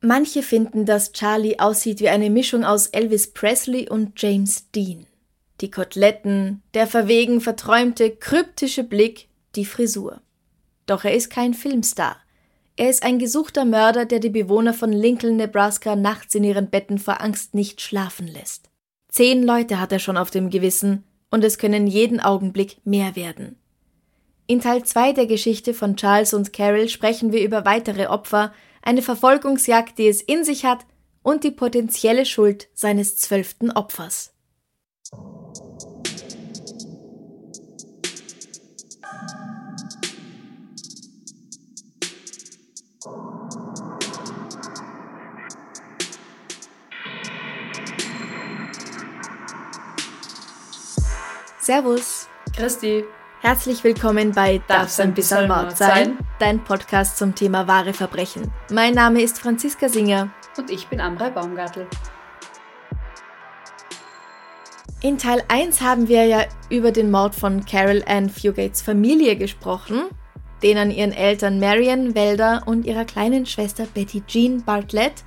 Manche 0.00 0.42
finden, 0.42 0.84
dass 0.84 1.12
Charlie 1.12 1.58
aussieht 1.58 2.00
wie 2.00 2.08
eine 2.08 2.30
Mischung 2.30 2.64
aus 2.64 2.88
Elvis 2.88 3.32
Presley 3.32 3.88
und 3.88 4.20
James 4.20 4.70
Dean. 4.70 5.06
Die 5.60 5.70
Koteletten, 5.70 6.62
der 6.74 6.86
verwegen 6.86 7.40
verträumte, 7.40 8.10
kryptische 8.10 8.84
Blick, 8.84 9.28
die 9.54 9.64
Frisur. 9.64 10.20
Doch 10.84 11.04
er 11.04 11.14
ist 11.14 11.30
kein 11.30 11.54
Filmstar. 11.54 12.18
Er 12.76 12.90
ist 12.90 13.02
ein 13.02 13.18
gesuchter 13.18 13.64
Mörder, 13.64 14.04
der 14.04 14.20
die 14.20 14.28
Bewohner 14.28 14.74
von 14.74 14.92
Lincoln, 14.92 15.36
Nebraska 15.36 15.96
nachts 15.96 16.34
in 16.34 16.44
ihren 16.44 16.68
Betten 16.68 16.98
vor 16.98 17.22
Angst 17.22 17.54
nicht 17.54 17.80
schlafen 17.80 18.26
lässt. 18.26 18.68
Zehn 19.08 19.42
Leute 19.42 19.80
hat 19.80 19.92
er 19.92 19.98
schon 19.98 20.18
auf 20.18 20.30
dem 20.30 20.50
Gewissen 20.50 21.04
und 21.30 21.42
es 21.42 21.56
können 21.56 21.86
jeden 21.86 22.20
Augenblick 22.20 22.76
mehr 22.84 23.16
werden. 23.16 23.56
In 24.46 24.60
Teil 24.60 24.84
2 24.84 25.14
der 25.14 25.26
Geschichte 25.26 25.72
von 25.72 25.96
Charles 25.96 26.34
und 26.34 26.52
Carol 26.52 26.88
sprechen 26.88 27.32
wir 27.32 27.42
über 27.42 27.64
weitere 27.64 28.06
Opfer, 28.08 28.52
eine 28.86 29.02
Verfolgungsjagd, 29.02 29.98
die 29.98 30.06
es 30.06 30.22
in 30.22 30.44
sich 30.44 30.64
hat 30.64 30.86
und 31.22 31.42
die 31.42 31.50
potenzielle 31.50 32.24
Schuld 32.24 32.68
seines 32.72 33.16
zwölften 33.16 33.72
Opfers. 33.72 34.32
Servus, 51.58 52.28
Christi, 52.54 53.04
herzlich 53.46 53.84
willkommen 53.84 54.32
bei 54.32 54.60
Darf's 54.66 54.98
ein 54.98 55.14
bisschen 55.14 55.46
Mord 55.46 55.76
sein? 55.76 56.18
Dein 56.40 56.64
Podcast 56.64 57.16
zum 57.16 57.32
Thema 57.32 57.68
wahre 57.68 57.92
Verbrechen. 57.92 58.50
Mein 58.72 58.92
Name 58.92 59.22
ist 59.22 59.38
Franziska 59.38 59.88
Singer. 59.88 60.30
und 60.58 60.68
ich 60.68 60.88
bin 60.88 61.00
Amrei 61.00 61.30
Baumgartl. 61.30 61.86
In 65.00 65.16
Teil 65.16 65.44
1 65.46 65.80
haben 65.80 66.08
wir 66.08 66.24
ja 66.24 66.46
über 66.70 66.90
den 66.90 67.12
Mord 67.12 67.36
von 67.36 67.64
Carol 67.64 68.02
Ann 68.08 68.30
Fugates 68.30 68.82
Familie 68.82 69.36
gesprochen, 69.36 70.06
den 70.64 70.76
an 70.76 70.90
ihren 70.90 71.12
Eltern 71.12 71.60
Marion 71.60 72.16
Welder 72.16 72.64
und 72.66 72.84
ihrer 72.84 73.04
kleinen 73.04 73.46
Schwester 73.46 73.86
Betty 73.94 74.24
Jean 74.26 74.64
Bartlett 74.64 75.22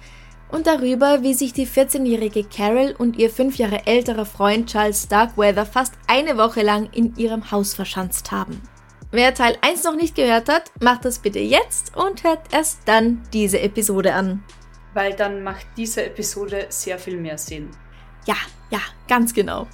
und 0.50 0.68
darüber, 0.68 1.22
wie 1.22 1.34
sich 1.34 1.54
die 1.54 1.68
14-jährige 1.68 2.44
Carol 2.44 2.96
und 2.98 3.18
ihr 3.18 3.30
fünf 3.30 3.58
Jahre 3.58 3.86
älterer 3.86 4.26
Freund 4.26 4.70
Charles 4.70 5.04
Starkweather 5.04 5.66
fast 5.66 5.94
eine 6.08 6.38
Woche 6.38 6.62
lang 6.62 6.90
in 6.92 7.16
ihrem 7.16 7.52
Haus 7.52 7.74
verschanzt 7.74 8.32
haben. 8.32 8.62
Wer 9.12 9.34
Teil 9.34 9.58
1 9.62 9.84
noch 9.86 9.96
nicht 9.96 10.16
gehört 10.16 10.50
hat, 10.50 10.72
macht 10.82 11.06
das 11.06 11.20
bitte 11.20 11.40
jetzt 11.40 11.96
und 11.96 12.24
hört 12.24 12.54
erst 12.54 12.82
dann 12.86 13.24
diese 13.34 13.60
Episode 13.60 14.14
an. 14.14 14.44
Weil 14.94 15.14
dann 15.14 15.44
macht 15.44 15.66
diese 15.78 16.06
Episode 16.06 16.68
sehr 16.70 17.00
viel 17.00 17.18
mehr 17.18 17.38
Sinn. 17.38 17.70
Ja, 18.26 18.36
ja, 18.70 18.80
ganz 19.08 19.34
genau. 19.34 19.68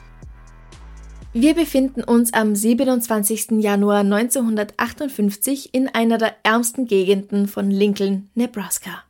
Wir 1.34 1.54
befinden 1.54 2.02
uns 2.02 2.32
am 2.32 2.56
27. 2.56 3.62
Januar 3.62 4.00
1958 4.00 5.74
in 5.74 5.90
einer 5.90 6.18
der 6.18 6.36
ärmsten 6.44 6.86
Gegenden 6.86 7.50
von 7.50 7.70
Lincoln, 7.70 8.30
Nebraska. 8.36 9.04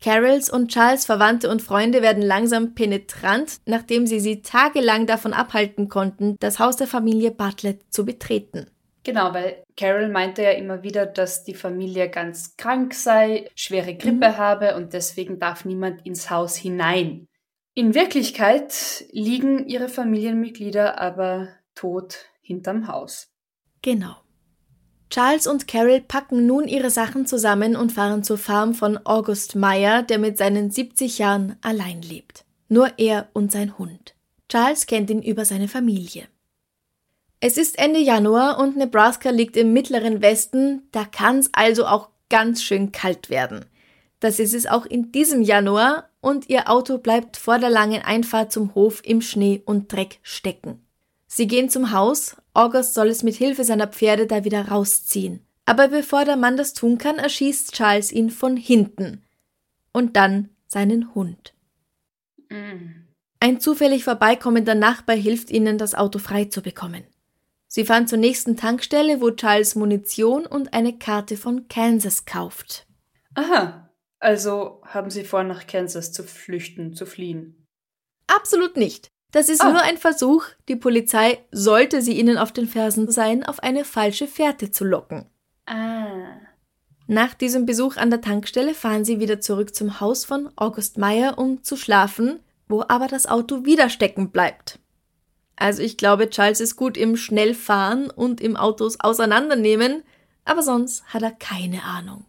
Carols 0.00 0.48
und 0.48 0.70
Charles 0.70 1.06
Verwandte 1.06 1.50
und 1.50 1.60
Freunde 1.60 2.02
werden 2.02 2.22
langsam 2.22 2.74
penetrant, 2.74 3.58
nachdem 3.66 4.06
sie 4.06 4.20
sie 4.20 4.42
tagelang 4.42 5.06
davon 5.06 5.32
abhalten 5.32 5.88
konnten, 5.88 6.36
das 6.38 6.58
Haus 6.58 6.76
der 6.76 6.86
Familie 6.86 7.30
Bartlett 7.30 7.80
zu 7.90 8.04
betreten. 8.04 8.70
Genau, 9.04 9.32
weil 9.32 9.64
Carol 9.76 10.08
meinte 10.08 10.42
ja 10.42 10.50
immer 10.50 10.82
wieder, 10.82 11.06
dass 11.06 11.42
die 11.42 11.54
Familie 11.54 12.10
ganz 12.10 12.56
krank 12.56 12.94
sei, 12.94 13.48
schwere 13.54 13.94
Grippe 13.94 14.36
habe 14.36 14.76
und 14.76 14.92
deswegen 14.92 15.38
darf 15.38 15.64
niemand 15.64 16.04
ins 16.04 16.30
Haus 16.30 16.56
hinein. 16.56 17.26
In 17.74 17.94
Wirklichkeit 17.94 19.06
liegen 19.12 19.66
ihre 19.66 19.88
Familienmitglieder 19.88 21.00
aber 21.00 21.48
tot 21.74 22.26
hinterm 22.42 22.88
Haus. 22.88 23.28
Genau. 23.82 24.16
Charles 25.10 25.46
und 25.46 25.66
Carol 25.66 26.00
packen 26.00 26.46
nun 26.46 26.68
ihre 26.68 26.90
Sachen 26.90 27.26
zusammen 27.26 27.76
und 27.76 27.92
fahren 27.92 28.24
zur 28.24 28.36
Farm 28.36 28.74
von 28.74 28.98
August 29.04 29.56
Meyer, 29.56 30.02
der 30.02 30.18
mit 30.18 30.36
seinen 30.36 30.70
70 30.70 31.18
Jahren 31.18 31.56
allein 31.62 32.02
lebt. 32.02 32.44
Nur 32.68 32.98
er 32.98 33.28
und 33.32 33.50
sein 33.50 33.78
Hund. 33.78 34.14
Charles 34.48 34.86
kennt 34.86 35.08
ihn 35.10 35.22
über 35.22 35.44
seine 35.44 35.68
Familie. 35.68 36.28
Es 37.40 37.56
ist 37.56 37.78
Ende 37.78 38.00
Januar 38.00 38.58
und 38.58 38.76
Nebraska 38.76 39.30
liegt 39.30 39.56
im 39.56 39.72
mittleren 39.72 40.20
Westen, 40.20 40.88
da 40.92 41.04
kann's 41.04 41.48
also 41.52 41.86
auch 41.86 42.08
ganz 42.28 42.62
schön 42.62 42.92
kalt 42.92 43.30
werden. 43.30 43.64
Das 44.20 44.40
ist 44.40 44.54
es 44.54 44.66
auch 44.66 44.84
in 44.84 45.12
diesem 45.12 45.42
Januar 45.42 46.08
und 46.20 46.48
ihr 46.48 46.68
Auto 46.68 46.98
bleibt 46.98 47.36
vor 47.36 47.58
der 47.58 47.70
langen 47.70 48.02
Einfahrt 48.02 48.52
zum 48.52 48.74
Hof 48.74 49.00
im 49.04 49.22
Schnee 49.22 49.62
und 49.64 49.92
Dreck 49.92 50.18
stecken. 50.22 50.84
Sie 51.28 51.46
gehen 51.46 51.70
zum 51.70 51.92
Haus, 51.92 52.36
August 52.58 52.94
soll 52.94 53.06
es 53.06 53.22
mit 53.22 53.36
Hilfe 53.36 53.62
seiner 53.62 53.86
Pferde 53.86 54.26
da 54.26 54.42
wieder 54.42 54.66
rausziehen. 54.66 55.46
Aber 55.64 55.86
bevor 55.86 56.24
der 56.24 56.36
Mann 56.36 56.56
das 56.56 56.74
tun 56.74 56.98
kann, 56.98 57.18
erschießt 57.18 57.72
Charles 57.72 58.10
ihn 58.10 58.30
von 58.30 58.56
hinten. 58.56 59.22
Und 59.92 60.16
dann 60.16 60.48
seinen 60.66 61.14
Hund. 61.14 61.54
Ein 63.38 63.60
zufällig 63.60 64.02
vorbeikommender 64.02 64.74
Nachbar 64.74 65.14
hilft 65.14 65.50
ihnen, 65.50 65.78
das 65.78 65.94
Auto 65.94 66.18
frei 66.18 66.46
zu 66.46 66.60
bekommen. 66.60 67.04
Sie 67.68 67.84
fahren 67.84 68.08
zur 68.08 68.18
nächsten 68.18 68.56
Tankstelle, 68.56 69.20
wo 69.20 69.30
Charles 69.30 69.76
Munition 69.76 70.44
und 70.44 70.74
eine 70.74 70.98
Karte 70.98 71.36
von 71.36 71.68
Kansas 71.68 72.24
kauft. 72.24 72.88
Aha, 73.34 73.88
also 74.18 74.80
haben 74.84 75.10
sie 75.10 75.22
vor, 75.22 75.44
nach 75.44 75.68
Kansas 75.68 76.10
zu 76.10 76.24
flüchten, 76.24 76.94
zu 76.94 77.06
fliehen. 77.06 77.66
Absolut 78.26 78.76
nicht. 78.76 79.12
Das 79.30 79.48
ist 79.48 79.60
Ah. 79.62 79.70
nur 79.70 79.82
ein 79.82 79.98
Versuch, 79.98 80.44
die 80.68 80.76
Polizei, 80.76 81.38
sollte 81.52 82.00
sie 82.02 82.18
ihnen 82.18 82.38
auf 82.38 82.52
den 82.52 82.66
Fersen 82.66 83.10
sein, 83.10 83.44
auf 83.44 83.62
eine 83.62 83.84
falsche 83.84 84.26
Fährte 84.26 84.70
zu 84.70 84.84
locken. 84.84 85.26
Ah. 85.66 86.16
Nach 87.06 87.34
diesem 87.34 87.64
Besuch 87.66 87.96
an 87.96 88.10
der 88.10 88.20
Tankstelle 88.20 88.74
fahren 88.74 89.04
sie 89.04 89.20
wieder 89.20 89.40
zurück 89.40 89.74
zum 89.74 90.00
Haus 90.00 90.24
von 90.24 90.50
August 90.56 90.98
Meyer, 90.98 91.38
um 91.38 91.62
zu 91.62 91.76
schlafen, 91.76 92.40
wo 92.68 92.84
aber 92.86 93.06
das 93.06 93.26
Auto 93.26 93.64
wieder 93.64 93.88
stecken 93.88 94.30
bleibt. 94.30 94.78
Also 95.56 95.82
ich 95.82 95.96
glaube, 95.96 96.30
Charles 96.30 96.60
ist 96.60 96.76
gut 96.76 96.96
im 96.96 97.16
Schnellfahren 97.16 98.10
und 98.10 98.40
im 98.40 98.56
Autos 98.56 99.00
auseinandernehmen, 99.00 100.02
aber 100.44 100.62
sonst 100.62 101.04
hat 101.06 101.22
er 101.22 101.32
keine 101.32 101.82
Ahnung. 101.82 102.24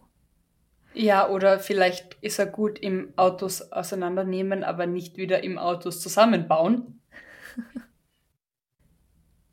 Ja, 0.92 1.28
oder 1.28 1.60
vielleicht 1.60 2.16
ist 2.20 2.38
er 2.38 2.46
gut 2.46 2.78
im 2.78 3.12
Autos 3.16 3.72
auseinandernehmen, 3.72 4.64
aber 4.64 4.86
nicht 4.86 5.16
wieder 5.16 5.44
im 5.44 5.58
Autos 5.58 6.00
zusammenbauen. 6.00 7.00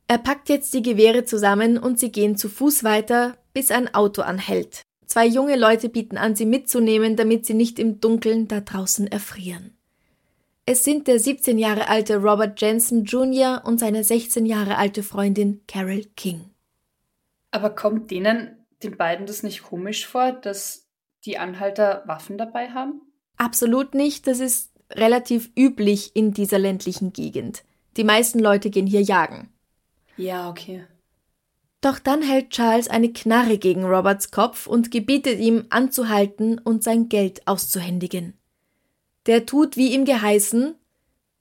Er 0.09 0.19
packt 0.19 0.47
jetzt 0.47 0.73
die 0.73 0.81
Gewehre 0.81 1.25
zusammen 1.25 1.77
und 1.77 1.99
sie 1.99 2.13
gehen 2.13 2.37
zu 2.37 2.47
Fuß 2.47 2.85
weiter, 2.85 3.35
bis 3.51 3.71
ein 3.71 3.93
Auto 3.93 4.21
anhält. 4.21 4.83
Zwei 5.05 5.25
junge 5.25 5.57
Leute 5.57 5.89
bieten 5.89 6.17
an, 6.17 6.33
sie 6.33 6.45
mitzunehmen, 6.45 7.17
damit 7.17 7.45
sie 7.45 7.53
nicht 7.53 7.77
im 7.77 7.99
Dunkeln 7.99 8.47
da 8.47 8.61
draußen 8.61 9.07
erfrieren. 9.07 9.77
Es 10.65 10.85
sind 10.85 11.07
der 11.07 11.19
17 11.19 11.59
Jahre 11.59 11.89
alte 11.89 12.17
Robert 12.17 12.61
Jensen 12.61 13.03
Jr. 13.03 13.63
und 13.65 13.79
seine 13.79 14.03
16 14.03 14.45
Jahre 14.45 14.77
alte 14.77 15.03
Freundin 15.03 15.61
Carol 15.67 16.05
King. 16.15 16.51
Aber 17.51 17.69
kommt 17.69 18.09
denen, 18.11 18.65
den 18.83 18.95
beiden, 18.95 19.25
das 19.25 19.43
nicht 19.43 19.63
komisch 19.63 20.07
vor, 20.07 20.31
dass 20.31 20.86
die 21.27 21.37
Anhalter 21.37 22.03
Waffen 22.05 22.37
dabei 22.37 22.69
haben? 22.71 23.01
Absolut 23.37 23.93
nicht, 23.93 24.25
das 24.25 24.39
ist 24.39 24.71
relativ 24.91 25.51
üblich 25.55 26.15
in 26.15 26.33
dieser 26.33 26.57
ländlichen 26.57 27.13
Gegend. 27.13 27.63
Die 27.97 28.03
meisten 28.03 28.39
Leute 28.39 28.69
gehen 28.69 28.87
hier 28.87 29.01
jagen. 29.01 29.49
Ja, 30.15 30.49
okay. 30.49 30.85
Doch 31.81 31.99
dann 31.99 32.23
hält 32.23 32.49
Charles 32.49 32.89
eine 32.89 33.13
Knarre 33.13 33.57
gegen 33.57 33.83
Roberts 33.83 34.31
Kopf 34.31 34.65
und 34.65 34.89
gebietet 34.89 35.39
ihm 35.39 35.65
anzuhalten 35.69 36.57
und 36.57 36.83
sein 36.83 37.09
Geld 37.09 37.47
auszuhändigen. 37.47 38.33
Der 39.27 39.45
tut, 39.45 39.77
wie 39.77 39.93
ihm 39.93 40.05
geheißen, 40.05 40.75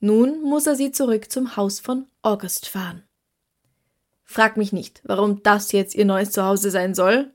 nun 0.01 0.43
muss 0.43 0.67
er 0.67 0.77
sie 0.77 0.93
zurück 0.93 1.31
zum 1.31 1.57
Haus 1.57 1.81
von 1.81 2.07
August 2.21 2.69
fahren. 2.69 3.03
Frag 4.25 4.57
mich 4.57 4.73
nicht, 4.73 5.01
warum 5.05 5.43
das 5.43 5.73
jetzt 5.73 5.95
ihr 5.95 6.05
neues 6.05 6.33
Zuhause 6.33 6.71
sein 6.71 6.95
soll. 6.95 7.33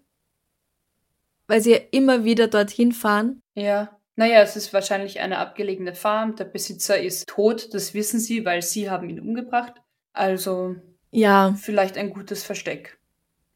Weil 1.51 1.61
sie 1.61 1.71
ja 1.73 1.79
immer 1.91 2.23
wieder 2.23 2.47
dorthin 2.47 2.91
fahren. 2.93 3.41
Ja. 3.55 3.97
Naja, 4.15 4.41
es 4.41 4.55
ist 4.55 4.73
wahrscheinlich 4.73 5.19
eine 5.19 5.37
abgelegene 5.37 5.95
Farm. 5.95 6.35
Der 6.35 6.45
Besitzer 6.45 6.99
ist 7.01 7.27
tot, 7.29 7.73
das 7.73 7.93
wissen 7.93 8.19
sie, 8.19 8.45
weil 8.45 8.61
sie 8.61 8.89
haben 8.89 9.09
ihn 9.09 9.19
umgebracht. 9.19 9.73
Also 10.13 10.75
Ja, 11.11 11.53
vielleicht 11.59 11.97
ein 11.97 12.11
gutes 12.11 12.43
Versteck. 12.43 12.99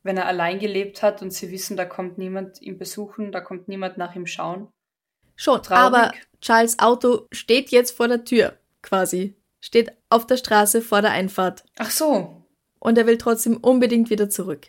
Wenn 0.04 0.18
er 0.18 0.28
allein 0.28 0.60
gelebt 0.60 1.02
hat 1.04 1.22
und 1.22 1.32
sie 1.32 1.52
wissen, 1.52 1.78
da 1.78 1.86
kommt 1.86 2.18
niemand 2.18 2.62
ihn 2.62 2.78
besuchen, 2.78 3.32
da 3.32 3.42
kommt 3.42 3.68
niemand 3.68 3.98
nach 3.98 4.16
ihm 4.16 4.26
schauen. 4.28 4.70
schon. 5.36 5.62
Traurig. 5.62 5.84
Aber 5.84 6.12
Charles 6.42 6.80
Auto 6.80 7.28
steht 7.32 7.70
jetzt 7.70 7.92
vor 7.92 8.08
der 8.08 8.24
Tür, 8.24 8.58
quasi. 8.82 9.36
Steht 9.62 9.92
auf 10.10 10.26
der 10.28 10.38
Straße 10.38 10.82
vor 10.82 11.02
der 11.02 11.12
Einfahrt. 11.12 11.64
Ach 11.78 11.90
so, 11.92 12.44
Und 12.80 12.98
er 12.98 13.08
will 13.08 13.18
trotzdem 13.18 13.58
unbedingt 13.58 14.10
wieder 14.10 14.30
zurück. 14.30 14.68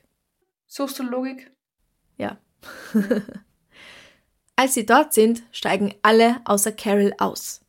suchst 0.67 0.99
du 0.99 1.02
Logik? 1.05 1.52
Ja. 2.17 2.38
Als 4.56 4.74
sie 4.74 4.86
dort 4.86 5.12
sind, 5.12 5.42
steigen 5.52 5.94
alle 6.02 6.40
außer 6.44 6.72
Carol 6.72 7.12
aus. 7.18 7.60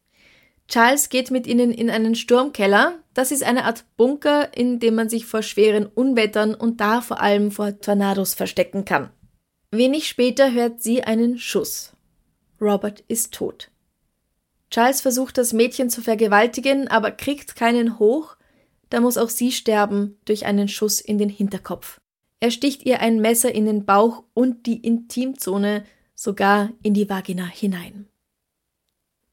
Charles 0.70 1.10
geht 1.10 1.32
mit 1.32 1.48
ihnen 1.48 1.72
in 1.72 1.90
einen 1.90 2.16
Sturmkeller. 2.16 2.96
Das 3.14 3.32
ist 3.32 3.44
eine 3.44 3.64
Art 3.66 3.86
Bunker, 3.96 4.56
in 4.56 4.80
dem 4.80 4.96
man 4.96 5.10
sich 5.10 5.26
vor 5.26 5.42
schweren 5.42 5.86
Unwettern 5.86 6.56
und 6.56 6.82
da 6.82 7.02
vor 7.02 7.22
allem 7.22 7.52
vor 7.52 7.80
Tornados 7.80 8.34
verstecken 8.34 8.84
kann. 8.84 9.10
Wenig 9.72 10.08
später 10.08 10.52
hört 10.52 10.82
sie 10.82 11.04
einen 11.04 11.38
Schuss. 11.38 11.94
Robert 12.60 13.02
ist 13.08 13.34
tot. 13.34 13.70
Charles 14.70 15.02
versucht 15.02 15.38
das 15.38 15.54
Mädchen 15.54 15.90
zu 15.90 16.02
vergewaltigen, 16.02 16.88
aber 16.88 17.12
kriegt 17.12 17.56
keinen 17.56 18.00
hoch. 18.00 18.36
Da 18.90 19.00
muss 19.00 19.18
auch 19.18 19.30
sie 19.30 19.52
sterben 19.52 20.18
durch 20.26 20.46
einen 20.46 20.68
Schuss 20.68 21.00
in 21.00 21.18
den 21.18 21.30
Hinterkopf. 21.30 22.02
Er 22.40 22.52
sticht 22.52 22.86
ihr 22.86 23.00
ein 23.00 23.20
Messer 23.20 23.54
in 23.54 23.66
den 23.66 23.86
Bauch 23.86 24.24
und 24.34 24.66
die 24.66 24.78
Intimzone, 24.78 25.86
sogar 26.14 26.72
in 26.84 26.94
die 26.94 27.10
Vagina 27.10 27.46
hinein. 27.46 28.08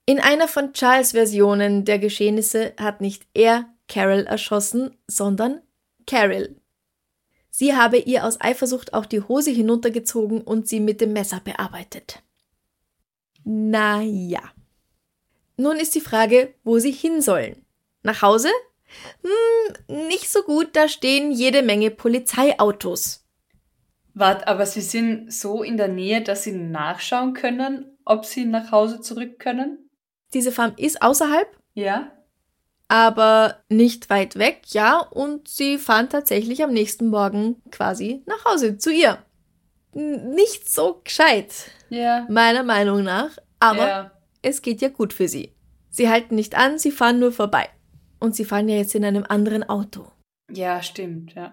In 0.06 0.20
einer 0.20 0.48
von 0.48 0.72
Charles 0.74 1.12
Versionen 1.12 1.84
der 1.84 1.98
Geschehnisse 1.98 2.74
hat 2.78 3.00
nicht 3.00 3.26
er 3.32 3.66
Carol 3.88 4.26
erschossen, 4.26 4.96
sondern 5.06 5.62
Carol. 6.06 6.56
Sie 7.50 7.74
habe 7.74 7.98
ihr 7.98 8.24
aus 8.24 8.40
Eifersucht 8.40 8.92
auch 8.92 9.06
die 9.06 9.20
Hose 9.20 9.50
hinuntergezogen 9.50 10.40
und 10.42 10.68
sie 10.68 10.80
mit 10.80 11.00
dem 11.00 11.12
Messer 11.12 11.40
bearbeitet. 11.40 12.22
Na 13.44 14.02
ja. 14.02 14.42
Nun 15.56 15.76
ist 15.76 15.94
die 15.94 16.00
Frage, 16.00 16.52
wo 16.64 16.78
sie 16.78 16.90
hin 16.90 17.22
sollen. 17.22 17.64
Nach 18.02 18.22
Hause? 18.22 18.48
Hm, 19.23 20.06
nicht 20.08 20.31
so 20.31 20.43
gut, 20.43 20.69
da 20.76 20.88
stehen 20.88 21.32
jede 21.32 21.62
Menge 21.62 21.91
Polizeiautos. 21.91 23.25
Wart, 24.14 24.46
aber 24.46 24.64
sie 24.67 24.81
sind 24.81 25.32
so 25.32 25.62
in 25.62 25.76
der 25.76 25.88
Nähe, 25.88 26.23
dass 26.23 26.44
sie 26.44 26.52
nachschauen 26.52 27.35
können, 27.35 27.99
ob 28.05 28.25
sie 28.25 28.44
nach 28.44 28.70
Hause 28.70 29.00
zurück 29.00 29.38
können? 29.38 29.91
Diese 30.32 30.52
Farm 30.52 30.75
ist 30.76 31.02
außerhalb, 31.02 31.49
Ja? 31.75 32.12
aber 32.88 33.62
nicht 33.69 34.11
weit 34.11 34.37
weg, 34.37 34.62
ja, 34.69 34.99
und 34.99 35.49
sie 35.49 35.79
fahren 35.79 36.08
tatsächlich 36.11 36.62
am 36.62 36.73
nächsten 36.73 37.08
Morgen 37.08 37.61
quasi 37.70 38.23
nach 38.26 38.44
Hause 38.44 38.79
zu 38.79 38.90
ihr. 38.93 39.19
Nicht 39.94 40.69
so 40.70 41.00
gescheit, 41.02 41.52
Ja. 41.88 42.26
meiner 42.29 42.62
Meinung 42.62 43.02
nach, 43.02 43.31
aber 43.58 43.88
ja. 43.88 44.11
es 44.43 44.61
geht 44.62 44.81
ja 44.81 44.88
gut 44.90 45.12
für 45.12 45.29
sie. 45.29 45.55
Sie 45.90 46.08
halten 46.08 46.35
nicht 46.35 46.56
an, 46.56 46.79
sie 46.79 46.90
fahren 46.90 47.19
nur 47.20 47.32
vorbei. 47.32 47.69
Und 48.25 48.35
sie 48.35 48.47
fahren 48.47 48.71
ja 48.71 48.76
jetzt 48.76 48.94
in 48.94 49.05
einem 49.05 49.26
anderen 49.29 49.65
Auto. 49.65 50.06
Ja, 50.50 50.82
stimmt, 50.82 51.35
ja. 51.35 51.53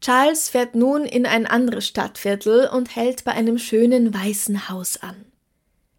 Charles 0.00 0.48
fährt 0.48 0.74
nun 0.74 1.04
in 1.04 1.24
ein 1.24 1.46
anderes 1.46 1.86
Stadtviertel 1.86 2.66
und 2.66 2.96
hält 2.96 3.22
bei 3.22 3.30
einem 3.30 3.58
schönen 3.58 4.12
weißen 4.12 4.68
Haus 4.68 4.96
an. 4.96 5.24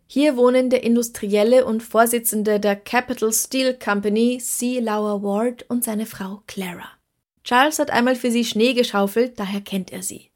Hier 0.05 0.35
wohnen 0.35 0.69
der 0.69 0.83
Industrielle 0.83 1.63
und 1.63 1.81
Vorsitzende 1.81 2.59
der 2.59 2.75
Capital 2.75 3.31
Steel 3.31 3.73
Company, 3.73 4.37
C. 4.39 4.81
Lauer 4.81 5.23
Ward, 5.23 5.63
und 5.69 5.85
seine 5.85 6.05
Frau 6.05 6.43
Clara. 6.45 6.89
Charles 7.45 7.79
hat 7.79 7.89
einmal 7.89 8.17
für 8.17 8.31
sie 8.31 8.43
Schnee 8.43 8.73
geschaufelt, 8.73 9.39
daher 9.39 9.61
kennt 9.61 9.93
er 9.93 10.03
sie. 10.03 10.29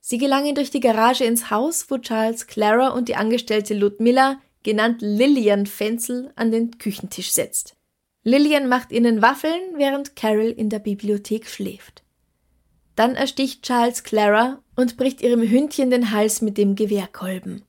Sie 0.00 0.18
gelangen 0.18 0.56
durch 0.56 0.70
die 0.70 0.80
Garage 0.80 1.22
ins 1.22 1.48
Haus, 1.52 1.88
wo 1.92 1.98
Charles 1.98 2.48
Clara 2.48 2.88
und 2.88 3.08
die 3.08 3.14
Angestellte 3.14 3.74
Ludmilla, 3.74 4.40
genannt 4.64 4.96
Lillian 5.00 5.66
Fenzel, 5.66 6.32
an 6.34 6.50
den 6.50 6.76
Küchentisch 6.78 7.30
setzt. 7.30 7.76
Lillian 8.24 8.68
macht 8.68 8.92
ihnen 8.92 9.20
Waffeln, 9.20 9.60
während 9.76 10.14
Carol 10.14 10.50
in 10.50 10.70
der 10.70 10.78
Bibliothek 10.78 11.48
schläft. 11.48 12.02
Dann 12.94 13.14
ersticht 13.14 13.64
Charles 13.64 14.04
Clara 14.04 14.62
und 14.76 14.96
bricht 14.96 15.22
ihrem 15.22 15.42
Hündchen 15.42 15.90
den 15.90 16.10
Hals 16.10 16.42
mit 16.42 16.58
dem 16.58 16.76
Gewehrkolben. 16.76 17.64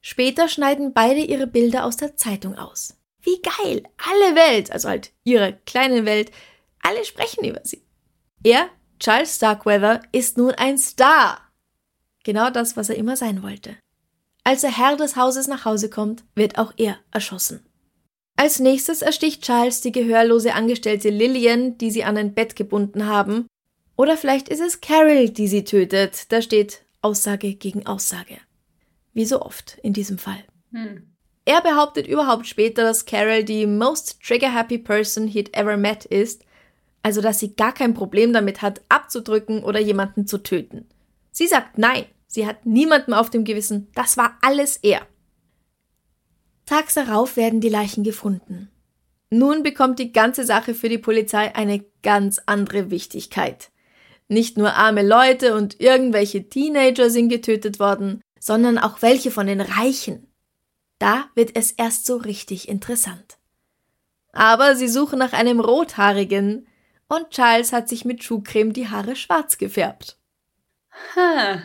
Später 0.00 0.48
schneiden 0.48 0.92
beide 0.92 1.20
ihre 1.20 1.46
Bilder 1.46 1.84
aus 1.84 1.96
der 1.96 2.16
Zeitung 2.16 2.56
aus. 2.56 2.96
Wie 3.22 3.40
geil! 3.42 3.82
Alle 3.96 4.36
Welt, 4.36 4.70
also 4.70 4.88
halt 4.88 5.10
ihre 5.24 5.58
kleine 5.66 6.04
Welt, 6.04 6.30
alle 6.80 7.04
sprechen 7.04 7.44
über 7.44 7.60
sie. 7.64 7.82
Er, 8.44 8.68
Charles 9.00 9.34
Starkweather, 9.34 10.02
ist 10.12 10.38
nun 10.38 10.52
ein 10.52 10.78
Star. 10.78 11.40
Genau 12.22 12.50
das, 12.50 12.76
was 12.76 12.88
er 12.88 12.96
immer 12.96 13.16
sein 13.16 13.42
wollte. 13.42 13.76
Als 14.44 14.60
der 14.60 14.76
Herr 14.76 14.96
des 14.96 15.16
Hauses 15.16 15.48
nach 15.48 15.64
Hause 15.64 15.90
kommt, 15.90 16.22
wird 16.36 16.56
auch 16.56 16.72
er 16.76 16.98
erschossen. 17.10 17.65
Als 18.36 18.60
nächstes 18.60 19.00
ersticht 19.00 19.42
Charles 19.42 19.80
die 19.80 19.92
gehörlose 19.92 20.54
Angestellte 20.54 21.08
Lillian, 21.08 21.78
die 21.78 21.90
sie 21.90 22.04
an 22.04 22.18
ein 22.18 22.34
Bett 22.34 22.54
gebunden 22.54 23.06
haben. 23.06 23.46
Oder 23.96 24.18
vielleicht 24.18 24.50
ist 24.50 24.60
es 24.60 24.82
Carol, 24.82 25.30
die 25.30 25.48
sie 25.48 25.64
tötet. 25.64 26.30
Da 26.30 26.42
steht 26.42 26.82
Aussage 27.00 27.54
gegen 27.54 27.86
Aussage. 27.86 28.36
Wie 29.14 29.24
so 29.24 29.40
oft 29.40 29.78
in 29.82 29.94
diesem 29.94 30.18
Fall. 30.18 30.44
Hm. 30.72 31.06
Er 31.46 31.62
behauptet 31.62 32.06
überhaupt 32.06 32.46
später, 32.46 32.82
dass 32.82 33.06
Carol 33.06 33.44
die 33.44 33.66
most 33.66 34.20
trigger-happy 34.20 34.78
person 34.78 35.28
he'd 35.28 35.56
ever 35.56 35.76
met 35.76 36.04
ist, 36.04 36.44
also 37.02 37.22
dass 37.22 37.38
sie 37.38 37.54
gar 37.54 37.72
kein 37.72 37.94
Problem 37.94 38.32
damit 38.32 38.62
hat, 38.62 38.82
abzudrücken 38.88 39.62
oder 39.62 39.80
jemanden 39.80 40.26
zu 40.26 40.38
töten. 40.38 40.86
Sie 41.30 41.46
sagt 41.46 41.78
nein, 41.78 42.04
sie 42.26 42.46
hat 42.46 42.66
niemanden 42.66 43.14
auf 43.14 43.30
dem 43.30 43.44
Gewissen, 43.44 43.86
das 43.94 44.16
war 44.16 44.36
alles 44.42 44.76
er. 44.78 45.06
Tags 46.66 46.94
darauf 46.94 47.36
werden 47.36 47.60
die 47.60 47.68
Leichen 47.68 48.04
gefunden. 48.04 48.70
Nun 49.30 49.62
bekommt 49.62 49.98
die 49.98 50.12
ganze 50.12 50.44
Sache 50.44 50.74
für 50.74 50.88
die 50.88 50.98
Polizei 50.98 51.54
eine 51.54 51.84
ganz 52.02 52.40
andere 52.46 52.90
Wichtigkeit. 52.90 53.70
Nicht 54.28 54.56
nur 54.56 54.74
arme 54.74 55.02
Leute 55.06 55.54
und 55.54 55.80
irgendwelche 55.80 56.48
Teenager 56.48 57.10
sind 57.10 57.28
getötet 57.28 57.78
worden, 57.78 58.20
sondern 58.38 58.78
auch 58.78 59.02
welche 59.02 59.30
von 59.30 59.46
den 59.46 59.60
Reichen. 59.60 60.26
Da 60.98 61.28
wird 61.34 61.56
es 61.56 61.72
erst 61.72 62.06
so 62.06 62.16
richtig 62.16 62.68
interessant. 62.68 63.38
Aber 64.32 64.76
sie 64.76 64.88
suchen 64.88 65.18
nach 65.18 65.32
einem 65.32 65.60
Rothaarigen 65.60 66.66
und 67.08 67.30
Charles 67.30 67.72
hat 67.72 67.88
sich 67.88 68.04
mit 68.04 68.24
Schuhcreme 68.24 68.72
die 68.72 68.88
Haare 68.88 69.16
schwarz 69.16 69.58
gefärbt. 69.58 70.18
Ha, 71.14 71.62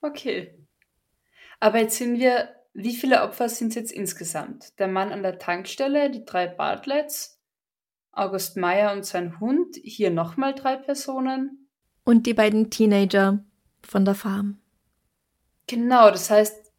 okay. 0.00 0.54
Aber 1.60 1.78
jetzt 1.78 1.96
sind 1.96 2.18
wir, 2.18 2.48
wie 2.80 2.94
viele 2.94 3.22
Opfer 3.24 3.48
sind 3.48 3.70
es 3.70 3.74
jetzt 3.74 3.92
insgesamt? 3.92 4.78
Der 4.78 4.86
Mann 4.86 5.10
an 5.10 5.24
der 5.24 5.40
Tankstelle, 5.40 6.10
die 6.10 6.24
drei 6.24 6.46
Bartletts, 6.46 7.40
August 8.12 8.56
Meyer 8.56 8.92
und 8.92 9.04
sein 9.04 9.40
Hund, 9.40 9.74
hier 9.82 10.10
nochmal 10.10 10.54
drei 10.54 10.76
Personen. 10.76 11.68
Und 12.04 12.26
die 12.26 12.34
beiden 12.34 12.70
Teenager 12.70 13.44
von 13.82 14.04
der 14.04 14.14
Farm. 14.14 14.60
Genau, 15.66 16.08
das 16.12 16.30
heißt 16.30 16.72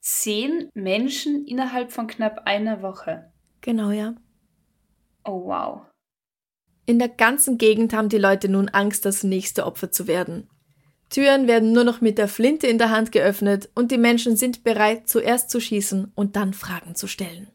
zehn 0.00 0.70
Menschen 0.74 1.46
innerhalb 1.46 1.92
von 1.92 2.08
knapp 2.08 2.42
einer 2.44 2.82
Woche. 2.82 3.32
Genau, 3.60 3.92
ja. 3.92 4.16
Oh 5.24 5.44
wow. 5.44 5.82
In 6.84 6.98
der 6.98 7.10
ganzen 7.10 7.58
Gegend 7.58 7.92
haben 7.92 8.08
die 8.08 8.18
Leute 8.18 8.48
nun 8.48 8.70
Angst, 8.70 9.04
das 9.04 9.22
nächste 9.22 9.66
Opfer 9.66 9.92
zu 9.92 10.08
werden. 10.08 10.50
Türen 11.10 11.46
werden 11.46 11.72
nur 11.72 11.84
noch 11.84 12.00
mit 12.00 12.18
der 12.18 12.28
Flinte 12.28 12.66
in 12.66 12.78
der 12.78 12.90
Hand 12.90 13.12
geöffnet 13.12 13.68
und 13.74 13.90
die 13.90 13.98
Menschen 13.98 14.36
sind 14.36 14.62
bereit, 14.62 15.08
zuerst 15.08 15.50
zu 15.50 15.60
schießen 15.60 16.12
und 16.14 16.36
dann 16.36 16.52
Fragen 16.52 16.94
zu 16.94 17.06
stellen. 17.06 17.48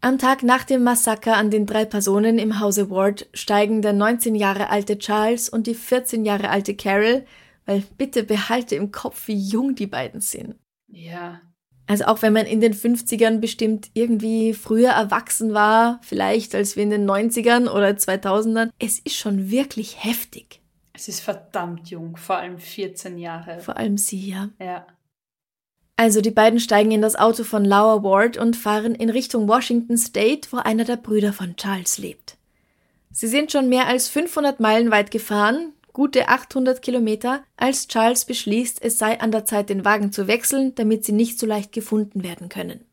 Am 0.00 0.18
Tag 0.18 0.42
nach 0.42 0.64
dem 0.64 0.82
Massaker 0.84 1.36
an 1.36 1.50
den 1.50 1.66
drei 1.66 1.84
Personen 1.84 2.38
im 2.38 2.60
Hause 2.60 2.90
Ward 2.90 3.28
steigen 3.32 3.82
der 3.82 3.92
19 3.92 4.34
Jahre 4.34 4.70
alte 4.70 4.98
Charles 4.98 5.48
und 5.48 5.66
die 5.66 5.74
14 5.74 6.24
Jahre 6.24 6.50
alte 6.50 6.74
Carol, 6.74 7.24
weil 7.64 7.82
bitte 7.96 8.22
behalte 8.22 8.76
im 8.76 8.92
Kopf, 8.92 9.26
wie 9.26 9.36
jung 9.36 9.74
die 9.74 9.86
beiden 9.86 10.20
sind. 10.20 10.56
Ja. 10.88 11.40
Also 11.88 12.04
auch 12.04 12.22
wenn 12.22 12.32
man 12.32 12.46
in 12.46 12.60
den 12.60 12.74
50ern 12.74 13.38
bestimmt 13.38 13.90
irgendwie 13.94 14.54
früher 14.54 14.90
erwachsen 14.90 15.54
war, 15.54 16.00
vielleicht 16.02 16.54
als 16.54 16.76
wir 16.76 16.82
in 16.82 16.90
den 16.90 17.08
90ern 17.08 17.68
oder 17.68 17.88
2000ern, 17.90 18.70
es 18.78 18.98
ist 18.98 19.16
schon 19.16 19.50
wirklich 19.50 20.04
heftig. 20.04 20.60
Es 20.96 21.08
ist 21.08 21.20
verdammt 21.20 21.90
jung, 21.90 22.16
vor 22.16 22.36
allem 22.36 22.58
14 22.58 23.18
Jahre. 23.18 23.60
Vor 23.60 23.76
allem 23.76 23.98
sie, 23.98 24.30
ja. 24.30 24.48
Ja. 24.58 24.86
Also 25.96 26.22
die 26.22 26.30
beiden 26.30 26.58
steigen 26.58 26.90
in 26.90 27.02
das 27.02 27.16
Auto 27.16 27.44
von 27.44 27.66
Laura 27.66 28.02
Ward 28.02 28.38
und 28.38 28.56
fahren 28.56 28.94
in 28.94 29.10
Richtung 29.10 29.46
Washington 29.46 29.98
State, 29.98 30.48
wo 30.52 30.56
einer 30.56 30.84
der 30.84 30.96
Brüder 30.96 31.34
von 31.34 31.54
Charles 31.56 31.98
lebt. 31.98 32.38
Sie 33.10 33.28
sind 33.28 33.52
schon 33.52 33.68
mehr 33.68 33.86
als 33.86 34.08
500 34.08 34.58
Meilen 34.58 34.90
weit 34.90 35.10
gefahren. 35.10 35.74
gute 35.92 36.28
800 36.28 36.80
Kilometer, 36.80 37.42
als 37.56 37.88
Charles 37.88 38.24
beschließt, 38.24 38.82
es 38.82 38.98
sei 38.98 39.20
an 39.20 39.32
der 39.32 39.46
Zeit, 39.46 39.70
den 39.70 39.84
Wagen 39.84 40.12
zu 40.12 40.26
wechseln, 40.28 40.74
damit 40.74 41.04
sie 41.04 41.12
nicht 41.12 41.38
so 41.38 41.46
leicht 41.46 41.72
gefunden 41.72 42.22
werden 42.22 42.48
können. 42.50 42.84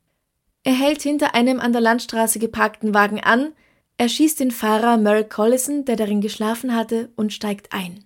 Er 0.64 0.74
hält 0.74 1.02
hinter 1.02 1.36
einem 1.36 1.60
an 1.60 1.74
der 1.74 1.82
Landstraße 1.82 2.40
geparkten 2.40 2.94
Wagen 2.94 3.22
an, 3.22 3.54
er 3.98 4.10
schießt 4.10 4.40
den 4.40 4.52
Fahrer 4.52 4.98
Merrick 4.98 5.30
Collison, 5.30 5.86
der 5.86 5.96
darin 5.96 6.22
geschlafen 6.22 6.76
hatte, 6.76 7.12
und 7.16 7.34
steigt 7.34 7.74
ein. 7.74 8.06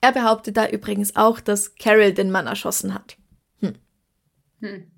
Er 0.00 0.12
behauptet 0.12 0.56
da 0.56 0.68
übrigens 0.68 1.16
auch, 1.16 1.40
dass 1.40 1.74
Carol 1.74 2.12
den 2.12 2.30
Mann 2.30 2.46
erschossen 2.46 2.94
hat. 2.94 3.16
Hm. 3.60 3.74
Hm. 4.60 4.90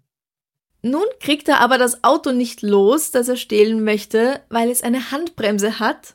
Nun 0.82 1.04
kriegt 1.20 1.48
er 1.48 1.60
aber 1.60 1.78
das 1.78 2.02
Auto 2.04 2.32
nicht 2.32 2.62
los, 2.62 3.10
das 3.10 3.28
er 3.28 3.36
stehlen 3.36 3.84
möchte, 3.84 4.42
weil 4.48 4.70
es 4.70 4.82
eine 4.82 5.10
Handbremse 5.10 5.78
hat. 5.78 6.14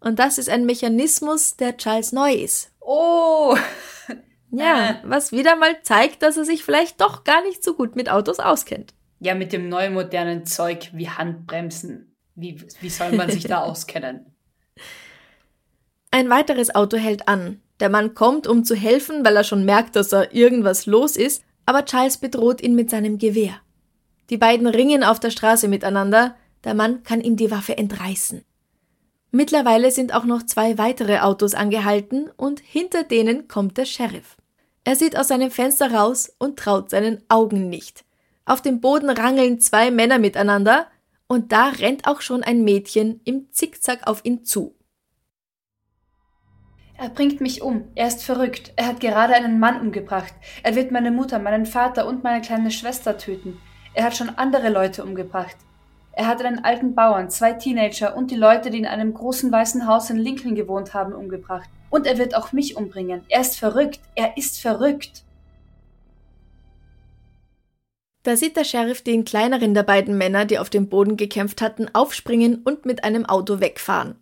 Und 0.00 0.18
das 0.18 0.38
ist 0.38 0.48
ein 0.48 0.66
Mechanismus, 0.66 1.56
der 1.56 1.76
Charles 1.76 2.12
neu 2.12 2.32
ist. 2.32 2.72
Oh! 2.80 3.56
Ja, 4.56 4.90
äh. 4.90 4.94
was 5.02 5.32
wieder 5.32 5.56
mal 5.56 5.82
zeigt, 5.82 6.22
dass 6.22 6.36
er 6.36 6.44
sich 6.44 6.62
vielleicht 6.62 7.00
doch 7.00 7.24
gar 7.24 7.42
nicht 7.42 7.64
so 7.64 7.74
gut 7.74 7.96
mit 7.96 8.08
Autos 8.08 8.38
auskennt. 8.38 8.94
Ja, 9.18 9.34
mit 9.34 9.52
dem 9.52 9.68
neuen 9.68 9.94
modernen 9.94 10.46
Zeug 10.46 10.90
wie 10.92 11.10
Handbremsen. 11.10 12.13
Wie, 12.34 12.60
wie 12.80 12.90
soll 12.90 13.12
man 13.12 13.30
sich 13.30 13.44
da 13.44 13.60
auskennen? 13.64 14.26
Ein 16.10 16.30
weiteres 16.30 16.74
Auto 16.74 16.96
hält 16.96 17.28
an. 17.28 17.60
Der 17.80 17.88
Mann 17.88 18.14
kommt, 18.14 18.46
um 18.46 18.64
zu 18.64 18.74
helfen, 18.74 19.24
weil 19.24 19.36
er 19.36 19.44
schon 19.44 19.64
merkt, 19.64 19.96
dass 19.96 20.08
da 20.10 20.24
irgendwas 20.30 20.86
los 20.86 21.16
ist, 21.16 21.42
aber 21.66 21.84
Charles 21.84 22.18
bedroht 22.18 22.60
ihn 22.60 22.74
mit 22.74 22.90
seinem 22.90 23.18
Gewehr. 23.18 23.60
Die 24.30 24.36
beiden 24.36 24.66
ringen 24.66 25.04
auf 25.04 25.20
der 25.20 25.30
Straße 25.30 25.68
miteinander, 25.68 26.36
der 26.62 26.74
Mann 26.74 27.02
kann 27.02 27.20
ihm 27.20 27.36
die 27.36 27.50
Waffe 27.50 27.76
entreißen. 27.76 28.44
Mittlerweile 29.32 29.90
sind 29.90 30.14
auch 30.14 30.24
noch 30.24 30.44
zwei 30.44 30.78
weitere 30.78 31.18
Autos 31.18 31.54
angehalten 31.54 32.30
und 32.36 32.60
hinter 32.60 33.02
denen 33.02 33.48
kommt 33.48 33.76
der 33.76 33.84
Sheriff. 33.84 34.36
Er 34.84 34.96
sieht 34.96 35.18
aus 35.18 35.28
seinem 35.28 35.50
Fenster 35.50 35.92
raus 35.92 36.32
und 36.38 36.58
traut 36.58 36.90
seinen 36.90 37.22
Augen 37.28 37.68
nicht. 37.68 38.04
Auf 38.44 38.62
dem 38.62 38.80
Boden 38.80 39.10
rangeln 39.10 39.58
zwei 39.58 39.90
Männer 39.90 40.18
miteinander 40.18 40.86
und 41.26 41.52
da 41.52 41.68
rennt 41.68 42.06
auch 42.06 42.20
schon 42.20 42.42
ein 42.42 42.64
Mädchen 42.64 43.20
im 43.24 43.50
Zickzack 43.50 44.06
auf 44.06 44.24
ihn 44.24 44.44
zu. 44.44 44.74
Er 46.96 47.08
bringt 47.08 47.40
mich 47.40 47.60
um. 47.60 47.88
Er 47.96 48.06
ist 48.06 48.22
verrückt. 48.22 48.72
Er 48.76 48.86
hat 48.86 49.00
gerade 49.00 49.34
einen 49.34 49.58
Mann 49.58 49.80
umgebracht. 49.80 50.32
Er 50.62 50.76
wird 50.76 50.92
meine 50.92 51.10
Mutter, 51.10 51.40
meinen 51.40 51.66
Vater 51.66 52.06
und 52.06 52.22
meine 52.22 52.40
kleine 52.40 52.70
Schwester 52.70 53.18
töten. 53.18 53.60
Er 53.94 54.04
hat 54.04 54.16
schon 54.16 54.30
andere 54.30 54.68
Leute 54.68 55.02
umgebracht. 55.02 55.56
Er 56.12 56.28
hat 56.28 56.44
einen 56.44 56.64
alten 56.64 56.94
Bauern, 56.94 57.28
zwei 57.30 57.54
Teenager 57.54 58.16
und 58.16 58.30
die 58.30 58.36
Leute, 58.36 58.70
die 58.70 58.78
in 58.78 58.86
einem 58.86 59.12
großen 59.12 59.50
weißen 59.50 59.88
Haus 59.88 60.10
in 60.10 60.16
Lincoln 60.16 60.54
gewohnt 60.54 60.94
haben, 60.94 61.12
umgebracht. 61.12 61.68
Und 61.90 62.06
er 62.06 62.18
wird 62.18 62.36
auch 62.36 62.52
mich 62.52 62.76
umbringen. 62.76 63.22
Er 63.28 63.40
ist 63.40 63.58
verrückt. 63.58 63.98
Er 64.14 64.36
ist 64.36 64.60
verrückt. 64.60 65.23
Da 68.24 68.38
sieht 68.38 68.56
der 68.56 68.64
Sheriff 68.64 69.02
den 69.02 69.24
kleineren 69.24 69.74
der 69.74 69.82
beiden 69.82 70.16
Männer, 70.16 70.46
die 70.46 70.58
auf 70.58 70.70
dem 70.70 70.88
Boden 70.88 71.16
gekämpft 71.16 71.60
hatten, 71.60 71.94
aufspringen 71.94 72.62
und 72.64 72.86
mit 72.86 73.04
einem 73.04 73.26
Auto 73.26 73.60
wegfahren. 73.60 74.16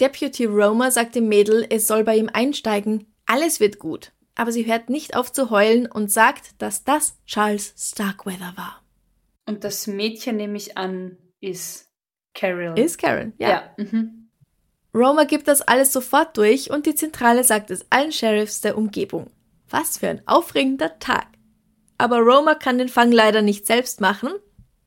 Deputy 0.00 0.44
Romer 0.44 0.90
sagt 0.90 1.14
dem 1.14 1.28
Mädel, 1.28 1.64
es 1.70 1.86
soll 1.86 2.04
bei 2.04 2.16
ihm 2.16 2.28
einsteigen, 2.32 3.06
alles 3.26 3.60
wird 3.60 3.78
gut. 3.78 4.12
Aber 4.34 4.52
sie 4.52 4.66
hört 4.66 4.90
nicht 4.90 5.16
auf 5.16 5.32
zu 5.32 5.50
heulen 5.50 5.86
und 5.86 6.10
sagt, 6.10 6.60
dass 6.60 6.84
das 6.84 7.16
Charles 7.26 7.74
Starkweather 7.76 8.52
war. 8.56 8.82
Und 9.46 9.64
das 9.64 9.86
Mädchen, 9.86 10.36
nehme 10.36 10.56
ich 10.56 10.76
an, 10.76 11.16
ist 11.40 11.90
Carol. 12.34 12.78
Ist 12.78 12.98
Carol, 12.98 13.32
ja. 13.38 13.48
ja. 13.48 13.74
Mhm. 13.76 14.30
Romer 14.92 15.26
gibt 15.26 15.46
das 15.46 15.62
alles 15.62 15.92
sofort 15.92 16.36
durch 16.36 16.70
und 16.70 16.86
die 16.86 16.94
Zentrale 16.94 17.44
sagt 17.44 17.70
es 17.70 17.86
allen 17.90 18.12
Sheriffs 18.12 18.60
der 18.60 18.76
Umgebung. 18.76 19.30
Was 19.70 19.98
für 19.98 20.08
ein 20.08 20.26
aufregender 20.26 20.98
Tag. 20.98 21.26
Aber 21.98 22.20
Romer 22.20 22.54
kann 22.54 22.78
den 22.78 22.88
Fang 22.88 23.12
leider 23.12 23.42
nicht 23.42 23.66
selbst 23.66 24.00
machen. 24.00 24.30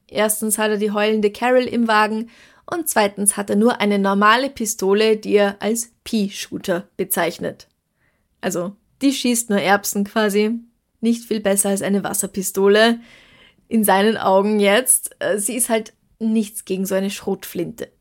Erstens 0.08 0.58
hat 0.58 0.72
er 0.72 0.78
die 0.78 0.92
heulende 0.92 1.32
Carol 1.32 1.64
im 1.64 1.88
Wagen 1.88 2.30
und 2.66 2.88
zweitens 2.88 3.38
hat 3.38 3.50
er 3.50 3.58
nur 3.58 3.82
eine 3.82 4.00
normale 4.00 4.50
Pistole, 4.50 5.18
die 5.18 5.34
er 5.34 5.62
als 5.62 5.92
Pea-Shooter 6.04 6.88
bezeichnet. 6.96 7.68
Also, 8.40 8.76
die 9.02 9.14
schießt 9.14 9.50
nur 9.50 9.60
Erbsen 9.60 10.06
quasi. 10.06 10.60
Nicht 11.02 11.26
viel 11.26 11.42
besser 11.42 11.70
als 11.70 11.82
eine 11.82 12.04
Wasserpistole. 12.04 13.00
In 13.68 13.84
seinen 13.84 14.18
Augen 14.18 14.60
jetzt. 14.60 15.16
Äh, 15.20 15.38
sie 15.38 15.56
ist 15.56 15.70
halt 15.70 15.94
nichts 16.20 16.66
gegen 16.66 16.86
so 16.86 16.96
eine 16.96 17.10
Schrotflinte. 17.10 17.92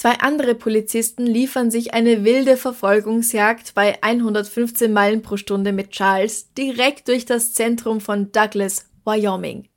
Zwei 0.00 0.18
andere 0.20 0.54
Polizisten 0.54 1.26
liefern 1.26 1.70
sich 1.70 1.92
eine 1.92 2.24
wilde 2.24 2.56
Verfolgungsjagd 2.56 3.74
bei 3.74 4.02
115 4.02 4.90
Meilen 4.90 5.20
pro 5.20 5.36
Stunde 5.36 5.74
mit 5.74 5.90
Charles 5.90 6.54
direkt 6.54 7.08
durch 7.08 7.26
das 7.26 7.52
Zentrum 7.52 8.00
von 8.00 8.32
Douglas, 8.32 8.88
Wyoming. 9.04 9.68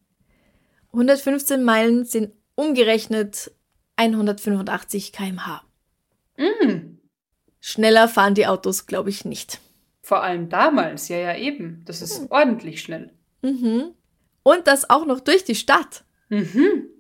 115 0.94 1.62
Meilen 1.62 2.06
sind 2.06 2.32
umgerechnet 2.56 3.52
185 3.98 5.12
km/h. 5.12 5.62
Mm. 6.38 7.00
Schneller 7.60 8.08
fahren 8.08 8.34
die 8.34 8.48
Autos, 8.48 8.86
glaube 8.86 9.10
ich, 9.10 9.26
nicht. 9.26 9.60
Vor 10.04 10.24
allem 10.24 10.48
damals, 10.48 11.10
ja, 11.10 11.18
ja, 11.18 11.36
eben. 11.36 11.82
Das 11.84 12.02
ist 12.02 12.22
mhm. 12.22 12.28
ordentlich 12.30 12.82
schnell. 12.82 13.12
Mhm. 13.42 13.92
Und 14.44 14.68
das 14.68 14.90
auch 14.90 15.06
noch 15.06 15.20
durch 15.20 15.44
die 15.44 15.56
Stadt. 15.56 16.06
Mhm. 16.30 16.93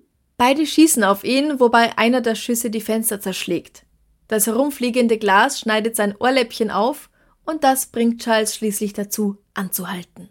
Beide 0.46 0.66
schießen 0.66 1.06
auf 1.06 1.24
ihn, 1.24 1.62
wobei 1.62 1.98
einer 1.98 2.20
der 2.20 2.36
Schüsse 2.36 2.70
die 2.70 2.82
Fenster 2.82 3.22
zerschlägt. 3.22 3.86
Das 4.28 4.46
herumfliegende 4.46 5.18
Glas 5.18 5.62
schneidet 5.62 5.96
sein 5.96 6.18
Ohrläppchen 6.20 6.70
auf 6.70 7.10
und 7.46 7.64
das 7.64 7.86
bringt 7.86 8.22
Charles 8.22 8.54
schließlich 8.54 8.92
dazu, 8.92 9.38
anzuhalten. 9.54 10.28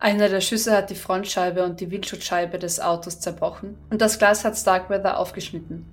Einer 0.00 0.28
der 0.28 0.40
Schüsse 0.40 0.72
hat 0.76 0.90
die 0.90 0.96
Frontscheibe 0.96 1.64
und 1.64 1.78
die 1.78 1.92
Windschutzscheibe 1.92 2.58
des 2.58 2.80
Autos 2.80 3.20
zerbrochen 3.20 3.78
und 3.88 4.02
das 4.02 4.18
Glas 4.18 4.44
hat 4.44 4.58
Starkweather 4.58 5.16
aufgeschnitten. 5.16 5.86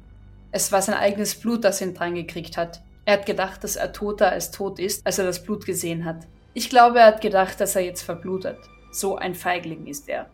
Es 0.52 0.72
war 0.72 0.82
sein 0.82 0.96
eigenes 0.96 1.36
Blut, 1.36 1.64
das 1.64 1.80
ihn 1.80 1.94
drangekriegt 1.94 2.58
hat. 2.58 2.82
Er 3.06 3.20
hat 3.20 3.28
gedacht, 3.28 3.64
dass 3.64 3.76
er 3.76 3.94
toter 3.94 4.32
als 4.32 4.50
tot 4.50 4.80
ist, 4.80 5.06
als 5.06 5.20
er 5.20 5.26
das 5.26 5.44
Blut 5.44 5.68
gesehen 5.68 6.06
hat. 6.06 6.26
Ich 6.56 6.72
glaube, 6.72 7.02
er 7.02 7.06
hat 7.06 7.22
gedacht, 7.22 7.62
dass 7.62 7.76
er 7.76 7.84
jetzt 7.84 8.02
verblutet. 8.02 8.58
So 8.92 9.16
ein 9.16 9.36
Feigling 9.36 9.86
ist 9.86 10.10
er. 10.10 10.32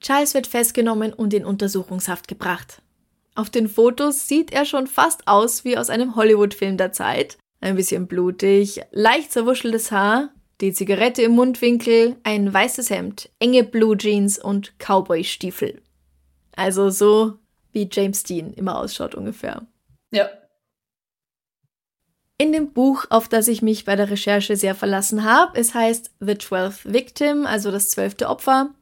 Charles 0.00 0.34
wird 0.34 0.46
festgenommen 0.46 1.12
und 1.12 1.34
in 1.34 1.44
Untersuchungshaft 1.44 2.28
gebracht. 2.28 2.82
Auf 3.34 3.50
den 3.50 3.68
Fotos 3.68 4.26
sieht 4.26 4.52
er 4.52 4.64
schon 4.64 4.86
fast 4.86 5.26
aus 5.28 5.64
wie 5.64 5.76
aus 5.76 5.90
einem 5.90 6.16
Hollywood-Film 6.16 6.76
der 6.76 6.92
Zeit. 6.92 7.38
Ein 7.60 7.76
bisschen 7.76 8.06
blutig, 8.06 8.80
leicht 8.90 9.32
zerwuscheltes 9.32 9.90
Haar, 9.90 10.30
die 10.60 10.72
Zigarette 10.72 11.22
im 11.22 11.32
Mundwinkel, 11.32 12.16
ein 12.24 12.52
weißes 12.52 12.90
Hemd, 12.90 13.30
enge 13.38 13.64
Blue 13.64 13.96
Jeans 13.96 14.38
und 14.38 14.78
Cowboy-Stiefel. 14.78 15.80
Also 16.56 16.90
so 16.90 17.38
wie 17.72 17.88
James 17.90 18.24
Dean 18.24 18.52
immer 18.52 18.78
ausschaut 18.78 19.14
ungefähr. 19.14 19.66
Ja. 20.10 20.28
In 22.38 22.52
dem 22.52 22.72
Buch, 22.72 23.04
auf 23.10 23.28
das 23.28 23.48
ich 23.48 23.62
mich 23.62 23.84
bei 23.84 23.96
der 23.96 24.10
Recherche 24.10 24.56
sehr 24.56 24.74
verlassen 24.74 25.24
habe, 25.24 25.58
es 25.58 25.74
heißt 25.74 26.12
The 26.20 26.34
Twelfth 26.34 26.92
Victim, 26.92 27.46
also 27.46 27.70
das 27.70 27.90
zwölfte 27.90 28.28
Opfer, 28.28 28.74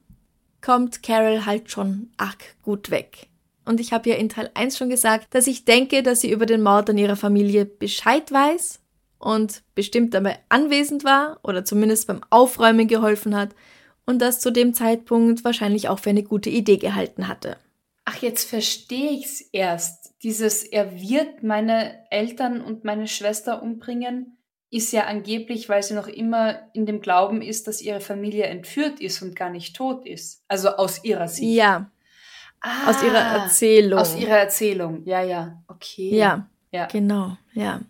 kommt 0.67 1.05
Carol 1.05 1.47
halt 1.47 1.71
schon 1.71 2.11
arg 2.17 2.57
gut 2.65 2.91
weg. 2.91 3.29
Und 3.65 3.79
ich 3.79 3.93
habe 3.93 4.11
ja 4.11 4.17
in 4.17 4.29
Teil 4.29 4.51
1 4.55 4.77
schon 4.77 4.89
gesagt, 4.89 5.33
dass 5.33 5.47
ich 5.47 5.65
denke, 5.65 6.03
dass 6.03 6.23
sie 6.23 6.31
über 6.33 6.45
den 6.45 6.61
Mord 6.61 6.91
an 6.91 6.99
ihrer 6.99 7.15
Familie 7.15 7.65
Bescheid 7.65 8.33
weiß 8.33 8.81
und 9.19 9.63
bestimmt 9.77 10.13
dabei 10.13 10.41
anwesend 10.49 11.05
war 11.05 11.39
oder 11.45 11.65
zumindest 11.65 12.09
beim 12.09 12.21
Aufräumen 12.31 12.89
geholfen 12.89 13.37
hat 13.37 13.51
und 14.07 14.21
das 14.21 14.41
zu 14.41 14.51
dem 14.51 14.75
Zeitpunkt 14.75 15.45
wahrscheinlich 15.45 15.89
auch 15.89 16.01
für 16.01 16.11
eine 16.11 16.25
gute 16.25 16.51
Idee 16.51 16.79
gehalten 16.79 17.29
hatte. 17.29 17.59
Ach, 18.05 18.17
jetzt 18.17 18.49
verstehe 18.49 19.13
ich's 19.13 19.41
erst. 19.53 20.15
Dieses 20.25 20.65
er 20.65 21.01
wird 21.01 21.45
meine 21.45 22.11
Eltern 22.11 22.61
und 22.61 22.83
meine 22.83 23.07
Schwester 23.07 23.63
umbringen, 23.63 24.36
ist 24.71 24.93
ja 24.93 25.05
angeblich, 25.05 25.69
weil 25.69 25.83
sie 25.83 25.95
noch 25.95 26.09
immer 26.09 26.59
in 26.73 26.87
dem 26.87 27.01
Glauben 27.01 27.41
ist, 27.41 27.67
dass 27.69 27.81
ihre 27.81 28.01
Familie 28.01 28.45
entführt 28.45 29.01
ist 29.01 29.23
und 29.23 29.37
gar 29.37 29.51
nicht 29.51 29.77
tot 29.77 30.07
ist. 30.07 30.43
Also 30.49 30.71
aus 30.71 31.05
ihrer 31.05 31.29
Sicht. 31.29 31.55
Ja. 31.55 31.91
Ah, 32.61 32.91
aus 32.91 33.03
ihrer 33.03 33.19
Erzählung. 33.19 33.99
Aus 33.99 34.17
ihrer 34.17 34.39
Erzählung, 34.39 35.05
ja, 35.05 35.23
ja. 35.23 35.63
Okay. 35.69 36.15
Ja. 36.15 36.49
Ja. 36.73 36.87
Genau, 36.87 37.37
ja. 37.53 37.81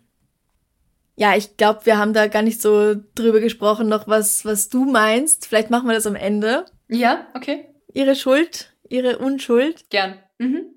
Ja, 1.15 1.35
ich 1.35 1.57
glaube, 1.57 1.85
wir 1.85 1.97
haben 1.97 2.13
da 2.13 2.27
gar 2.27 2.43
nicht 2.43 2.61
so 2.61 2.95
drüber 3.15 3.39
gesprochen, 3.39 3.87
noch 3.87 4.07
was, 4.07 4.45
was 4.45 4.69
du 4.69 4.85
meinst. 4.85 5.47
Vielleicht 5.47 5.71
machen 5.71 5.87
wir 5.87 5.95
das 5.95 6.05
am 6.05 6.15
Ende. 6.15 6.65
Ja, 6.87 7.27
okay. 7.33 7.69
Ihre 7.91 8.15
Schuld, 8.15 8.71
ihre 8.87 9.17
Unschuld. 9.17 9.89
Gern. 9.89 10.19
Mhm. 10.37 10.67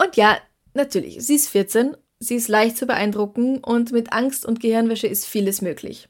Und 0.00 0.16
ja, 0.16 0.36
natürlich, 0.74 1.24
sie 1.24 1.36
ist 1.36 1.48
14, 1.48 1.96
sie 2.18 2.36
ist 2.36 2.48
leicht 2.48 2.76
zu 2.76 2.86
beeindrucken 2.86 3.58
und 3.58 3.92
mit 3.92 4.12
Angst 4.12 4.44
und 4.46 4.60
Gehirnwäsche 4.60 5.06
ist 5.06 5.26
vieles 5.26 5.62
möglich. 5.62 6.08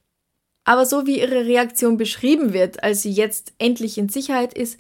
Aber 0.65 0.85
so 0.85 1.07
wie 1.07 1.21
ihre 1.21 1.47
Reaktion 1.47 1.97
beschrieben 1.97 2.53
wird, 2.53 2.83
als 2.83 3.03
sie 3.03 3.11
jetzt 3.11 3.53
endlich 3.59 3.97
in 3.97 4.09
Sicherheit 4.09 4.53
ist, 4.55 4.79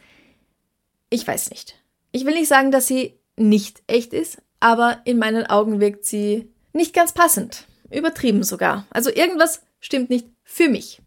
ich 1.11 1.27
weiß 1.27 1.51
nicht. 1.51 1.77
Ich 2.13 2.25
will 2.27 2.35
nicht 2.35 2.49
sagen, 2.49 2.71
dass 2.71 2.87
sie 2.87 3.15
nicht 3.37 3.83
echt 3.87 4.13
ist, 4.13 4.43
aber 4.61 5.01
in 5.05 5.19
meinen 5.19 5.47
Augen 5.47 5.81
wirkt 5.81 6.05
sie 6.05 6.51
nicht 6.73 6.93
ganz 6.93 7.13
passend, 7.13 7.67
übertrieben 7.91 8.43
sogar. 8.43 8.87
Also 8.91 9.11
irgendwas 9.11 9.63
stimmt 9.81 10.11
nicht 10.11 10.27
für 10.43 10.69
mich. 10.69 11.01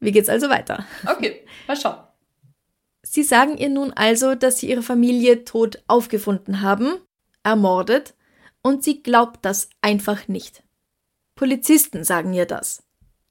Wie 0.00 0.12
geht's 0.12 0.28
also 0.28 0.48
weiter? 0.48 0.86
Okay, 1.06 1.44
mal 1.66 1.76
schauen. 1.76 1.96
Sie 3.02 3.22
sagen 3.22 3.56
ihr 3.58 3.68
nun 3.68 3.92
also, 3.92 4.34
dass 4.34 4.58
sie 4.58 4.68
ihre 4.68 4.82
Familie 4.82 5.44
tot 5.44 5.82
aufgefunden 5.86 6.60
haben, 6.60 6.96
ermordet, 7.42 8.14
und 8.64 8.82
sie 8.82 9.02
glaubt 9.02 9.44
das 9.44 9.68
einfach 9.82 10.26
nicht. 10.26 10.64
Polizisten 11.36 12.02
sagen 12.02 12.32
ihr 12.32 12.46
das. 12.46 12.82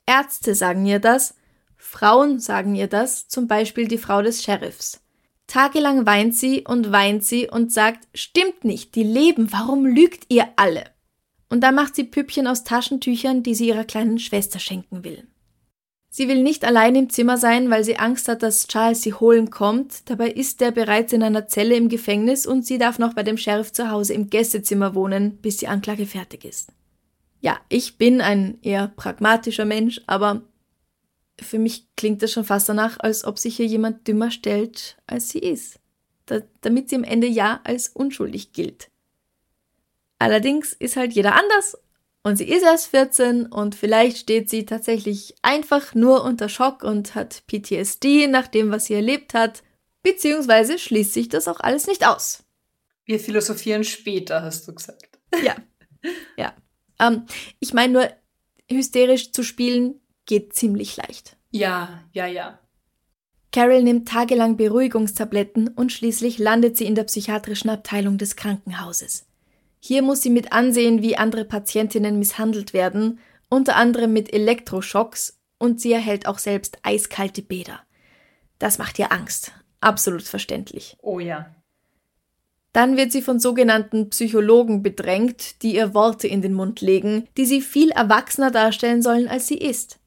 Ärzte 0.05 0.55
sagen 0.55 0.85
ihr 0.85 0.99
das. 0.99 1.35
Frauen 1.75 2.39
sagen 2.39 2.75
ihr 2.75 2.87
das, 2.87 3.27
zum 3.27 3.47
Beispiel 3.47 3.87
die 3.87 3.97
Frau 3.97 4.21
des 4.21 4.43
Sheriffs. 4.43 5.01
Tagelang 5.47 6.05
weint 6.05 6.35
sie 6.35 6.63
und 6.65 6.91
weint 6.91 7.23
sie 7.23 7.49
und 7.49 7.73
sagt, 7.73 8.07
stimmt 8.13 8.63
nicht, 8.63 8.95
die 8.95 9.03
leben, 9.03 9.51
warum 9.51 9.85
lügt 9.85 10.25
ihr 10.29 10.47
alle? 10.55 10.85
Und 11.49 11.61
dann 11.61 11.75
macht 11.75 11.95
sie 11.95 12.05
Püppchen 12.05 12.47
aus 12.47 12.63
Taschentüchern, 12.63 13.43
die 13.43 13.53
sie 13.53 13.67
ihrer 13.67 13.83
kleinen 13.83 14.19
Schwester 14.19 14.59
schenken 14.59 15.03
will. 15.03 15.27
Sie 16.15 16.27
will 16.27 16.43
nicht 16.43 16.63
allein 16.63 16.93
im 16.93 17.09
Zimmer 17.09 17.39
sein, 17.39 17.71
weil 17.71 17.83
sie 17.83 17.97
Angst 17.97 18.27
hat, 18.27 18.43
dass 18.43 18.67
Charles 18.67 19.01
sie 19.01 19.15
holen 19.15 19.49
kommt. 19.49 20.07
Dabei 20.11 20.29
ist 20.29 20.61
er 20.61 20.69
bereits 20.69 21.11
in 21.11 21.23
einer 21.23 21.47
Zelle 21.47 21.75
im 21.75 21.89
Gefängnis 21.89 22.45
und 22.45 22.67
sie 22.67 22.77
darf 22.77 22.99
noch 22.99 23.15
bei 23.15 23.23
dem 23.23 23.35
Sheriff 23.35 23.71
zu 23.73 23.89
Hause 23.89 24.13
im 24.13 24.29
Gästezimmer 24.29 24.93
wohnen, 24.93 25.37
bis 25.37 25.57
die 25.57 25.67
Anklage 25.67 26.05
fertig 26.05 26.45
ist. 26.45 26.69
Ja, 27.41 27.59
ich 27.67 27.97
bin 27.97 28.21
ein 28.21 28.59
eher 28.61 28.89
pragmatischer 28.89 29.65
Mensch, 29.65 30.01
aber 30.05 30.43
für 31.41 31.57
mich 31.57 31.87
klingt 31.95 32.21
das 32.21 32.31
schon 32.31 32.45
fast 32.45 32.69
danach, 32.69 32.99
als 32.99 33.25
ob 33.25 33.39
sich 33.39 33.55
hier 33.55 33.65
jemand 33.65 34.07
dümmer 34.07 34.29
stellt, 34.29 34.97
als 35.07 35.29
sie 35.29 35.39
ist. 35.39 35.79
Da, 36.27 36.41
damit 36.61 36.89
sie 36.89 36.95
am 36.95 37.03
Ende 37.03 37.25
ja 37.25 37.59
als 37.63 37.87
unschuldig 37.87 38.53
gilt. 38.53 38.91
Allerdings 40.19 40.73
ist 40.73 40.95
halt 40.95 41.13
jeder 41.13 41.33
anders 41.33 41.75
und 42.23 42.37
sie 42.37 42.47
ist 42.47 42.63
erst 42.63 42.87
14 42.87 43.47
und 43.47 43.75
vielleicht 43.75 44.17
steht 44.17 44.49
sie 44.49 44.65
tatsächlich 44.65 45.35
einfach 45.41 45.93
nur 45.93 46.23
unter 46.23 46.47
Schock 46.47 46.83
und 46.83 47.15
hat 47.15 47.43
PTSD 47.47 48.27
nach 48.27 48.47
dem, 48.47 48.71
was 48.71 48.85
sie 48.85 48.93
erlebt 48.93 49.33
hat, 49.33 49.61
beziehungsweise 50.03 50.79
schließt 50.79 51.13
sich 51.13 51.29
das 51.29 51.49
auch 51.49 51.59
alles 51.59 51.85
nicht 51.85 52.07
aus. 52.07 52.43
Wir 53.05 53.19
philosophieren 53.19 53.83
später, 53.83 54.41
hast 54.41 54.67
du 54.67 54.73
gesagt. 54.73 55.19
Ja. 55.43 55.55
Ja. 56.35 56.53
Ähm, 56.99 57.27
ich 57.61 57.73
meine 57.73 57.93
nur, 57.93 58.09
hysterisch 58.69 59.31
zu 59.31 59.41
spielen 59.41 60.01
geht 60.25 60.53
ziemlich 60.53 60.97
leicht. 60.97 61.37
Ja, 61.49 62.03
ja, 62.11 62.25
ja. 62.27 62.59
Carol 63.53 63.83
nimmt 63.83 64.09
tagelang 64.09 64.57
Beruhigungstabletten 64.57 65.69
und 65.69 65.93
schließlich 65.93 66.39
landet 66.39 66.75
sie 66.75 66.85
in 66.85 66.95
der 66.95 67.05
psychiatrischen 67.05 67.69
Abteilung 67.69 68.17
des 68.17 68.35
Krankenhauses. 68.35 69.25
Hier 69.85 70.01
muss 70.01 70.21
sie 70.21 70.29
mit 70.29 70.53
ansehen, 70.53 71.01
wie 71.01 71.17
andere 71.17 71.43
Patientinnen 71.43 72.17
misshandelt 72.17 72.71
werden, 72.71 73.19
unter 73.49 73.75
anderem 73.75 74.13
mit 74.13 74.33
Elektroschocks, 74.33 75.41
und 75.57 75.81
sie 75.81 75.91
erhält 75.91 76.25
auch 76.25 76.39
selbst 76.39 76.77
eiskalte 76.83 77.41
Bäder. 77.41 77.81
Das 78.59 78.77
macht 78.77 78.97
ihr 78.97 79.11
Angst. 79.11 79.51
Absolut 79.81 80.23
verständlich. 80.23 80.95
Oh 81.01 81.19
ja. 81.19 81.53
Dann 82.71 82.95
wird 82.95 83.11
sie 83.11 83.21
von 83.21 83.41
sogenannten 83.41 84.09
Psychologen 84.09 84.83
bedrängt, 84.83 85.61
die 85.63 85.75
ihr 85.75 85.93
Worte 85.93 86.29
in 86.29 86.41
den 86.41 86.53
Mund 86.53 86.79
legen, 86.79 87.27
die 87.35 87.45
sie 87.45 87.59
viel 87.59 87.91
erwachsener 87.91 88.51
darstellen 88.51 89.01
sollen, 89.01 89.27
als 89.27 89.47
sie 89.47 89.57
ist. 89.57 89.99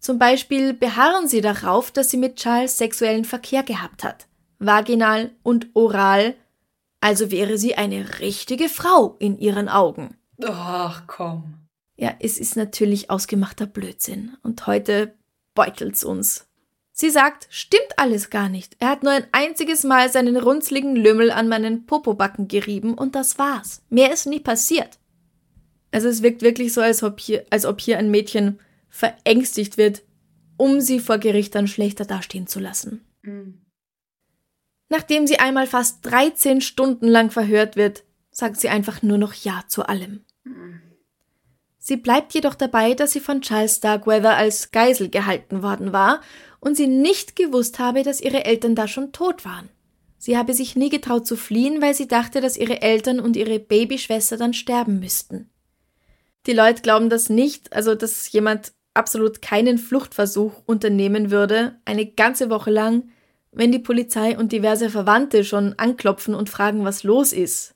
Zum 0.00 0.18
Beispiel 0.18 0.74
beharren 0.74 1.28
sie 1.28 1.40
darauf, 1.40 1.92
dass 1.92 2.10
sie 2.10 2.16
mit 2.16 2.34
Charles 2.34 2.78
sexuellen 2.78 3.24
Verkehr 3.24 3.62
gehabt 3.62 4.02
hat. 4.02 4.26
Vaginal 4.58 5.30
und 5.44 5.68
oral. 5.74 6.34
Also 7.00 7.30
wäre 7.30 7.58
sie 7.58 7.76
eine 7.76 8.20
richtige 8.20 8.68
Frau 8.68 9.16
in 9.18 9.38
ihren 9.38 9.68
Augen. 9.68 10.16
Ach 10.44 11.04
komm. 11.06 11.54
Ja, 11.96 12.14
es 12.20 12.38
ist 12.38 12.56
natürlich 12.56 13.10
ausgemachter 13.10 13.66
Blödsinn. 13.66 14.36
Und 14.42 14.66
heute 14.66 15.14
beutelt's 15.54 16.04
uns. 16.04 16.46
Sie 16.92 17.10
sagt, 17.10 17.46
stimmt 17.50 17.98
alles 17.98 18.28
gar 18.28 18.48
nicht. 18.48 18.76
Er 18.78 18.88
hat 18.88 19.02
nur 19.02 19.12
ein 19.12 19.26
einziges 19.32 19.84
Mal 19.84 20.10
seinen 20.10 20.36
runzligen 20.36 20.96
Lümmel 20.96 21.30
an 21.30 21.48
meinen 21.48 21.86
Popobacken 21.86 22.48
gerieben 22.48 22.94
und 22.94 23.14
das 23.14 23.38
war's. 23.38 23.82
Mehr 23.88 24.12
ist 24.12 24.26
nie 24.26 24.40
passiert. 24.40 24.98
Also 25.92 26.08
es 26.08 26.22
wirkt 26.22 26.42
wirklich 26.42 26.72
so, 26.72 26.80
als 26.80 27.02
ob 27.02 27.18
hier, 27.20 27.46
als 27.50 27.64
ob 27.64 27.80
hier 27.80 27.98
ein 27.98 28.10
Mädchen 28.10 28.60
verängstigt 28.88 29.76
wird, 29.76 30.02
um 30.56 30.80
sie 30.80 31.00
vor 31.00 31.18
Gericht 31.18 31.54
dann 31.54 31.68
schlechter 31.68 32.04
dastehen 32.04 32.46
zu 32.46 32.60
lassen. 32.60 33.04
Mhm. 33.22 33.59
Nachdem 34.90 35.26
sie 35.26 35.38
einmal 35.38 35.66
fast 35.66 36.04
13 36.04 36.60
Stunden 36.60 37.06
lang 37.06 37.30
verhört 37.30 37.76
wird, 37.76 38.04
sagt 38.32 38.60
sie 38.60 38.68
einfach 38.68 39.02
nur 39.02 39.18
noch 39.18 39.32
Ja 39.32 39.62
zu 39.68 39.86
allem. 39.86 40.24
Sie 41.78 41.96
bleibt 41.96 42.34
jedoch 42.34 42.54
dabei, 42.54 42.94
dass 42.94 43.12
sie 43.12 43.20
von 43.20 43.40
Charles 43.40 43.76
Starkweather 43.76 44.36
als 44.36 44.72
Geisel 44.72 45.08
gehalten 45.08 45.62
worden 45.62 45.92
war 45.92 46.20
und 46.58 46.76
sie 46.76 46.88
nicht 46.88 47.36
gewusst 47.36 47.78
habe, 47.78 48.02
dass 48.02 48.20
ihre 48.20 48.44
Eltern 48.44 48.74
da 48.74 48.86
schon 48.86 49.12
tot 49.12 49.44
waren. 49.44 49.70
Sie 50.18 50.36
habe 50.36 50.52
sich 50.52 50.76
nie 50.76 50.90
getraut 50.90 51.26
zu 51.26 51.36
fliehen, 51.36 51.80
weil 51.80 51.94
sie 51.94 52.06
dachte, 52.06 52.40
dass 52.40 52.58
ihre 52.58 52.82
Eltern 52.82 53.20
und 53.20 53.36
ihre 53.36 53.58
Babyschwester 53.58 54.36
dann 54.36 54.52
sterben 54.52 54.98
müssten. 54.98 55.48
Die 56.46 56.52
Leute 56.52 56.82
glauben 56.82 57.08
das 57.08 57.30
nicht, 57.30 57.72
also 57.72 57.94
dass 57.94 58.30
jemand 58.32 58.72
absolut 58.92 59.40
keinen 59.40 59.78
Fluchtversuch 59.78 60.52
unternehmen 60.66 61.30
würde, 61.30 61.80
eine 61.84 62.06
ganze 62.06 62.50
Woche 62.50 62.70
lang, 62.70 63.10
wenn 63.52 63.72
die 63.72 63.78
Polizei 63.78 64.38
und 64.38 64.52
diverse 64.52 64.90
Verwandte 64.90 65.44
schon 65.44 65.74
anklopfen 65.78 66.34
und 66.34 66.50
fragen, 66.50 66.84
was 66.84 67.02
los 67.02 67.32
ist. 67.32 67.74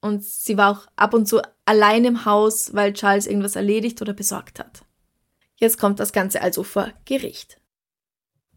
Und 0.00 0.24
sie 0.24 0.56
war 0.56 0.70
auch 0.70 0.86
ab 0.96 1.12
und 1.14 1.26
zu 1.26 1.40
allein 1.64 2.04
im 2.04 2.24
Haus, 2.24 2.74
weil 2.74 2.92
Charles 2.92 3.26
irgendwas 3.26 3.56
erledigt 3.56 4.00
oder 4.00 4.12
besorgt 4.12 4.58
hat. 4.58 4.82
Jetzt 5.56 5.78
kommt 5.78 5.98
das 5.98 6.12
Ganze 6.12 6.40
also 6.40 6.62
vor 6.62 6.92
Gericht. 7.04 7.60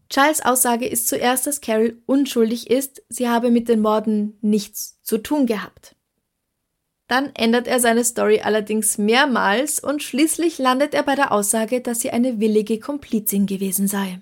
Charles 0.08 0.44
Aussage 0.44 0.86
ist 0.86 1.08
zuerst, 1.08 1.46
dass 1.46 1.60
Carol 1.60 2.00
unschuldig 2.06 2.70
ist, 2.70 3.02
sie 3.08 3.28
habe 3.28 3.50
mit 3.50 3.68
den 3.68 3.80
Morden 3.80 4.36
nichts 4.40 5.00
zu 5.02 5.18
tun 5.18 5.46
gehabt. 5.46 5.96
Dann 7.08 7.34
ändert 7.34 7.66
er 7.66 7.80
seine 7.80 8.04
Story 8.04 8.40
allerdings 8.40 8.98
mehrmals 8.98 9.80
und 9.80 10.02
schließlich 10.02 10.58
landet 10.58 10.94
er 10.94 11.02
bei 11.02 11.14
der 11.14 11.32
Aussage, 11.32 11.80
dass 11.80 12.00
sie 12.00 12.10
eine 12.10 12.40
willige 12.40 12.78
Komplizin 12.78 13.46
gewesen 13.46 13.88
sei. 13.88 14.20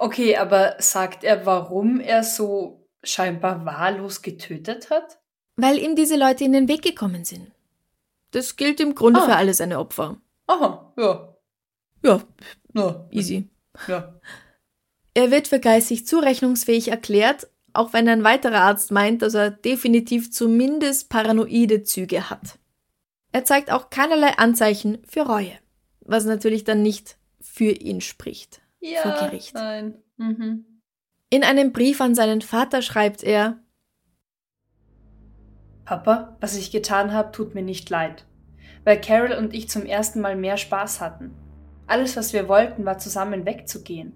Okay, 0.00 0.36
aber 0.36 0.76
sagt 0.78 1.24
er, 1.24 1.44
warum 1.44 2.00
er 2.00 2.24
so 2.24 2.88
scheinbar 3.02 3.66
wahllos 3.66 4.22
getötet 4.22 4.88
hat? 4.88 5.18
Weil 5.56 5.78
ihm 5.78 5.94
diese 5.94 6.16
Leute 6.16 6.44
in 6.44 6.52
den 6.52 6.68
Weg 6.68 6.80
gekommen 6.82 7.24
sind. 7.24 7.50
Das 8.30 8.56
gilt 8.56 8.80
im 8.80 8.94
Grunde 8.94 9.20
ah. 9.20 9.26
für 9.26 9.36
alle 9.36 9.52
seine 9.52 9.78
Opfer. 9.78 10.16
Aha, 10.46 10.92
ja. 10.96 11.36
Ja, 12.02 12.22
ja. 12.74 13.08
easy. 13.10 13.50
Ja. 13.88 14.18
Er 15.12 15.30
wird 15.30 15.48
für 15.48 15.60
geistig 15.60 16.06
zurechnungsfähig 16.06 16.88
erklärt 16.88 17.48
auch 17.72 17.92
wenn 17.92 18.08
ein 18.08 18.24
weiterer 18.24 18.62
Arzt 18.62 18.90
meint, 18.90 19.22
dass 19.22 19.34
er 19.34 19.50
definitiv 19.50 20.32
zumindest 20.32 21.08
paranoide 21.08 21.82
Züge 21.84 22.30
hat. 22.30 22.58
Er 23.32 23.44
zeigt 23.44 23.70
auch 23.70 23.90
keinerlei 23.90 24.38
Anzeichen 24.38 24.98
für 25.06 25.20
Reue, 25.20 25.52
was 26.00 26.24
natürlich 26.24 26.64
dann 26.64 26.82
nicht 26.82 27.16
für 27.40 27.70
ihn 27.70 28.00
spricht 28.00 28.59
ja, 28.80 29.02
vor 29.02 29.28
Gericht. 29.28 29.54
Nein. 29.54 29.94
Mhm. 30.16 30.64
In 31.30 31.44
einem 31.44 31.72
Brief 31.72 32.00
an 32.00 32.14
seinen 32.14 32.42
Vater 32.42 32.82
schreibt 32.82 33.22
er 33.22 33.60
Papa, 35.84 36.36
was 36.40 36.56
ich 36.56 36.70
getan 36.70 37.12
habe, 37.12 37.32
tut 37.32 37.54
mir 37.54 37.62
nicht 37.62 37.90
leid, 37.90 38.24
weil 38.84 39.00
Carol 39.00 39.32
und 39.32 39.54
ich 39.54 39.68
zum 39.68 39.86
ersten 39.86 40.20
Mal 40.20 40.36
mehr 40.36 40.56
Spaß 40.56 41.00
hatten. 41.00 41.34
Alles, 41.86 42.16
was 42.16 42.32
wir 42.32 42.48
wollten, 42.48 42.84
war 42.84 42.98
zusammen 42.98 43.44
wegzugehen. 43.44 44.12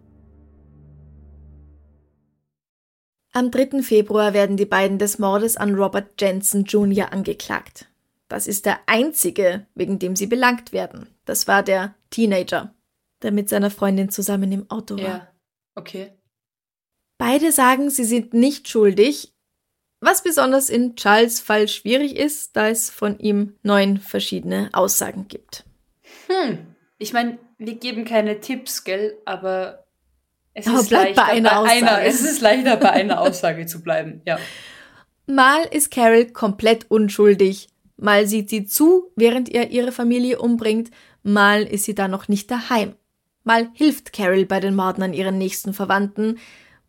Am 3.33 3.51
3. 3.51 3.83
Februar 3.83 4.33
werden 4.33 4.57
die 4.57 4.65
beiden 4.65 4.99
des 4.99 5.19
Mordes 5.19 5.57
an 5.57 5.75
Robert 5.75 6.21
Jensen 6.21 6.63
Jr. 6.63 7.13
angeklagt. 7.13 7.89
Das 8.29 8.47
ist 8.47 8.65
der 8.65 8.79
einzige, 8.87 9.67
wegen 9.75 9.99
dem 9.99 10.15
sie 10.15 10.29
belangt 10.29 10.73
werden. 10.73 11.09
Das 11.25 11.49
war 11.49 11.65
der 11.65 11.97
Teenager, 12.11 12.73
der 13.25 13.33
mit 13.33 13.49
seiner 13.49 13.71
Freundin 13.71 14.11
zusammen 14.11 14.53
im 14.53 14.71
Auto 14.71 14.97
war. 14.97 15.03
Ja, 15.03 15.29
okay. 15.75 16.13
Beide 17.19 17.51
sagen, 17.51 17.91
sie 17.91 18.05
sind 18.05 18.35
nicht 18.35 18.69
schuldig, 18.69 19.35
was 20.01 20.23
besonders 20.23 20.69
in 20.69 20.97
Charles 20.97 21.41
Fall 21.41 21.67
schwierig 21.67 22.17
ist, 22.17 22.57
da 22.57 22.69
es 22.69 22.91
von 22.91 23.19
ihm 23.19 23.57
neun 23.63 23.99
verschiedene 23.99 24.69
Aussagen 24.73 25.27
gibt. 25.29 25.65
Hm, 26.27 26.75
ich 26.99 27.13
meine, 27.13 27.39
wir 27.59 27.77
geben 27.77 28.05
keine 28.05 28.41
Tipps, 28.41 28.85
gell, 28.85 29.17
aber 29.25 29.87
es 30.53 30.67
Aber 30.67 30.81
ist 30.81 30.91
bleibt 30.91 31.17
bei 31.17 31.25
einer 31.25 31.51
bei 31.51 31.57
Aussage. 31.57 31.89
Einer, 31.89 32.03
es 32.03 32.21
ist 32.21 32.41
leichter 32.43 32.77
bei 32.77 32.91
einer 32.91 33.21
Aussage 33.23 33.67
zu 33.67 33.83
bleiben, 33.83 34.21
ja. 34.27 34.39
Mal 35.27 35.65
ist 35.71 35.91
Carol 35.91 36.27
komplett 36.27 36.91
unschuldig, 36.91 37.69
mal 37.97 38.27
sieht 38.27 38.51
sie 38.51 38.67
zu, 38.67 39.11
während 39.17 39.49
er 39.49 39.71
ihre 39.71 39.93
Familie 39.93 40.39
umbringt, 40.39 40.91
mal 41.23 41.63
ist 41.63 41.85
sie 41.85 41.95
da 41.95 42.09
noch 42.09 42.29
nicht 42.29 42.51
daheim. 42.51 42.95
Mal 43.45 43.71
hilft 43.75 44.13
Carol 44.13 44.47
bei 44.47 44.59
den 44.59 44.75
Morden 44.75 45.03
an 45.03 45.15
ihren 45.15 45.39
nächsten 45.39 45.75
Verwandten, 45.75 46.39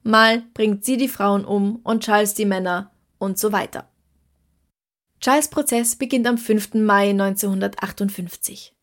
mal 0.03 0.43
bringt 0.53 0.85
sie 0.85 0.97
die 0.97 1.09
Frauen 1.09 1.45
um 1.45 1.77
und 1.83 2.03
Charles 2.03 2.33
die 2.33 2.45
Männer 2.45 2.91
und 3.17 3.37
so 3.37 3.51
weiter. 3.51 3.89
Charles 5.19 5.49
Prozess 5.49 5.95
beginnt 5.95 6.27
am 6.27 6.37
5. 6.37 6.75
Mai 6.75 7.09
1958. 7.09 8.73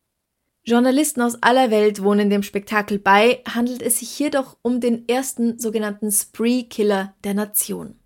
Journalisten 0.64 1.22
aus 1.22 1.42
aller 1.42 1.70
Welt 1.70 2.02
wohnen 2.02 2.30
dem 2.30 2.42
Spektakel 2.42 2.98
bei, 2.98 3.42
handelt 3.48 3.82
es 3.82 3.98
sich 3.98 4.16
jedoch 4.18 4.56
um 4.62 4.80
den 4.80 5.08
ersten 5.08 5.58
sogenannten 5.58 6.12
Spree-Killer 6.12 7.14
der 7.24 7.34
Nation. 7.34 7.98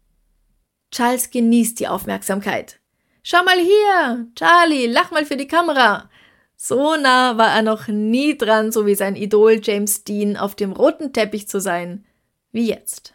Charles 0.91 1.31
genießt 1.31 1.79
die 1.81 1.89
Aufmerksamkeit. 1.89 2.81
Schau 3.23 3.43
mal 3.45 3.59
hier, 3.59 4.29
Charlie, 4.37 4.87
lach 4.87 5.11
mal 5.11 5.27
für 5.27 5.37
die 5.37 5.49
Kamera. 5.49 6.09
So 6.57 6.97
nah 6.97 7.37
war 7.37 7.55
er 7.55 7.63
noch 7.63 7.89
nie 7.89 8.37
dran, 8.37 8.73
so 8.73 8.87
wie 8.87 8.95
sein 8.95 9.15
Idol 9.15 9.61
James 9.63 10.05
Dean 10.05 10.37
auf 10.37 10.55
dem 10.55 10.73
roten 10.73 11.13
Teppich 11.13 11.49
zu 11.49 11.61
sein, 11.61 12.05
wie 12.51 12.67
jetzt. 12.69 13.15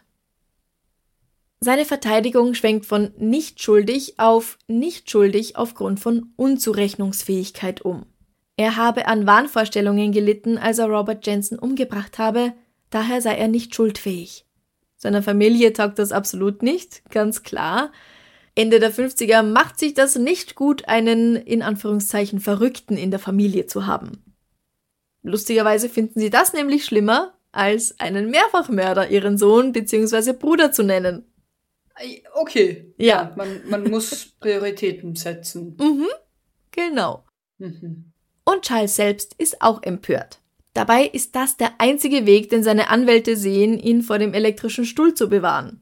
Seine 1.60 1.84
Verteidigung 1.84 2.54
schwenkt 2.54 2.86
von 2.86 3.12
nicht 3.18 3.62
schuldig 3.62 4.18
auf 4.18 4.58
nicht 4.66 5.10
schuldig 5.10 5.56
aufgrund 5.56 6.00
von 6.00 6.32
Unzurechnungsfähigkeit 6.36 7.82
um. 7.82 8.06
Er 8.56 8.76
habe 8.76 9.06
an 9.06 9.26
Wahnvorstellungen 9.26 10.12
gelitten, 10.12 10.58
als 10.58 10.78
er 10.78 10.86
Robert 10.86 11.26
Jensen 11.26 11.58
umgebracht 11.58 12.18
habe, 12.18 12.52
daher 12.90 13.20
sei 13.20 13.34
er 13.36 13.48
nicht 13.48 13.74
schuldfähig. 13.74 14.44
Seiner 14.96 15.22
Familie 15.22 15.72
taugt 15.72 15.98
das 15.98 16.12
absolut 16.12 16.62
nicht, 16.62 17.02
ganz 17.10 17.42
klar. 17.42 17.90
Ende 18.54 18.80
der 18.80 18.92
50er 18.92 19.42
macht 19.42 19.78
sich 19.78 19.94
das 19.94 20.16
nicht 20.16 20.54
gut, 20.54 20.86
einen 20.88 21.36
in 21.36 21.62
Anführungszeichen 21.62 22.40
Verrückten 22.40 22.96
in 22.96 23.10
der 23.10 23.20
Familie 23.20 23.66
zu 23.66 23.86
haben. 23.86 24.22
Lustigerweise 25.22 25.88
finden 25.88 26.20
sie 26.20 26.30
das 26.30 26.52
nämlich 26.52 26.84
schlimmer, 26.84 27.34
als 27.52 27.98
einen 28.00 28.30
Mehrfachmörder 28.30 29.10
ihren 29.10 29.38
Sohn 29.38 29.72
bzw. 29.72 30.32
Bruder 30.32 30.72
zu 30.72 30.82
nennen. 30.82 31.24
Okay. 32.34 32.92
Ja. 32.96 33.06
ja 33.06 33.32
man, 33.36 33.60
man 33.68 33.90
muss 33.90 34.26
Prioritäten 34.40 35.14
setzen. 35.14 35.76
Mhm. 35.78 36.08
Genau. 36.72 37.24
Mhm. 37.58 38.12
Und 38.44 38.62
Charles 38.62 38.96
selbst 38.96 39.34
ist 39.38 39.62
auch 39.62 39.82
empört. 39.82 40.40
Dabei 40.74 41.04
ist 41.04 41.36
das 41.36 41.56
der 41.58 41.72
einzige 41.78 42.26
Weg, 42.26 42.48
den 42.48 42.62
seine 42.62 42.88
Anwälte 42.88 43.36
sehen, 43.36 43.78
ihn 43.78 44.02
vor 44.02 44.18
dem 44.18 44.32
elektrischen 44.32 44.86
Stuhl 44.86 45.14
zu 45.14 45.28
bewahren. 45.28 45.81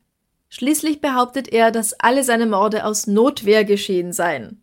Schließlich 0.51 1.01
behauptet 1.01 1.49
er, 1.53 1.71
dass 1.71 1.95
alle 1.95 2.25
seine 2.25 2.47
Morde 2.47 2.85
aus 2.85 3.07
Notwehr 3.07 3.65
geschehen 3.65 4.13
seien. 4.13 4.61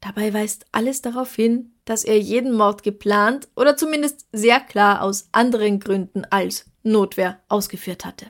Dabei 0.00 0.32
weist 0.32 0.64
alles 0.72 1.02
darauf 1.02 1.34
hin, 1.34 1.72
dass 1.84 2.04
er 2.04 2.18
jeden 2.18 2.52
Mord 2.52 2.84
geplant 2.84 3.48
oder 3.56 3.76
zumindest 3.76 4.26
sehr 4.32 4.60
klar 4.60 5.02
aus 5.02 5.28
anderen 5.32 5.80
Gründen 5.80 6.24
als 6.30 6.66
Notwehr 6.84 7.40
ausgeführt 7.48 8.04
hatte. 8.04 8.26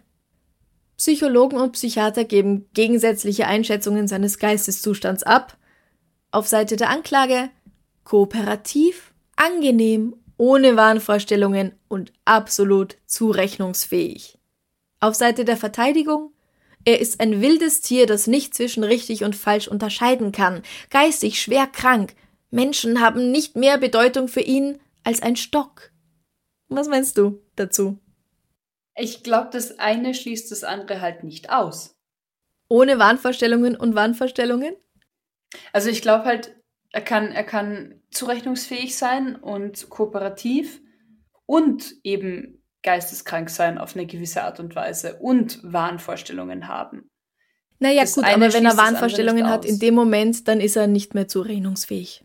Psychologen 0.96 1.58
und 1.58 1.72
Psychiater 1.72 2.24
geben 2.24 2.66
gegensätzliche 2.72 3.46
Einschätzungen 3.46 4.08
seines 4.08 4.38
Geisteszustands 4.38 5.22
ab. 5.22 5.56
Auf 6.30 6.48
Seite 6.48 6.76
der 6.76 6.90
Anklage 6.90 7.50
kooperativ, 8.04 9.12
angenehm, 9.36 10.16
ohne 10.36 10.76
Wahnvorstellungen 10.76 11.72
und 11.88 12.12
absolut 12.24 12.96
zurechnungsfähig. 13.06 14.38
Auf 14.98 15.14
Seite 15.14 15.44
der 15.44 15.56
Verteidigung 15.56 16.32
er 16.84 17.00
ist 17.00 17.20
ein 17.20 17.40
wildes 17.40 17.80
Tier, 17.80 18.06
das 18.06 18.26
nicht 18.26 18.54
zwischen 18.54 18.84
richtig 18.84 19.24
und 19.24 19.36
falsch 19.36 19.68
unterscheiden 19.68 20.32
kann, 20.32 20.62
geistig 20.90 21.40
schwer 21.40 21.66
krank. 21.66 22.14
Menschen 22.50 23.00
haben 23.00 23.30
nicht 23.30 23.56
mehr 23.56 23.78
Bedeutung 23.78 24.28
für 24.28 24.40
ihn 24.40 24.80
als 25.04 25.22
ein 25.22 25.36
Stock. 25.36 25.92
Was 26.68 26.88
meinst 26.88 27.18
du 27.18 27.42
dazu? 27.56 27.98
Ich 28.96 29.22
glaube, 29.22 29.50
das 29.52 29.78
eine 29.78 30.14
schließt 30.14 30.50
das 30.50 30.64
andere 30.64 31.00
halt 31.00 31.24
nicht 31.24 31.50
aus. 31.50 31.96
Ohne 32.68 32.98
Wahnvorstellungen 32.98 33.76
und 33.76 33.94
Wahnvorstellungen? 33.94 34.74
Also 35.72 35.90
ich 35.90 36.02
glaube 36.02 36.24
halt, 36.24 36.56
er 36.92 37.02
kann, 37.02 37.32
er 37.32 37.44
kann 37.44 38.00
zurechnungsfähig 38.10 38.96
sein 38.96 39.36
und 39.36 39.88
kooperativ 39.90 40.80
und 41.46 41.94
eben 42.04 42.59
geisteskrank 42.82 43.50
sein 43.50 43.78
auf 43.78 43.94
eine 43.94 44.06
gewisse 44.06 44.42
Art 44.42 44.60
und 44.60 44.74
Weise 44.74 45.16
und 45.16 45.60
Wahnvorstellungen 45.62 46.68
haben. 46.68 47.10
Naja, 47.78 48.02
das 48.02 48.14
gut, 48.14 48.24
aber 48.24 48.52
wenn 48.52 48.66
er 48.66 48.76
Wahnvorstellungen 48.76 49.48
hat 49.48 49.64
in 49.64 49.78
dem 49.78 49.94
Moment, 49.94 50.46
dann 50.48 50.60
ist 50.60 50.76
er 50.76 50.86
nicht 50.86 51.14
mehr 51.14 51.28
zurechnungsfähig. 51.28 52.24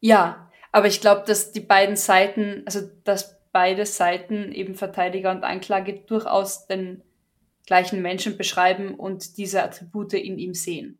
Ja, 0.00 0.50
aber 0.72 0.86
ich 0.86 1.00
glaube, 1.00 1.24
dass 1.26 1.52
die 1.52 1.60
beiden 1.60 1.96
Seiten, 1.96 2.62
also 2.64 2.80
dass 3.04 3.38
beide 3.52 3.84
Seiten, 3.84 4.50
eben 4.52 4.74
Verteidiger 4.74 5.30
und 5.30 5.44
Anklage, 5.44 6.02
durchaus 6.06 6.66
den 6.66 7.02
gleichen 7.66 8.02
Menschen 8.02 8.36
beschreiben 8.36 8.94
und 8.94 9.36
diese 9.36 9.62
Attribute 9.62 10.14
in 10.14 10.38
ihm 10.38 10.54
sehen. 10.54 10.98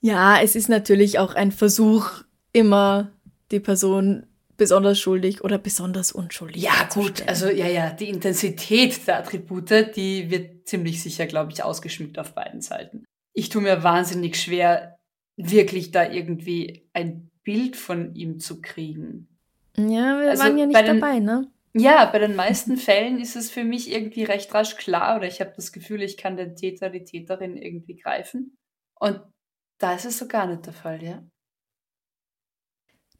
Ja, 0.00 0.40
es 0.40 0.56
ist 0.56 0.68
natürlich 0.68 1.20
auch 1.20 1.34
ein 1.34 1.52
Versuch, 1.52 2.24
immer 2.52 3.12
die 3.52 3.60
Person 3.60 4.26
besonders 4.56 4.98
schuldig 4.98 5.42
oder 5.42 5.58
besonders 5.58 6.12
unschuldig. 6.12 6.62
Ja, 6.62 6.88
gut, 6.92 7.26
also 7.26 7.48
ja, 7.48 7.66
ja, 7.66 7.90
die 7.90 8.08
Intensität 8.08 9.06
der 9.06 9.18
Attribute, 9.18 9.96
die 9.96 10.30
wird 10.30 10.68
ziemlich 10.68 11.02
sicher, 11.02 11.26
glaube 11.26 11.52
ich, 11.52 11.64
ausgeschmückt 11.64 12.18
auf 12.18 12.34
beiden 12.34 12.60
Seiten. 12.60 13.04
Ich 13.34 13.48
tue 13.48 13.62
mir 13.62 13.82
wahnsinnig 13.82 14.36
schwer, 14.36 14.98
wirklich 15.36 15.90
da 15.90 16.08
irgendwie 16.10 16.88
ein 16.92 17.30
Bild 17.42 17.76
von 17.76 18.14
ihm 18.14 18.38
zu 18.38 18.60
kriegen. 18.60 19.28
Ja, 19.76 20.20
wir 20.20 20.30
also 20.30 20.44
waren 20.44 20.58
ja 20.58 20.66
nicht 20.66 20.78
den, 20.78 21.00
dabei, 21.00 21.18
ne? 21.18 21.50
Ja, 21.74 22.04
bei 22.04 22.18
den 22.18 22.36
meisten 22.36 22.76
Fällen 22.76 23.18
ist 23.18 23.36
es 23.36 23.50
für 23.50 23.64
mich 23.64 23.90
irgendwie 23.90 24.24
recht 24.24 24.52
rasch 24.54 24.76
klar 24.76 25.16
oder 25.16 25.26
ich 25.26 25.40
habe 25.40 25.52
das 25.56 25.72
Gefühl, 25.72 26.02
ich 26.02 26.16
kann 26.16 26.36
den 26.36 26.56
Täter, 26.56 26.90
die 26.90 27.04
Täterin 27.04 27.56
irgendwie 27.56 27.96
greifen. 27.96 28.56
Und 28.94 29.20
da 29.78 29.94
ist 29.94 30.04
es 30.04 30.18
so 30.18 30.28
gar 30.28 30.46
nicht 30.46 30.66
der 30.66 30.72
Fall, 30.72 31.02
ja. 31.02 31.24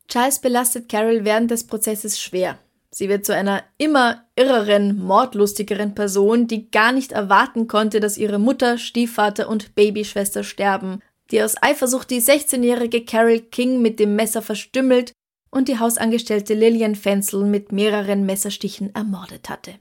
Charles 0.09 0.41
belastet 0.41 0.88
Carol 0.88 1.25
während 1.25 1.51
des 1.51 1.67
Prozesses 1.67 2.21
schwer. 2.21 2.59
Sie 2.91 3.09
wird 3.09 3.25
zu 3.25 3.35
einer 3.35 3.65
immer 3.79 4.27
irreren, 4.37 4.99
mordlustigeren 4.99 5.95
Person, 5.95 6.47
die 6.47 6.71
gar 6.71 6.93
nicht 6.93 7.12
erwarten 7.12 7.67
konnte, 7.67 8.01
dass 8.01 8.19
ihre 8.19 8.38
Mutter, 8.38 8.77
Stiefvater 8.77 9.49
und 9.49 9.75
Babyschwester 9.75 10.45
sterben, 10.45 11.01
die 11.31 11.43
aus 11.43 11.55
Eifersucht 11.62 12.11
die 12.11 12.21
16-jährige 12.21 13.05
Carol 13.07 13.41
King 13.41 13.81
mit 13.81 13.99
dem 13.99 14.15
Messer 14.15 14.43
verstümmelt 14.43 15.12
und 15.51 15.69
die 15.69 15.79
Hausangestellte 15.79 16.53
Lillian 16.53 16.95
Fenzel 16.95 17.45
mit 17.45 17.73
mehreren 17.73 18.27
Messerstichen 18.27 18.95
ermordet 18.95 19.49
hatte. 19.49 19.75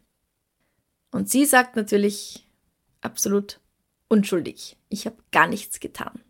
Und 1.11 1.29
sie 1.29 1.45
sagt 1.45 1.75
natürlich 1.75 2.47
absolut 3.01 3.59
unschuldig. 4.07 4.77
Ich 4.87 5.05
habe 5.05 5.17
gar 5.31 5.47
nichts 5.47 5.81
getan. 5.81 6.21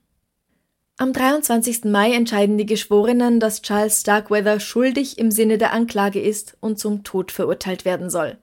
Am 1.01 1.13
23. 1.13 1.85
Mai 1.85 2.13
entscheiden 2.13 2.59
die 2.59 2.67
Geschworenen, 2.67 3.39
dass 3.39 3.63
Charles 3.63 4.01
Starkweather 4.01 4.59
schuldig 4.59 5.17
im 5.17 5.31
Sinne 5.31 5.57
der 5.57 5.73
Anklage 5.73 6.21
ist 6.21 6.55
und 6.59 6.77
zum 6.77 7.03
Tod 7.03 7.31
verurteilt 7.31 7.85
werden 7.85 8.11
soll. 8.11 8.37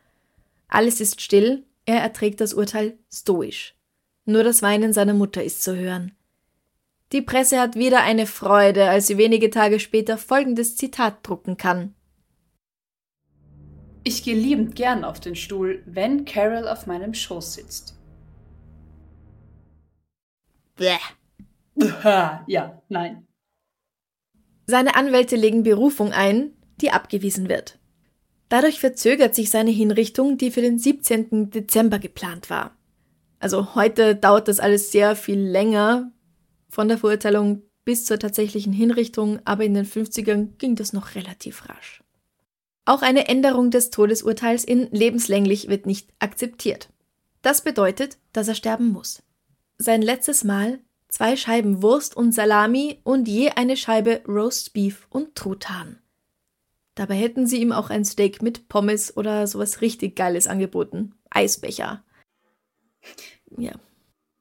Alles 0.67 1.01
ist 1.01 1.21
still, 1.21 1.63
er 1.87 2.01
erträgt 2.01 2.41
das 2.41 2.55
Urteil 2.55 2.99
stoisch. 3.13 3.77
Nur 4.25 4.43
das 4.43 4.61
Weinen 4.61 4.93
seiner 4.93 5.15
Mutter 5.15 5.45
ist 5.45 5.63
zu 5.63 5.77
hören. 5.77 6.17
Die 7.13 7.23
Presse 7.23 7.61
hat 7.61 7.77
wieder 7.77 8.03
eine 8.03 8.27
Freude, 8.27 8.89
als 8.91 9.07
sie 9.07 9.19
wenige 9.19 9.51
Tage 9.51 9.79
später 9.79 10.19
folgendes 10.19 10.77
Zitat 10.77 11.19
drucken 11.23 11.59
kann. 11.59 11.95
Ich 14.03 14.25
gehe 14.25 14.35
liebend 14.35 14.75
gern 14.75 15.05
auf 15.05 15.21
den 15.21 15.37
Stuhl, 15.37 15.85
wenn 15.87 16.25
Carol 16.25 16.67
auf 16.67 16.89
meinem 16.89 17.15
Schoß 17.15 17.55
sitzt. 17.55 17.95
Bleh. 20.75 20.99
Ja, 22.47 22.83
nein. 22.89 23.27
Seine 24.67 24.97
Anwälte 24.97 25.37
legen 25.37 25.63
Berufung 25.63 26.13
ein, 26.13 26.53
die 26.81 26.91
abgewiesen 26.91 27.49
wird. 27.49 27.79
Dadurch 28.49 28.81
verzögert 28.81 29.35
sich 29.35 29.51
seine 29.51 29.71
Hinrichtung, 29.71 30.39
die 30.39 30.51
für 30.51 30.63
den 30.63 30.79
17. 30.79 31.51
Dezember 31.51 31.99
geplant 31.99 32.51
war. 32.51 32.77
Also 33.41 33.75
heute 33.75 34.17
dauert 34.17 34.49
das 34.49 34.61
alles 34.61 34.91
sehr 34.91 35.17
viel 35.17 35.39
länger 35.39 36.13
von 36.69 36.89
der 36.89 36.99
Verurteilung 36.99 37.63
bis 37.85 38.05
zur 38.05 38.19
tatsächlichen 38.19 38.73
Hinrichtung, 38.73 39.41
aber 39.45 39.65
in 39.65 39.75
den 39.75 39.87
50ern 39.87 40.57
ging 40.59 40.77
das 40.77 40.93
noch 40.93 41.15
relativ 41.15 41.69
rasch. 41.69 42.03
Auch 42.85 43.03
eine 43.03 43.29
Änderung 43.29 43.71
des 43.71 43.91
Todesurteils 43.91 44.65
in 44.65 44.91
lebenslänglich 44.91 45.69
wird 45.69 45.87
nicht 45.87 46.11
akzeptiert. 46.19 46.89
Das 47.43 47.63
bedeutet, 47.63 48.19
dass 48.33 48.49
er 48.49 48.55
sterben 48.55 48.89
muss. 48.89 49.23
Sein 49.79 50.03
letztes 50.03 50.43
Mal 50.43 50.81
zwei 51.09 51.37
Scheiben 51.37 51.83
Wurst 51.83 52.17
und 52.17 52.33
Salami 52.33 53.01
und 53.05 53.29
je 53.29 53.51
eine 53.51 53.77
Scheibe 53.77 54.23
Roast 54.27 54.73
Beef 54.73 55.07
und 55.11 55.35
Truthahn. 55.35 55.99
Dabei 56.95 57.15
hätten 57.15 57.47
sie 57.47 57.61
ihm 57.61 57.73
auch 57.73 57.91
ein 57.91 58.05
Steak 58.05 58.43
mit 58.43 58.69
Pommes 58.69 59.17
oder 59.17 59.47
sowas 59.47 59.81
richtig 59.81 60.17
Geiles 60.17 60.47
angeboten. 60.47 61.15
Eisbecher. 61.31 62.03
Ja. 63.57 63.73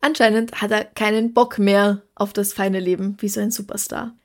Anscheinend 0.01 0.61
hat 0.61 0.71
er 0.71 0.85
keinen 0.85 1.33
Bock 1.33 1.59
mehr 1.59 2.01
auf 2.15 2.33
das 2.33 2.53
feine 2.53 2.79
Leben 2.79 3.17
wie 3.19 3.29
so 3.29 3.41
ein 3.41 3.51
Superstar. 3.51 4.15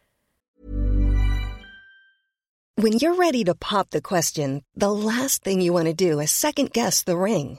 When 2.76 2.94
you're 2.94 3.18
ready 3.18 3.44
to 3.44 3.54
pop 3.54 3.88
the 3.92 4.00
question, 4.00 4.62
the 4.74 4.86
last 4.86 5.44
thing 5.44 5.60
you 5.60 5.74
want 5.74 5.86
to 5.86 5.94
do 5.94 6.18
is 6.20 6.30
second 6.30 6.72
guess 6.72 7.04
the 7.06 7.16
ring. 7.16 7.58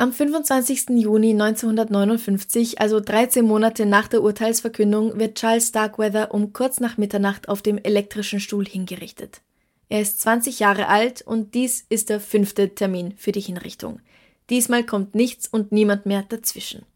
Am 0.00 0.14
25. 0.14 0.88
Juni 0.96 1.32
1959, 1.32 2.80
also 2.80 3.00
13 3.00 3.44
Monate 3.44 3.84
nach 3.84 4.08
der 4.08 4.22
Urteilsverkündung, 4.22 5.18
wird 5.18 5.34
Charles 5.34 5.68
Starkweather 5.68 6.32
um 6.32 6.54
kurz 6.54 6.80
nach 6.80 6.96
Mitternacht 6.96 7.50
auf 7.50 7.60
dem 7.60 7.76
elektrischen 7.76 8.40
Stuhl 8.40 8.64
hingerichtet. 8.64 9.42
Er 9.90 10.00
ist 10.00 10.22
20 10.22 10.58
Jahre 10.58 10.86
alt 10.86 11.20
und 11.20 11.52
dies 11.52 11.84
ist 11.90 12.08
der 12.08 12.18
fünfte 12.18 12.74
Termin 12.74 13.12
für 13.18 13.32
die 13.32 13.42
Hinrichtung. 13.42 14.00
Diesmal 14.48 14.84
kommt 14.84 15.14
nichts 15.14 15.46
und 15.46 15.70
niemand 15.70 16.06
mehr 16.06 16.24
dazwischen. 16.26 16.86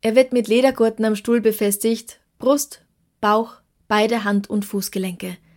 Er 0.00 0.16
wird 0.16 0.32
mit 0.32 0.48
Ledergurten 0.48 1.04
am 1.04 1.16
Stuhl 1.16 1.42
befestigt, 1.42 2.20
Brust, 2.38 2.86
Bauch, 3.20 3.56
beide 3.86 4.24
Hand- 4.24 4.48
und 4.48 4.64
Fußgelenke– 4.64 5.36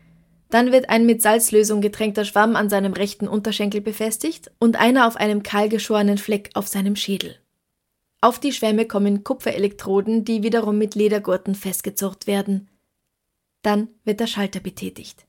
dann 0.54 0.72
wird 0.72 0.90
ein 0.90 1.08
mit 1.08 1.20
Salzlösung 1.20 1.82
getränkter 1.82 2.26
Schwamm 2.26 2.56
an 2.56 2.70
seinem 2.70 2.94
rechten 2.94 3.28
Unterschenkel 3.28 3.82
befestigt 3.82 4.52
und 4.60 4.80
einer 4.80 5.08
auf 5.08 5.16
einem 5.16 5.42
kahlgeschorenen 5.42 6.20
Fleck 6.20 6.52
auf 6.54 6.68
seinem 6.68 6.96
Schädel. 6.96 7.40
Auf 8.22 8.40
die 8.40 8.52
Schwämme 8.52 8.86
kommen 8.86 9.24
Kupferelektroden, 9.24 10.26
die 10.26 10.44
wiederum 10.44 10.78
mit 10.78 10.94
Ledergurten 10.94 11.56
festgezurrt 11.56 12.28
werden. 12.28 12.70
Dann 13.64 13.88
wird 14.06 14.20
der 14.20 14.28
Schalter 14.28 14.60
betätigt. 14.60 15.26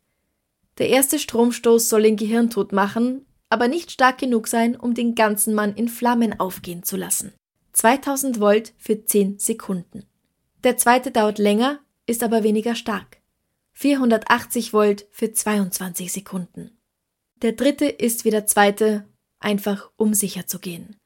Der 0.76 0.90
erste 0.90 1.18
Stromstoß 1.18 1.88
soll 1.88 2.02
den 2.02 2.16
Gehirntod 2.16 2.72
machen, 2.72 3.24
aber 3.48 3.66
nicht 3.66 3.92
stark 3.92 4.18
genug 4.18 4.46
sein, 4.46 4.76
um 4.76 4.92
den 4.92 5.14
ganzen 5.14 5.54
Mann 5.54 5.74
in 5.74 5.88
Flammen 5.88 6.38
aufgehen 6.38 6.82
zu 6.82 6.98
lassen. 6.98 7.32
2000 7.72 8.40
Volt 8.40 8.74
für 8.76 9.06
10 9.06 9.38
Sekunden. 9.38 10.04
Der 10.64 10.76
zweite 10.76 11.10
dauert 11.10 11.38
länger, 11.38 11.80
ist 12.06 12.22
aber 12.22 12.42
weniger 12.42 12.74
stark. 12.74 13.23
480 13.74 14.72
Volt 14.72 15.06
für 15.10 15.32
22 15.32 16.12
Sekunden. 16.12 16.78
Der 17.42 17.52
dritte 17.52 17.86
ist 17.86 18.24
wie 18.24 18.30
der 18.30 18.46
zweite, 18.46 19.06
einfach 19.40 19.90
um 19.96 20.14
sicher 20.14 20.46
zu 20.46 20.58
gehen. 20.58 20.96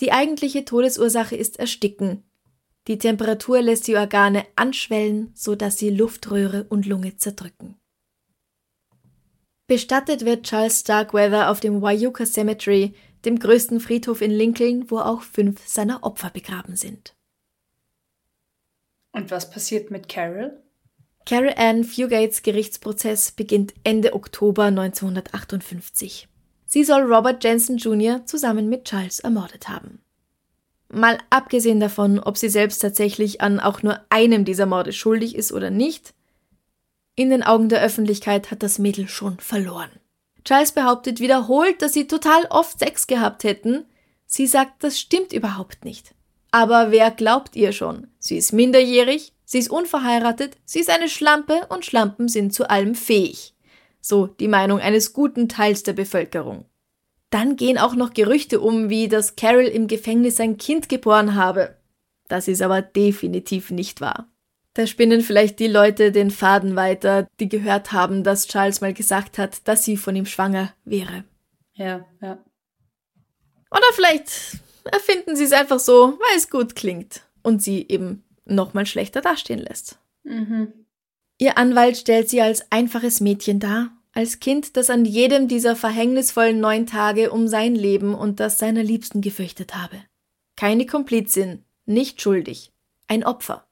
Die 0.00 0.12
eigentliche 0.12 0.64
Todesursache 0.64 1.36
ist 1.36 1.58
Ersticken. 1.58 2.22
Die 2.86 2.98
Temperatur 2.98 3.60
lässt 3.60 3.86
die 3.86 3.96
Organe 3.96 4.46
anschwellen, 4.56 5.32
sodass 5.34 5.78
sie 5.78 5.90
Luftröhre 5.90 6.64
und 6.68 6.86
Lunge 6.86 7.16
zerdrücken. 7.16 7.76
Bestattet 9.66 10.24
wird 10.24 10.46
Charles 10.46 10.80
Starkweather 10.80 11.50
auf 11.50 11.60
dem 11.60 11.82
Wyuka 11.82 12.26
Cemetery, 12.26 12.94
dem 13.24 13.38
größten 13.38 13.80
Friedhof 13.80 14.20
in 14.20 14.30
Lincoln, 14.30 14.90
wo 14.90 14.98
auch 14.98 15.22
fünf 15.22 15.66
seiner 15.66 16.02
Opfer 16.02 16.30
begraben 16.30 16.76
sind. 16.76 17.14
Und 19.12 19.30
was 19.30 19.50
passiert 19.50 19.90
mit 19.90 20.08
Carol? 20.08 20.62
Carol 21.30 21.54
Ann 21.56 21.84
Fugates 21.84 22.42
Gerichtsprozess 22.42 23.30
beginnt 23.30 23.72
Ende 23.84 24.14
Oktober 24.14 24.64
1958. 24.64 26.26
Sie 26.66 26.82
soll 26.82 27.02
Robert 27.02 27.44
Jensen 27.44 27.76
Jr. 27.76 28.26
zusammen 28.26 28.68
mit 28.68 28.86
Charles 28.86 29.20
ermordet 29.20 29.68
haben. 29.68 30.00
Mal 30.88 31.18
abgesehen 31.30 31.78
davon, 31.78 32.18
ob 32.18 32.36
sie 32.36 32.48
selbst 32.48 32.80
tatsächlich 32.80 33.40
an 33.40 33.60
auch 33.60 33.84
nur 33.84 34.00
einem 34.08 34.44
dieser 34.44 34.66
Morde 34.66 34.92
schuldig 34.92 35.36
ist 35.36 35.52
oder 35.52 35.70
nicht, 35.70 36.14
in 37.14 37.30
den 37.30 37.44
Augen 37.44 37.68
der 37.68 37.80
Öffentlichkeit 37.80 38.50
hat 38.50 38.64
das 38.64 38.80
Mädel 38.80 39.06
schon 39.06 39.38
verloren. 39.38 39.90
Charles 40.44 40.72
behauptet 40.72 41.20
wiederholt, 41.20 41.80
dass 41.80 41.92
sie 41.92 42.08
total 42.08 42.44
oft 42.50 42.80
Sex 42.80 43.06
gehabt 43.06 43.44
hätten. 43.44 43.84
Sie 44.26 44.48
sagt, 44.48 44.82
das 44.82 44.98
stimmt 44.98 45.32
überhaupt 45.32 45.84
nicht. 45.84 46.12
Aber 46.50 46.90
wer 46.90 47.12
glaubt 47.12 47.54
ihr 47.54 47.70
schon? 47.70 48.08
Sie 48.18 48.36
ist 48.36 48.52
minderjährig, 48.52 49.32
Sie 49.50 49.58
ist 49.58 49.68
unverheiratet, 49.68 50.56
sie 50.64 50.78
ist 50.78 50.90
eine 50.90 51.08
Schlampe 51.08 51.66
und 51.70 51.84
Schlampen 51.84 52.28
sind 52.28 52.54
zu 52.54 52.70
allem 52.70 52.94
fähig. 52.94 53.52
So 54.00 54.28
die 54.28 54.46
Meinung 54.46 54.78
eines 54.78 55.12
guten 55.12 55.48
Teils 55.48 55.82
der 55.82 55.92
Bevölkerung. 55.92 56.66
Dann 57.30 57.56
gehen 57.56 57.76
auch 57.76 57.96
noch 57.96 58.14
Gerüchte 58.14 58.60
um, 58.60 58.90
wie 58.90 59.08
dass 59.08 59.34
Carol 59.34 59.64
im 59.64 59.88
Gefängnis 59.88 60.38
ein 60.38 60.56
Kind 60.56 60.88
geboren 60.88 61.34
habe. 61.34 61.76
Das 62.28 62.46
ist 62.46 62.62
aber 62.62 62.80
definitiv 62.80 63.72
nicht 63.72 64.00
wahr. 64.00 64.28
Da 64.74 64.86
spinnen 64.86 65.20
vielleicht 65.20 65.58
die 65.58 65.66
Leute 65.66 66.12
den 66.12 66.30
Faden 66.30 66.76
weiter, 66.76 67.26
die 67.40 67.48
gehört 67.48 67.90
haben, 67.90 68.22
dass 68.22 68.46
Charles 68.46 68.80
mal 68.80 68.94
gesagt 68.94 69.36
hat, 69.36 69.66
dass 69.66 69.84
sie 69.84 69.96
von 69.96 70.14
ihm 70.14 70.26
schwanger 70.26 70.72
wäre. 70.84 71.24
Ja, 71.72 72.06
ja. 72.22 72.38
Oder 73.72 73.86
vielleicht 73.94 74.30
erfinden 74.84 75.34
sie 75.34 75.42
es 75.42 75.52
einfach 75.52 75.80
so, 75.80 76.20
weil 76.20 76.36
es 76.36 76.50
gut 76.50 76.76
klingt 76.76 77.22
und 77.42 77.60
sie 77.60 77.84
eben 77.88 78.22
nochmal 78.54 78.86
schlechter 78.86 79.20
dastehen 79.20 79.60
lässt. 79.60 79.98
Mhm. 80.24 80.72
Ihr 81.38 81.56
Anwalt 81.56 81.96
stellt 81.96 82.28
sie 82.28 82.42
als 82.42 82.70
einfaches 82.70 83.20
Mädchen 83.20 83.60
dar, 83.60 83.90
als 84.12 84.40
Kind, 84.40 84.76
das 84.76 84.90
an 84.90 85.04
jedem 85.04 85.48
dieser 85.48 85.76
verhängnisvollen 85.76 86.60
neun 86.60 86.86
Tage 86.86 87.30
um 87.30 87.48
sein 87.48 87.74
Leben 87.74 88.14
und 88.14 88.40
das 88.40 88.58
seiner 88.58 88.82
Liebsten 88.82 89.20
gefürchtet 89.20 89.74
habe. 89.74 89.96
Keine 90.56 90.84
Komplizin, 90.84 91.64
nicht 91.86 92.20
schuldig, 92.20 92.72
ein 93.08 93.24
Opfer. 93.24 93.66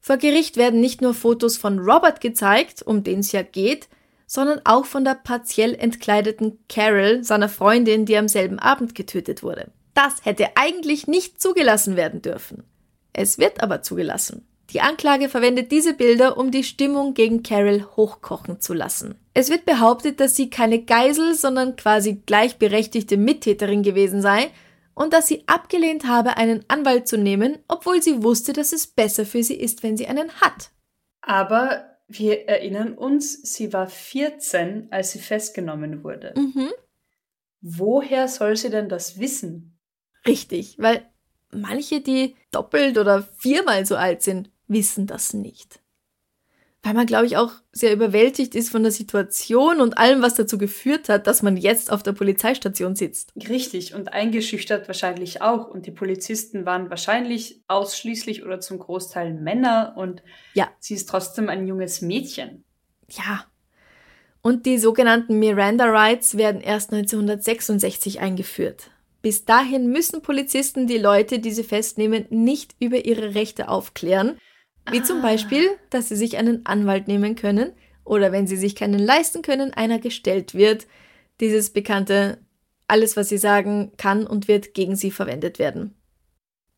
Vor 0.00 0.16
Gericht 0.16 0.56
werden 0.56 0.80
nicht 0.80 1.00
nur 1.02 1.14
Fotos 1.14 1.56
von 1.56 1.78
Robert 1.78 2.20
gezeigt, 2.20 2.82
um 2.82 3.02
den 3.02 3.20
es 3.20 3.32
ja 3.32 3.42
geht, 3.42 3.88
sondern 4.26 4.60
auch 4.64 4.84
von 4.84 5.04
der 5.04 5.14
partiell 5.14 5.74
entkleideten 5.74 6.58
Carol, 6.68 7.22
seiner 7.22 7.48
Freundin, 7.48 8.06
die 8.06 8.16
am 8.16 8.28
selben 8.28 8.58
Abend 8.58 8.94
getötet 8.94 9.42
wurde. 9.42 9.70
Das 9.94 10.24
hätte 10.24 10.56
eigentlich 10.56 11.06
nicht 11.06 11.40
zugelassen 11.40 11.96
werden 11.96 12.22
dürfen. 12.22 12.64
Es 13.18 13.38
wird 13.38 13.62
aber 13.62 13.80
zugelassen. 13.80 14.46
Die 14.70 14.82
Anklage 14.82 15.30
verwendet 15.30 15.72
diese 15.72 15.94
Bilder, 15.94 16.36
um 16.36 16.50
die 16.50 16.64
Stimmung 16.64 17.14
gegen 17.14 17.42
Carol 17.42 17.86
hochkochen 17.96 18.60
zu 18.60 18.74
lassen. 18.74 19.14
Es 19.32 19.48
wird 19.48 19.64
behauptet, 19.64 20.20
dass 20.20 20.36
sie 20.36 20.50
keine 20.50 20.82
Geisel, 20.82 21.34
sondern 21.34 21.76
quasi 21.76 22.20
gleichberechtigte 22.26 23.16
Mittäterin 23.16 23.82
gewesen 23.82 24.20
sei 24.20 24.50
und 24.94 25.14
dass 25.14 25.28
sie 25.28 25.44
abgelehnt 25.46 26.06
habe, 26.06 26.36
einen 26.36 26.62
Anwalt 26.68 27.08
zu 27.08 27.16
nehmen, 27.16 27.58
obwohl 27.68 28.02
sie 28.02 28.22
wusste, 28.22 28.52
dass 28.52 28.74
es 28.74 28.86
besser 28.86 29.24
für 29.24 29.42
sie 29.42 29.56
ist, 29.56 29.82
wenn 29.82 29.96
sie 29.96 30.08
einen 30.08 30.30
hat. 30.42 30.70
Aber 31.22 31.96
wir 32.06 32.46
erinnern 32.46 32.92
uns, 32.92 33.32
sie 33.54 33.72
war 33.72 33.88
14, 33.88 34.88
als 34.90 35.12
sie 35.12 35.20
festgenommen 35.20 36.04
wurde. 36.04 36.34
Mhm. 36.36 36.68
Woher 37.62 38.28
soll 38.28 38.56
sie 38.56 38.68
denn 38.68 38.90
das 38.90 39.18
wissen? 39.18 39.78
Richtig, 40.26 40.76
weil 40.78 41.08
manche, 41.52 42.00
die 42.00 42.36
doppelt 42.50 42.98
oder 42.98 43.22
viermal 43.36 43.86
so 43.86 43.96
alt 43.96 44.22
sind, 44.22 44.50
wissen 44.68 45.06
das 45.06 45.32
nicht. 45.32 45.80
Weil 46.86 46.94
man, 46.94 47.06
glaube 47.06 47.26
ich, 47.26 47.36
auch 47.36 47.50
sehr 47.72 47.92
überwältigt 47.92 48.54
ist 48.54 48.70
von 48.70 48.84
der 48.84 48.92
Situation 48.92 49.80
und 49.80 49.98
allem, 49.98 50.22
was 50.22 50.34
dazu 50.34 50.56
geführt 50.56 51.08
hat, 51.08 51.26
dass 51.26 51.42
man 51.42 51.56
jetzt 51.56 51.90
auf 51.90 52.04
der 52.04 52.12
Polizeistation 52.12 52.94
sitzt. 52.94 53.32
Richtig, 53.48 53.92
und 53.92 54.12
eingeschüchtert 54.12 54.86
wahrscheinlich 54.86 55.42
auch. 55.42 55.66
Und 55.66 55.86
die 55.86 55.90
Polizisten 55.90 56.64
waren 56.64 56.88
wahrscheinlich 56.88 57.60
ausschließlich 57.66 58.44
oder 58.44 58.60
zum 58.60 58.78
Großteil 58.78 59.34
Männer 59.34 59.94
und 59.96 60.22
ja. 60.54 60.68
sie 60.78 60.94
ist 60.94 61.08
trotzdem 61.08 61.48
ein 61.48 61.66
junges 61.66 62.02
Mädchen. 62.02 62.64
Ja. 63.10 63.46
Und 64.40 64.64
die 64.64 64.78
sogenannten 64.78 65.40
Miranda 65.40 65.86
Rights 65.86 66.36
werden 66.36 66.60
erst 66.60 66.92
1966 66.92 68.20
eingeführt. 68.20 68.92
Bis 69.26 69.44
dahin 69.44 69.88
müssen 69.88 70.22
Polizisten 70.22 70.86
die 70.86 70.98
Leute, 70.98 71.40
die 71.40 71.50
sie 71.50 71.64
festnehmen, 71.64 72.26
nicht 72.30 72.76
über 72.78 73.06
ihre 73.06 73.34
Rechte 73.34 73.66
aufklären, 73.66 74.38
wie 74.88 75.00
ah. 75.00 75.02
zum 75.02 75.20
Beispiel, 75.20 75.68
dass 75.90 76.08
sie 76.08 76.14
sich 76.14 76.36
einen 76.36 76.64
Anwalt 76.64 77.08
nehmen 77.08 77.34
können 77.34 77.72
oder 78.04 78.30
wenn 78.30 78.46
sie 78.46 78.56
sich 78.56 78.76
keinen 78.76 79.00
leisten 79.00 79.42
können, 79.42 79.74
einer 79.74 79.98
gestellt 79.98 80.54
wird. 80.54 80.86
Dieses 81.40 81.70
bekannte, 81.70 82.38
alles, 82.86 83.16
was 83.16 83.28
sie 83.28 83.38
sagen, 83.38 83.90
kann 83.96 84.28
und 84.28 84.46
wird 84.46 84.74
gegen 84.74 84.94
sie 84.94 85.10
verwendet 85.10 85.58
werden. 85.58 85.96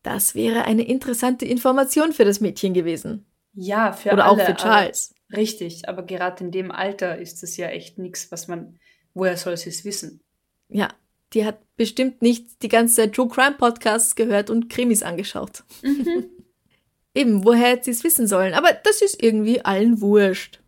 Das 0.01 0.33
wäre 0.33 0.65
eine 0.65 0.87
interessante 0.87 1.45
Information 1.45 2.13
für 2.13 2.25
das 2.25 2.41
Mädchen 2.41 2.73
gewesen. 2.73 3.27
Ja, 3.53 3.91
für 3.91 4.11
Oder 4.11 4.25
alle. 4.25 4.41
auch 4.41 4.45
für 4.47 4.55
Charles. 4.55 5.13
Richtig, 5.35 5.87
aber 5.87 6.01
gerade 6.01 6.45
in 6.45 6.49
dem 6.49 6.71
Alter 6.71 7.19
ist 7.19 7.43
es 7.43 7.57
ja 7.57 7.67
echt 7.67 7.99
nichts, 7.99 8.31
was 8.31 8.47
man, 8.47 8.79
woher 9.13 9.37
soll 9.37 9.55
sie 9.55 9.69
es 9.69 9.85
wissen? 9.85 10.23
Ja, 10.67 10.89
die 11.33 11.45
hat 11.45 11.59
bestimmt 11.75 12.21
nicht 12.21 12.61
die 12.63 12.69
ganze 12.69 12.95
Zeit 12.95 13.13
True 13.13 13.27
Crime 13.27 13.55
Podcasts 13.57 14.15
gehört 14.15 14.49
und 14.49 14.69
Krimis 14.69 15.03
angeschaut. 15.03 15.63
Mhm. 15.81 16.25
Eben, 17.15 17.43
woher 17.43 17.69
hätte 17.69 17.85
sie 17.85 17.91
es 17.91 18.03
wissen 18.03 18.27
sollen? 18.27 18.53
Aber 18.53 18.71
das 18.83 19.01
ist 19.01 19.21
irgendwie 19.21 19.63
allen 19.65 19.99
wurscht. 20.01 20.59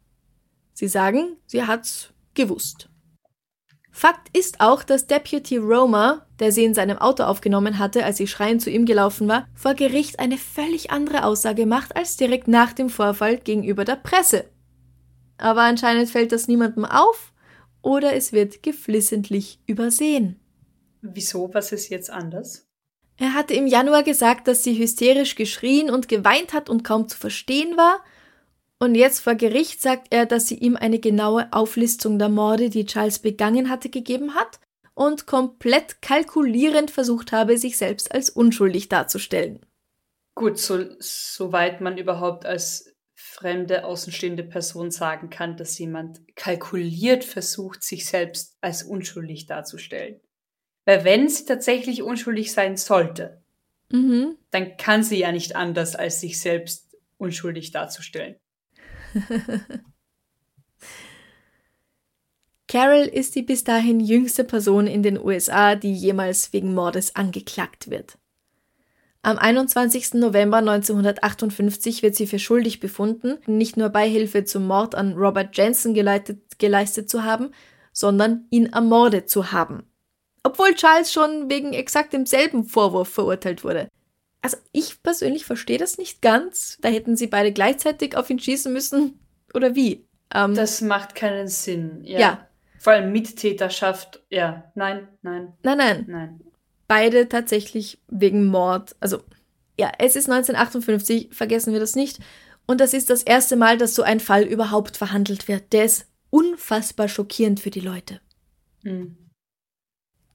Sie 0.73 0.87
sagen, 0.87 1.37
sie 1.45 1.63
hat's 1.63 2.09
gewusst. 2.33 2.89
Fakt 3.91 4.35
ist 4.35 4.61
auch, 4.61 4.83
dass 4.83 5.05
Deputy 5.05 5.57
Roma, 5.57 6.25
der 6.39 6.51
sie 6.51 6.63
in 6.63 6.73
seinem 6.73 6.97
Auto 6.97 7.23
aufgenommen 7.23 7.77
hatte, 7.77 8.05
als 8.05 8.17
sie 8.17 8.27
schreiend 8.27 8.61
zu 8.61 8.69
ihm 8.69 8.85
gelaufen 8.85 9.27
war, 9.27 9.47
vor 9.53 9.75
Gericht 9.75 10.19
eine 10.19 10.37
völlig 10.37 10.91
andere 10.91 11.25
Aussage 11.25 11.65
macht 11.65 11.95
als 11.95 12.15
direkt 12.15 12.47
nach 12.47 12.73
dem 12.73 12.89
Vorfall 12.89 13.37
gegenüber 13.37 13.83
der 13.83 13.97
Presse. 13.97 14.45
Aber 15.37 15.61
anscheinend 15.61 16.09
fällt 16.09 16.31
das 16.31 16.47
niemandem 16.47 16.85
auf 16.85 17.33
oder 17.81 18.15
es 18.15 18.31
wird 18.31 18.63
geflissentlich 18.63 19.59
übersehen. 19.67 20.40
Wieso? 21.01 21.53
Was 21.53 21.71
ist 21.71 21.89
jetzt 21.89 22.09
anders? 22.09 22.67
Er 23.17 23.33
hatte 23.33 23.53
im 23.53 23.67
Januar 23.67 24.03
gesagt, 24.03 24.47
dass 24.47 24.63
sie 24.63 24.77
hysterisch 24.77 25.35
geschrien 25.35 25.89
und 25.91 26.07
geweint 26.07 26.53
hat 26.53 26.69
und 26.69 26.83
kaum 26.83 27.07
zu 27.07 27.17
verstehen 27.17 27.77
war. 27.77 28.03
Und 28.79 28.95
jetzt 28.95 29.19
vor 29.19 29.35
Gericht 29.35 29.81
sagt 29.81 30.07
er, 30.09 30.25
dass 30.25 30.47
sie 30.47 30.55
ihm 30.55 30.75
eine 30.75 30.97
genaue 30.97 31.53
Auflistung 31.53 32.17
der 32.17 32.29
Morde, 32.29 32.71
die 32.71 32.85
Charles 32.85 33.19
begangen 33.19 33.69
hatte, 33.69 33.89
gegeben 33.89 34.33
hat 34.33 34.59
und 34.95 35.27
komplett 35.27 36.01
kalkulierend 36.01 36.89
versucht 36.89 37.31
habe, 37.31 37.57
sich 37.57 37.77
selbst 37.77 38.11
als 38.11 38.31
unschuldig 38.31 38.89
darzustellen. 38.89 39.59
Gut, 40.33 40.57
so, 40.57 40.85
soweit 40.97 41.81
man 41.81 41.97
überhaupt 41.97 42.45
als 42.45 42.95
fremde, 43.13 43.85
außenstehende 43.85 44.43
Person 44.43 44.89
sagen 44.89 45.29
kann, 45.29 45.57
dass 45.57 45.77
jemand 45.77 46.21
kalkuliert 46.35 47.23
versucht, 47.23 47.83
sich 47.83 48.07
selbst 48.07 48.57
als 48.61 48.81
unschuldig 48.81 49.45
darzustellen. 49.45 50.19
Weil 50.85 51.03
wenn 51.05 51.29
sie 51.29 51.45
tatsächlich 51.45 52.01
unschuldig 52.03 52.51
sein 52.51 52.77
sollte, 52.77 53.41
Mhm. 53.91 54.37
dann 54.51 54.77
kann 54.77 55.03
sie 55.03 55.19
ja 55.19 55.31
nicht 55.31 55.55
anders, 55.55 55.95
als 55.95 56.21
sich 56.21 56.39
selbst 56.39 56.95
unschuldig 57.17 57.71
darzustellen. 57.71 58.35
Carol 62.67 63.01
ist 63.01 63.35
die 63.35 63.41
bis 63.41 63.65
dahin 63.65 63.99
jüngste 63.99 64.45
Person 64.45 64.87
in 64.87 65.03
den 65.03 65.19
USA, 65.19 65.75
die 65.75 65.93
jemals 65.93 66.53
wegen 66.53 66.73
Mordes 66.73 67.17
angeklagt 67.17 67.89
wird. 67.89 68.17
Am 69.23 69.37
21. 69.37 70.13
November 70.13 70.57
1958 70.57 72.01
wird 72.01 72.15
sie 72.15 72.25
für 72.25 72.39
schuldig 72.39 72.79
befunden, 72.79 73.37
nicht 73.45 73.75
nur 73.75 73.89
Beihilfe 73.89 74.45
zum 74.45 74.65
Mord 74.67 74.95
an 74.95 75.13
Robert 75.13 75.55
Jensen 75.55 75.93
geleitet, 75.93 76.57
geleistet 76.59 77.09
zu 77.09 77.23
haben, 77.23 77.51
sondern 77.91 78.47
ihn 78.49 78.67
ermordet 78.67 79.29
zu 79.29 79.51
haben. 79.51 79.83
Obwohl 80.43 80.73
Charles 80.73 81.11
schon 81.11 81.49
wegen 81.49 81.73
exakt 81.73 82.13
demselben 82.13 82.63
Vorwurf 82.65 83.09
verurteilt 83.09 83.63
wurde. 83.63 83.87
Also 84.41 84.57
ich 84.71 85.03
persönlich 85.03 85.45
verstehe 85.45 85.77
das 85.77 85.97
nicht 85.97 86.21
ganz. 86.21 86.77
Da 86.81 86.89
hätten 86.89 87.15
sie 87.15 87.27
beide 87.27 87.51
gleichzeitig 87.51 88.17
auf 88.17 88.29
ihn 88.29 88.39
schießen 88.39 88.73
müssen. 88.73 89.19
Oder 89.53 89.75
wie? 89.75 90.05
Ähm, 90.33 90.55
Das 90.55 90.81
macht 90.81 91.13
keinen 91.13 91.47
Sinn. 91.47 92.01
Ja. 92.03 92.19
Ja. 92.19 92.47
Vor 92.79 92.93
allem 92.93 93.11
Mittäterschaft. 93.11 94.23
Ja, 94.29 94.71
nein, 94.73 95.07
nein, 95.21 95.53
nein, 95.61 95.77
nein. 95.77 96.05
nein. 96.07 96.41
beide 96.87 97.29
tatsächlich 97.29 97.99
wegen 98.07 98.45
Mord. 98.47 98.95
Also, 98.99 99.19
ja, 99.79 99.91
es 99.99 100.15
ist 100.15 100.27
1958, 100.29 101.29
vergessen 101.31 101.73
wir 101.73 101.79
das 101.79 101.95
nicht. 101.95 102.19
Und 102.65 102.81
das 102.81 102.93
ist 102.95 103.11
das 103.11 103.21
erste 103.21 103.55
Mal, 103.55 103.77
dass 103.77 103.93
so 103.93 104.01
ein 104.01 104.19
Fall 104.19 104.43
überhaupt 104.43 104.97
verhandelt 104.97 105.47
wird. 105.47 105.73
Der 105.73 105.85
ist 105.85 106.07
unfassbar 106.31 107.07
schockierend 107.07 107.59
für 107.59 107.69
die 107.69 107.79
Leute. 107.79 108.19
Hm. 108.83 109.17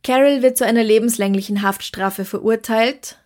Carol 0.06 0.40
wird 0.40 0.56
zu 0.56 0.64
einer 0.64 0.84
lebenslänglichen 0.84 1.62
Haftstrafe 1.62 2.24
verurteilt. 2.24 3.18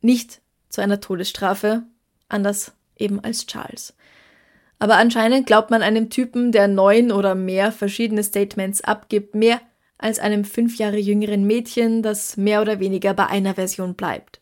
Nicht 0.00 0.40
zu 0.70 0.80
einer 0.80 1.02
Todesstrafe, 1.02 1.82
anders 2.30 2.72
eben 2.96 3.20
als 3.22 3.44
Charles. 3.44 3.94
Aber 4.78 4.96
anscheinend 4.96 5.46
glaubt 5.46 5.70
man 5.70 5.82
einem 5.82 6.08
Typen, 6.08 6.50
der 6.50 6.66
neun 6.66 7.12
oder 7.12 7.34
mehr 7.34 7.72
verschiedene 7.72 8.24
Statements 8.24 8.80
abgibt, 8.84 9.34
mehr 9.34 9.60
als 9.98 10.18
einem 10.18 10.46
fünf 10.46 10.78
Jahre 10.78 10.96
jüngeren 10.96 11.46
Mädchen, 11.46 12.02
das 12.02 12.38
mehr 12.38 12.62
oder 12.62 12.80
weniger 12.80 13.12
bei 13.12 13.26
einer 13.26 13.56
Version 13.56 13.96
bleibt. 13.96 14.40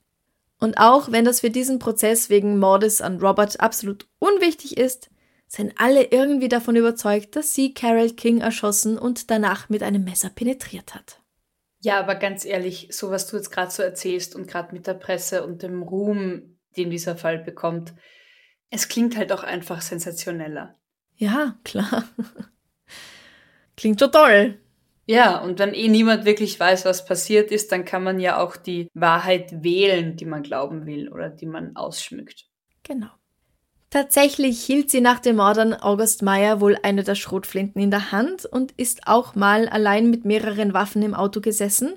Und 0.60 0.78
auch 0.78 1.10
wenn 1.10 1.24
das 1.24 1.40
für 1.40 1.50
diesen 1.50 1.80
Prozess 1.80 2.30
wegen 2.30 2.60
Mordes 2.60 3.00
an 3.00 3.18
Robert 3.18 3.58
absolut 3.58 4.06
unwichtig 4.20 4.76
ist, 4.76 5.10
sind 5.48 5.72
alle 5.78 6.04
irgendwie 6.12 6.48
davon 6.48 6.76
überzeugt, 6.76 7.34
dass 7.34 7.54
sie 7.54 7.74
Carol 7.74 8.10
King 8.10 8.40
erschossen 8.40 8.96
und 8.96 9.32
danach 9.32 9.68
mit 9.68 9.82
einem 9.82 10.04
Messer 10.04 10.30
penetriert 10.30 10.94
hat. 10.94 11.23
Ja, 11.84 12.00
aber 12.00 12.14
ganz 12.14 12.46
ehrlich, 12.46 12.88
so 12.92 13.10
was 13.10 13.26
du 13.26 13.36
jetzt 13.36 13.50
gerade 13.50 13.70
so 13.70 13.82
erzählst 13.82 14.34
und 14.34 14.48
gerade 14.48 14.72
mit 14.72 14.86
der 14.86 14.94
Presse 14.94 15.44
und 15.44 15.62
dem 15.62 15.82
Ruhm, 15.82 16.56
den 16.78 16.88
dieser 16.88 17.14
Fall 17.14 17.38
bekommt, 17.38 17.92
es 18.70 18.88
klingt 18.88 19.18
halt 19.18 19.30
auch 19.32 19.42
einfach 19.42 19.82
sensationeller. 19.82 20.74
Ja, 21.16 21.58
klar. 21.62 22.04
Klingt 23.76 24.00
schon 24.00 24.12
toll. 24.12 24.58
Ja, 25.04 25.42
und 25.42 25.58
wenn 25.58 25.74
eh 25.74 25.88
niemand 25.88 26.24
wirklich 26.24 26.58
weiß, 26.58 26.86
was 26.86 27.04
passiert 27.04 27.50
ist, 27.50 27.70
dann 27.70 27.84
kann 27.84 28.02
man 28.02 28.18
ja 28.18 28.42
auch 28.42 28.56
die 28.56 28.88
Wahrheit 28.94 29.62
wählen, 29.62 30.16
die 30.16 30.24
man 30.24 30.42
glauben 30.42 30.86
will 30.86 31.10
oder 31.10 31.28
die 31.28 31.44
man 31.44 31.76
ausschmückt. 31.76 32.46
Genau. 32.82 33.10
Tatsächlich 33.94 34.60
hielt 34.60 34.90
sie 34.90 35.00
nach 35.00 35.20
dem 35.20 35.36
Mord 35.36 35.56
an 35.56 35.72
August 35.72 36.22
Meyer 36.22 36.60
wohl 36.60 36.76
eine 36.82 37.04
der 37.04 37.14
Schrotflinten 37.14 37.80
in 37.80 37.92
der 37.92 38.10
Hand 38.10 38.44
und 38.44 38.72
ist 38.72 39.06
auch 39.06 39.36
mal 39.36 39.68
allein 39.68 40.10
mit 40.10 40.24
mehreren 40.24 40.74
Waffen 40.74 41.00
im 41.02 41.14
Auto 41.14 41.40
gesessen. 41.40 41.92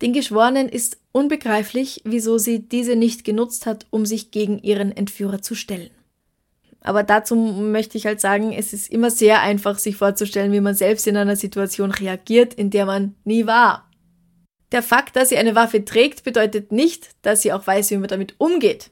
Den 0.00 0.14
Geschworenen 0.14 0.70
ist 0.70 0.96
unbegreiflich, 1.12 2.00
wieso 2.06 2.38
sie 2.38 2.60
diese 2.66 2.96
nicht 2.96 3.24
genutzt 3.24 3.66
hat, 3.66 3.84
um 3.90 4.06
sich 4.06 4.30
gegen 4.30 4.58
ihren 4.60 4.90
Entführer 4.90 5.42
zu 5.42 5.54
stellen. 5.54 5.90
Aber 6.80 7.02
dazu 7.02 7.36
möchte 7.36 7.98
ich 7.98 8.06
halt 8.06 8.22
sagen, 8.22 8.54
es 8.54 8.72
ist 8.72 8.90
immer 8.90 9.10
sehr 9.10 9.42
einfach, 9.42 9.76
sich 9.78 9.96
vorzustellen, 9.96 10.52
wie 10.52 10.62
man 10.62 10.74
selbst 10.74 11.06
in 11.06 11.18
einer 11.18 11.36
Situation 11.36 11.90
reagiert, 11.90 12.54
in 12.54 12.70
der 12.70 12.86
man 12.86 13.16
nie 13.24 13.44
war. 13.44 13.86
Der 14.72 14.82
Fakt, 14.82 15.14
dass 15.14 15.28
sie 15.28 15.36
eine 15.36 15.54
Waffe 15.54 15.84
trägt, 15.84 16.24
bedeutet 16.24 16.72
nicht, 16.72 17.10
dass 17.20 17.42
sie 17.42 17.52
auch 17.52 17.66
weiß, 17.66 17.90
wie 17.90 17.98
man 17.98 18.08
damit 18.08 18.34
umgeht. 18.38 18.91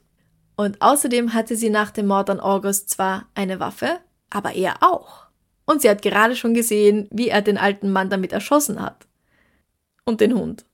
Und 0.61 0.79
außerdem 0.79 1.33
hatte 1.33 1.55
sie 1.55 1.71
nach 1.71 1.89
dem 1.89 2.05
Mord 2.05 2.29
an 2.29 2.39
August 2.39 2.91
zwar 2.91 3.27
eine 3.33 3.59
Waffe, 3.59 3.99
aber 4.29 4.53
er 4.53 4.83
auch. 4.83 5.25
Und 5.65 5.81
sie 5.81 5.89
hat 5.89 6.03
gerade 6.03 6.35
schon 6.35 6.53
gesehen, 6.53 7.07
wie 7.09 7.29
er 7.29 7.41
den 7.41 7.57
alten 7.57 7.91
Mann 7.91 8.11
damit 8.11 8.31
erschossen 8.31 8.79
hat. 8.79 9.07
Und 10.05 10.21
den 10.21 10.37
Hund. 10.37 10.65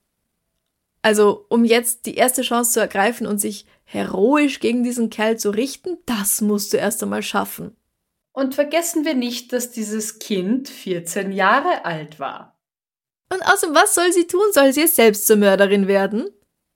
Also, 1.00 1.46
um 1.48 1.64
jetzt 1.64 2.04
die 2.04 2.16
erste 2.16 2.42
Chance 2.42 2.72
zu 2.72 2.80
ergreifen 2.80 3.26
und 3.26 3.38
sich 3.38 3.64
heroisch 3.84 4.60
gegen 4.60 4.84
diesen 4.84 5.08
Kerl 5.08 5.38
zu 5.38 5.48
richten, 5.48 5.96
das 6.04 6.42
musst 6.42 6.74
du 6.74 6.76
erst 6.76 7.02
einmal 7.02 7.22
schaffen. 7.22 7.74
Und 8.32 8.54
vergessen 8.54 9.06
wir 9.06 9.14
nicht, 9.14 9.54
dass 9.54 9.70
dieses 9.70 10.18
Kind 10.18 10.68
14 10.68 11.32
Jahre 11.32 11.86
alt 11.86 12.20
war. 12.20 12.60
Und 13.32 13.40
außerdem, 13.40 13.74
was 13.74 13.94
soll 13.94 14.12
sie 14.12 14.26
tun? 14.26 14.52
Soll 14.52 14.70
sie 14.74 14.86
selbst 14.86 15.26
zur 15.26 15.36
Mörderin 15.36 15.88
werden? 15.88 16.28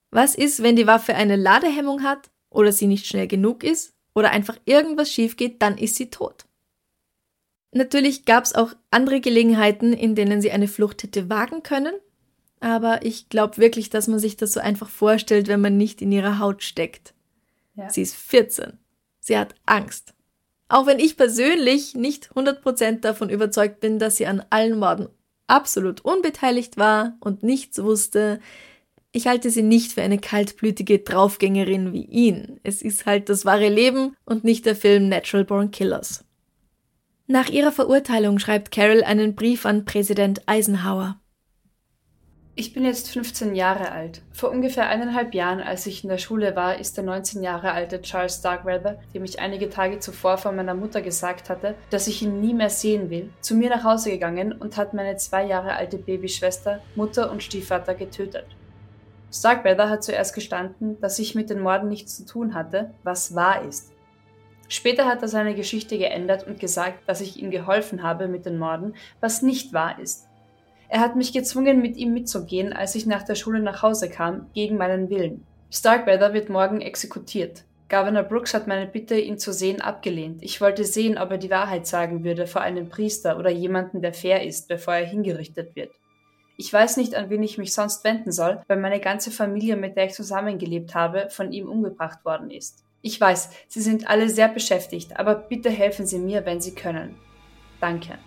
Was 0.09 0.33
ist, 0.33 0.63
wenn 0.63 0.75
die 0.75 0.87
Waffe 0.87 1.13
eine 1.13 1.35
Ladehemmung 1.35 2.01
hat 2.01 2.32
oder 2.53 2.71
sie 2.71 2.87
nicht 2.87 3.05
schnell 3.05 3.27
genug 3.27 3.63
ist 3.63 3.93
oder 4.15 4.31
einfach 4.31 4.57
irgendwas 4.65 5.11
schief 5.11 5.37
geht, 5.37 5.61
dann 5.61 5.77
ist 5.77 5.95
sie 5.95 6.09
tot. 6.09 6.45
Natürlich 7.71 8.25
gab 8.25 8.43
es 8.43 8.53
auch 8.53 8.73
andere 8.91 9.19
Gelegenheiten, 9.19 9.93
in 9.93 10.15
denen 10.15 10.41
sie 10.41 10.51
eine 10.51 10.67
Flucht 10.67 11.03
hätte 11.03 11.29
wagen 11.29 11.63
können, 11.63 11.95
aber 12.59 13.03
ich 13.03 13.29
glaube 13.29 13.57
wirklich, 13.57 13.89
dass 13.89 14.07
man 14.07 14.19
sich 14.19 14.37
das 14.37 14.53
so 14.53 14.59
einfach 14.59 14.89
vorstellt, 14.89 15.47
wenn 15.47 15.59
man 15.59 15.75
nicht 15.75 16.01
in 16.01 16.11
ihrer 16.11 16.39
Haut 16.39 16.63
steckt. 16.63 17.13
Ja. 17.75 17.89
Sie 17.89 18.03
ist 18.03 18.15
14. 18.15 18.77
Sie 19.19 19.37
hat 19.37 19.55
Angst. 19.65 20.13
Auch 20.69 20.85
wenn 20.85 20.99
ich 20.99 21.17
persönlich 21.17 21.93
nicht 21.93 22.31
100% 22.31 23.01
davon 23.01 23.29
überzeugt 23.29 23.79
bin, 23.79 23.99
dass 23.99 24.17
sie 24.17 24.27
an 24.27 24.45
allen 24.49 24.79
Morden 24.79 25.09
absolut 25.47 26.01
unbeteiligt 26.01 26.77
war 26.77 27.17
und 27.19 27.43
nichts 27.43 27.83
wusste, 27.83 28.39
ich 29.15 29.27
halte 29.27 29.51
sie 29.51 29.61
nicht 29.61 29.93
für 29.93 30.01
eine 30.01 30.17
kaltblütige 30.17 30.99
Draufgängerin 30.99 31.93
wie 31.93 32.05
ihn. 32.05 32.59
Es 32.63 32.81
ist 32.81 33.05
halt 33.05 33.29
das 33.29 33.45
wahre 33.45 33.69
Leben 33.69 34.17
und 34.25 34.43
nicht 34.43 34.65
der 34.65 34.75
Film 34.75 35.07
Natural 35.07 35.45
Born 35.45 35.69
Killers. 35.69 36.25
Nach 37.27 37.47
ihrer 37.47 37.71
Verurteilung 37.71 38.39
schreibt 38.39 38.71
Carol 38.71 39.03
einen 39.03 39.35
Brief 39.35 39.67
an 39.67 39.85
Präsident 39.85 40.41
Eisenhower. 40.47 41.19
Ich 42.55 42.73
bin 42.73 42.85
jetzt 42.85 43.09
15 43.11 43.55
Jahre 43.55 43.91
alt. 43.91 44.21
Vor 44.31 44.49
ungefähr 44.49 44.89
eineinhalb 44.89 45.33
Jahren, 45.33 45.59
als 45.59 45.85
ich 45.85 46.03
in 46.03 46.09
der 46.09 46.17
Schule 46.17 46.55
war, 46.55 46.79
ist 46.79 46.97
der 46.97 47.03
19 47.03 47.43
Jahre 47.43 47.71
alte 47.71 48.01
Charles 48.01 48.37
Starkweather, 48.37 48.99
dem 49.13 49.23
ich 49.23 49.39
einige 49.39 49.69
Tage 49.69 49.99
zuvor 49.99 50.37
von 50.37 50.55
meiner 50.55 50.75
Mutter 50.75 51.01
gesagt 51.03 51.49
hatte, 51.49 51.75
dass 51.91 52.07
ich 52.07 52.21
ihn 52.23 52.41
nie 52.41 52.53
mehr 52.53 52.69
sehen 52.69 53.09
will, 53.11 53.29
zu 53.41 53.55
mir 53.55 53.69
nach 53.69 53.83
Hause 53.83 54.09
gegangen 54.09 54.53
und 54.53 54.77
hat 54.77 54.93
meine 54.93 55.17
zwei 55.17 55.45
Jahre 55.45 55.75
alte 55.75 55.97
Babyschwester, 55.97 56.81
Mutter 56.95 57.31
und 57.31 57.41
Stiefvater 57.41 57.95
getötet. 57.95 58.45
Starkweather 59.33 59.89
hat 59.89 60.03
zuerst 60.03 60.35
gestanden, 60.35 61.01
dass 61.01 61.17
ich 61.17 61.33
mit 61.33 61.49
den 61.49 61.59
Morden 61.59 61.89
nichts 61.89 62.15
zu 62.17 62.25
tun 62.25 62.53
hatte, 62.53 62.93
was 63.03 63.33
wahr 63.33 63.63
ist. 63.67 63.91
Später 64.69 65.05
hat 65.05 65.23
er 65.23 65.27
seine 65.27 65.55
Geschichte 65.55 65.97
geändert 65.97 66.45
und 66.45 66.59
gesagt, 66.59 66.99
dass 67.07 67.19
ich 67.19 67.41
ihm 67.41 67.49
geholfen 67.49 68.03
habe 68.03 68.27
mit 68.27 68.45
den 68.45 68.59
Morden, 68.59 68.93
was 69.19 69.41
nicht 69.41 69.73
wahr 69.73 69.99
ist. 69.99 70.27
Er 70.87 70.99
hat 70.99 71.15
mich 71.15 71.33
gezwungen, 71.33 71.81
mit 71.81 71.97
ihm 71.97 72.13
mitzugehen, 72.13 72.73
als 72.73 72.93
ich 72.93 73.07
nach 73.07 73.23
der 73.23 73.35
Schule 73.35 73.59
nach 73.59 73.81
Hause 73.81 74.09
kam, 74.09 74.47
gegen 74.53 74.77
meinen 74.77 75.09
Willen. 75.09 75.43
Starkweather 75.71 76.33
wird 76.33 76.49
morgen 76.49 76.81
exekutiert. 76.81 77.63
Governor 77.89 78.23
Brooks 78.23 78.53
hat 78.53 78.67
meine 78.67 78.85
Bitte, 78.85 79.19
ihn 79.19 79.39
zu 79.39 79.51
sehen, 79.51 79.81
abgelehnt. 79.81 80.43
Ich 80.43 80.61
wollte 80.61 80.85
sehen, 80.85 81.17
ob 81.17 81.31
er 81.31 81.37
die 81.39 81.49
Wahrheit 81.49 81.87
sagen 81.87 82.23
würde 82.23 82.45
vor 82.45 82.61
einem 82.61 82.89
Priester 82.89 83.39
oder 83.39 83.49
jemanden, 83.49 84.01
der 84.01 84.13
fair 84.13 84.43
ist, 84.43 84.67
bevor 84.67 84.93
er 84.93 85.05
hingerichtet 85.05 85.75
wird. 85.75 85.91
Ich 86.55 86.71
weiß 86.71 86.97
nicht, 86.97 87.15
an 87.15 87.29
wen 87.29 87.41
ich 87.41 87.57
mich 87.57 87.73
sonst 87.73 88.03
wenden 88.03 88.31
soll, 88.31 88.61
weil 88.67 88.77
meine 88.77 88.99
ganze 88.99 89.31
Familie, 89.31 89.75
mit 89.75 89.97
der 89.97 90.05
ich 90.05 90.13
zusammengelebt 90.13 90.93
habe, 90.93 91.29
von 91.29 91.51
ihm 91.51 91.67
umgebracht 91.67 92.23
worden 92.25 92.51
ist. 92.51 92.83
Ich 93.01 93.19
weiß, 93.19 93.49
Sie 93.67 93.81
sind 93.81 94.07
alle 94.07 94.29
sehr 94.29 94.47
beschäftigt, 94.47 95.17
aber 95.17 95.35
bitte 95.35 95.69
helfen 95.69 96.05
Sie 96.05 96.19
mir, 96.19 96.45
wenn 96.45 96.61
Sie 96.61 96.75
können. 96.75 97.15
Danke. 97.81 98.17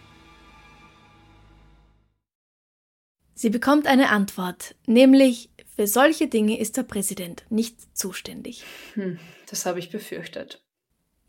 Sie 3.34 3.50
bekommt 3.50 3.86
eine 3.86 4.10
Antwort, 4.10 4.74
nämlich 4.86 5.50
für 5.76 5.86
solche 5.86 6.26
Dinge 6.26 6.58
ist 6.58 6.76
der 6.76 6.82
Präsident 6.82 7.44
nicht 7.48 7.96
zuständig. 7.96 8.64
Hm, 8.94 9.18
das 9.48 9.66
habe 9.66 9.78
ich 9.78 9.90
befürchtet. 9.90 10.62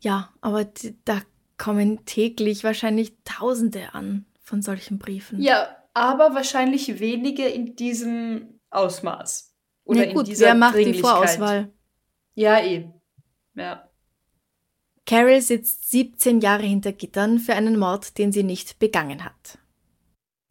Ja, 0.00 0.32
aber 0.40 0.66
da 1.04 1.22
kommen 1.58 2.04
täglich 2.06 2.64
wahrscheinlich 2.64 3.12
Tausende 3.24 3.94
an 3.94 4.24
von 4.42 4.62
solchen 4.62 4.98
Briefen. 4.98 5.40
Ja, 5.40 5.76
aber 5.98 6.34
wahrscheinlich 6.34 7.00
wenige 7.00 7.46
in 7.46 7.76
diesem 7.76 8.60
Ausmaß. 8.70 9.54
Oder 9.84 10.00
nee, 10.00 10.12
gut, 10.12 10.24
in 10.26 10.30
dieser 10.30 10.46
wer 10.46 10.54
macht 10.54 10.78
die 10.78 10.94
Vorauswahl? 10.94 11.72
Ja, 12.34 12.60
eh. 12.60 12.88
Ja. 13.54 13.88
Carol 15.06 15.40
sitzt 15.40 15.90
17 15.90 16.40
Jahre 16.40 16.64
hinter 16.64 16.92
Gittern 16.92 17.38
für 17.38 17.54
einen 17.54 17.78
Mord, 17.78 18.18
den 18.18 18.30
sie 18.30 18.42
nicht 18.42 18.78
begangen 18.78 19.24
hat. 19.24 19.58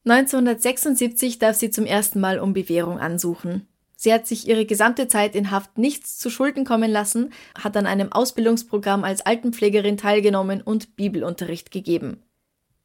1976 0.06 1.38
darf 1.38 1.56
sie 1.56 1.70
zum 1.70 1.86
ersten 1.86 2.20
Mal 2.20 2.40
um 2.40 2.54
Bewährung 2.54 3.00
ansuchen. 3.00 3.68
Sie 3.96 4.14
hat 4.14 4.28
sich 4.28 4.48
ihre 4.48 4.66
gesamte 4.66 5.08
Zeit 5.08 5.36
in 5.36 5.52
Haft 5.52 5.78
nichts 5.78 6.18
zu 6.18 6.30
Schulden 6.30 6.66
kommen 6.66 6.92
lassen, 6.92 7.32
hat 7.56 7.76
an 7.76 7.86
einem 7.86 8.12
Ausbildungsprogramm 8.12 9.04
als 9.04 9.26
Altenpflegerin 9.26 9.98
teilgenommen 9.98 10.62
und 10.62 10.96
Bibelunterricht 10.96 11.72
gegeben. 11.72 12.24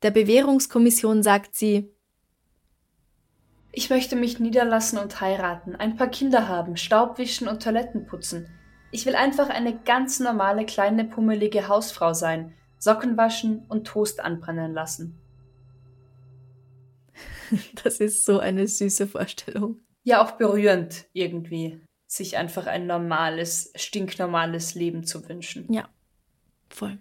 Der 0.02 0.10
Bewährungskommission 0.10 1.22
sagt 1.22 1.54
sie, 1.54 1.90
ich 3.72 3.88
möchte 3.88 4.16
mich 4.16 4.38
niederlassen 4.38 4.98
und 4.98 5.20
heiraten, 5.20 5.74
ein 5.74 5.96
paar 5.96 6.08
Kinder 6.08 6.46
haben, 6.46 6.76
Staub 6.76 7.16
wischen 7.18 7.48
und 7.48 7.62
Toiletten 7.62 8.06
putzen. 8.06 8.48
Ich 8.90 9.06
will 9.06 9.14
einfach 9.14 9.48
eine 9.48 9.78
ganz 9.78 10.20
normale 10.20 10.66
kleine 10.66 11.04
pummelige 11.04 11.68
Hausfrau 11.68 12.12
sein, 12.12 12.52
Socken 12.78 13.16
waschen 13.16 13.64
und 13.68 13.86
Toast 13.86 14.20
anbrennen 14.20 14.72
lassen. 14.72 15.18
Das 17.84 18.00
ist 18.00 18.24
so 18.24 18.38
eine 18.38 18.66
süße 18.66 19.06
Vorstellung. 19.06 19.80
Ja, 20.04 20.24
auch 20.24 20.32
berührend 20.32 21.04
irgendwie, 21.12 21.82
sich 22.06 22.38
einfach 22.38 22.66
ein 22.66 22.86
normales, 22.86 23.72
stinknormales 23.76 24.74
Leben 24.74 25.04
zu 25.04 25.28
wünschen. 25.28 25.70
Ja, 25.70 25.88
voll. 26.70 26.98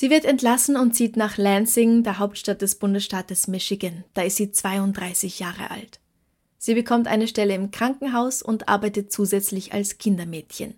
Sie 0.00 0.08
wird 0.08 0.24
entlassen 0.24 0.78
und 0.78 0.94
zieht 0.94 1.18
nach 1.18 1.36
Lansing, 1.36 2.04
der 2.04 2.18
Hauptstadt 2.18 2.62
des 2.62 2.76
Bundesstaates 2.76 3.48
Michigan. 3.48 4.02
Da 4.14 4.22
ist 4.22 4.36
sie 4.36 4.50
32 4.50 5.40
Jahre 5.40 5.70
alt. 5.70 6.00
Sie 6.56 6.72
bekommt 6.72 7.06
eine 7.06 7.28
Stelle 7.28 7.54
im 7.54 7.70
Krankenhaus 7.70 8.40
und 8.40 8.66
arbeitet 8.66 9.12
zusätzlich 9.12 9.74
als 9.74 9.98
Kindermädchen. 9.98 10.72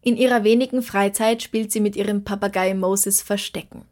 In 0.00 0.16
ihrer 0.16 0.42
wenigen 0.42 0.80
Freizeit 0.80 1.42
spielt 1.42 1.70
sie 1.70 1.80
mit 1.80 1.96
ihrem 1.96 2.24
Papagei 2.24 2.72
Moses 2.72 3.20
Verstecken. 3.20 3.84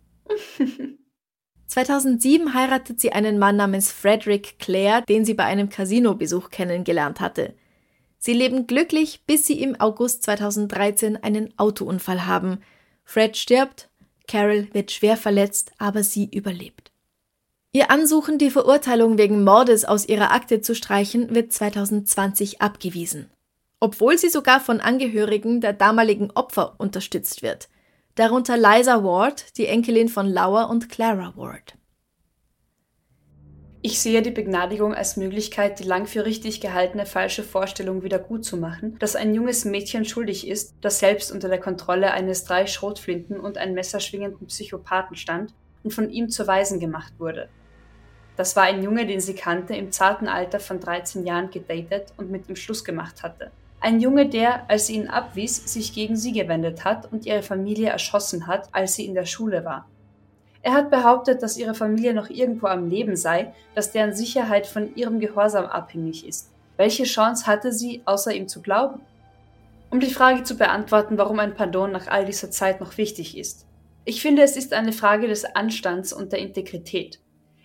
2007 1.67 2.55
heiratet 2.55 3.03
sie 3.03 3.13
einen 3.13 3.39
Mann 3.39 3.57
namens 3.57 3.93
Frederick 3.93 4.59
Clare, 4.59 5.05
den 5.07 5.27
sie 5.27 5.35
bei 5.35 5.45
einem 5.45 5.69
Casinobesuch 5.69 6.49
kennengelernt 6.49 7.21
hatte. 7.21 7.53
Sie 8.19 8.33
leben 8.33 8.67
glücklich, 8.67 9.25
bis 9.27 9.47
sie 9.47 9.61
im 9.61 9.79
August 9.79 10.23
2013 10.23 11.23
einen 11.23 11.53
Autounfall 11.59 12.25
haben. 12.25 12.63
Fred 13.05 13.37
stirbt, 13.37 13.91
Carol 14.29 14.69
wird 14.73 14.93
schwer 14.93 15.17
verletzt, 15.17 15.73
aber 15.79 16.05
sie 16.05 16.31
überlebt. 16.31 16.93
Ihr 17.73 17.91
Ansuchen, 17.91 18.39
die 18.39 18.51
Verurteilung 18.51 19.19
wegen 19.19 19.43
Mordes 19.43 19.85
aus 19.85 20.07
ihrer 20.07 20.31
Akte 20.31 20.61
zu 20.61 20.77
streichen, 20.77 21.35
wird 21.35 21.53
2020 21.53 22.63
abgewiesen. 22.63 23.31
Obwohl 23.81 24.17
sie 24.17 24.29
sogar 24.29 24.61
von 24.61 24.81
Angehörigen 24.81 25.61
der 25.61 25.73
damaligen 25.73 26.31
Opfer 26.31 26.77
unterstützt 26.79 27.43
wird 27.43 27.69
darunter 28.19 28.57
Liza 28.57 29.05
Ward, 29.05 29.57
die 29.57 29.67
Enkelin 29.67 30.09
von 30.09 30.27
Laura 30.27 30.65
und 30.65 30.89
Clara 30.89 31.33
Ward. 31.37 31.78
Ich 33.91 34.01
sehe 34.01 34.21
die 34.21 34.31
Begnadigung 34.31 34.93
als 34.93 35.17
Möglichkeit, 35.17 35.79
die 35.79 35.85
lang 35.85 36.05
für 36.05 36.27
richtig 36.27 36.61
gehaltene 36.61 37.07
falsche 37.07 37.43
Vorstellung 37.43 38.03
wieder 38.03 38.19
gut 38.19 38.45
zu 38.45 38.59
machen, 38.59 38.99
dass 38.99 39.17
ein 39.17 39.35
junges 39.35 39.65
Mädchen 39.65 40.05
schuldig 40.05 40.47
ist, 40.47 40.75
das 40.83 40.99
selbst 40.99 41.33
unter 41.33 41.49
der 41.49 41.59
Kontrolle 41.59 42.13
eines 42.13 42.45
drei 42.45 42.67
Schrotflinten 42.67 43.41
und 43.41 43.57
ein 43.57 43.73
Messer 43.73 44.01
schwingenden 44.01 44.49
Psychopathen 44.49 45.17
stand 45.17 45.55
und 45.85 45.95
von 45.95 46.11
ihm 46.11 46.29
zur 46.29 46.47
Waisen 46.47 46.81
gemacht 46.81 47.15
wurde. 47.17 47.49
Das 48.37 48.57
war 48.57 48.65
ein 48.65 48.83
Junge, 48.83 49.07
den 49.07 49.21
sie 49.21 49.35
kannte, 49.35 49.75
im 49.75 49.91
zarten 49.91 50.29
Alter 50.29 50.61
von 50.61 50.81
13 50.81 51.25
Jahren 51.25 51.51
gedatet 51.51 52.13
und 52.19 52.31
mit 52.31 52.47
ihm 52.51 52.57
Schluss 52.57 52.85
gemacht 52.85 53.23
hatte. 53.23 53.53
Ein 53.81 54.01
Junge, 54.01 54.29
der, 54.29 54.69
als 54.69 54.89
sie 54.89 54.97
ihn 54.97 55.09
abwies, 55.09 55.73
sich 55.73 55.95
gegen 55.95 56.19
sie 56.19 56.33
gewendet 56.33 56.85
hat 56.85 57.11
und 57.11 57.25
ihre 57.25 57.43
Familie 57.43 57.89
erschossen 57.89 58.49
hat, 58.49 58.69
als 58.73 58.97
sie 58.97 59.07
in 59.07 59.15
der 59.15 59.25
Schule 59.25 59.65
war. 59.65 59.89
Er 60.63 60.73
hat 60.73 60.91
behauptet, 60.91 61.43
dass 61.43 61.57
ihre 61.57 61.75
Familie 61.75 62.15
noch 62.15 62.31
irgendwo 62.31 62.67
am 62.67 62.89
Leben 62.89 63.17
sei, 63.17 63.55
dass 63.75 63.93
deren 63.93 64.15
Sicherheit 64.15 64.67
von 64.67 64.95
ihrem 64.97 65.21
Gehorsam 65.21 65.67
abhängig 65.67 66.27
ist. 66.27 66.51
Welche 66.77 67.05
Chance 67.05 67.47
hatte 67.47 67.73
sie, 67.73 68.03
außer 68.05 68.33
ihm 68.33 68.49
zu 68.49 68.61
glauben? 68.61 69.01
Um 69.91 70.01
die 70.01 70.13
Frage 70.13 70.43
zu 70.43 70.57
beantworten, 70.57 71.17
warum 71.17 71.39
ein 71.39 71.55
Pardon 71.55 71.93
nach 71.93 72.09
all 72.09 72.25
dieser 72.25 72.51
Zeit 72.51 72.81
noch 72.81 72.99
wichtig 72.99 73.39
ist. 73.39 73.67
Ich 74.05 74.23
finde, 74.23 74.43
es 74.43 74.57
ist 74.57 74.73
eine 74.73 74.93
Frage 74.93 75.29
des 75.29 75.45
Anstands 75.45 76.13
und 76.13 76.33
der 76.33 76.41
Integrität. 76.41 77.21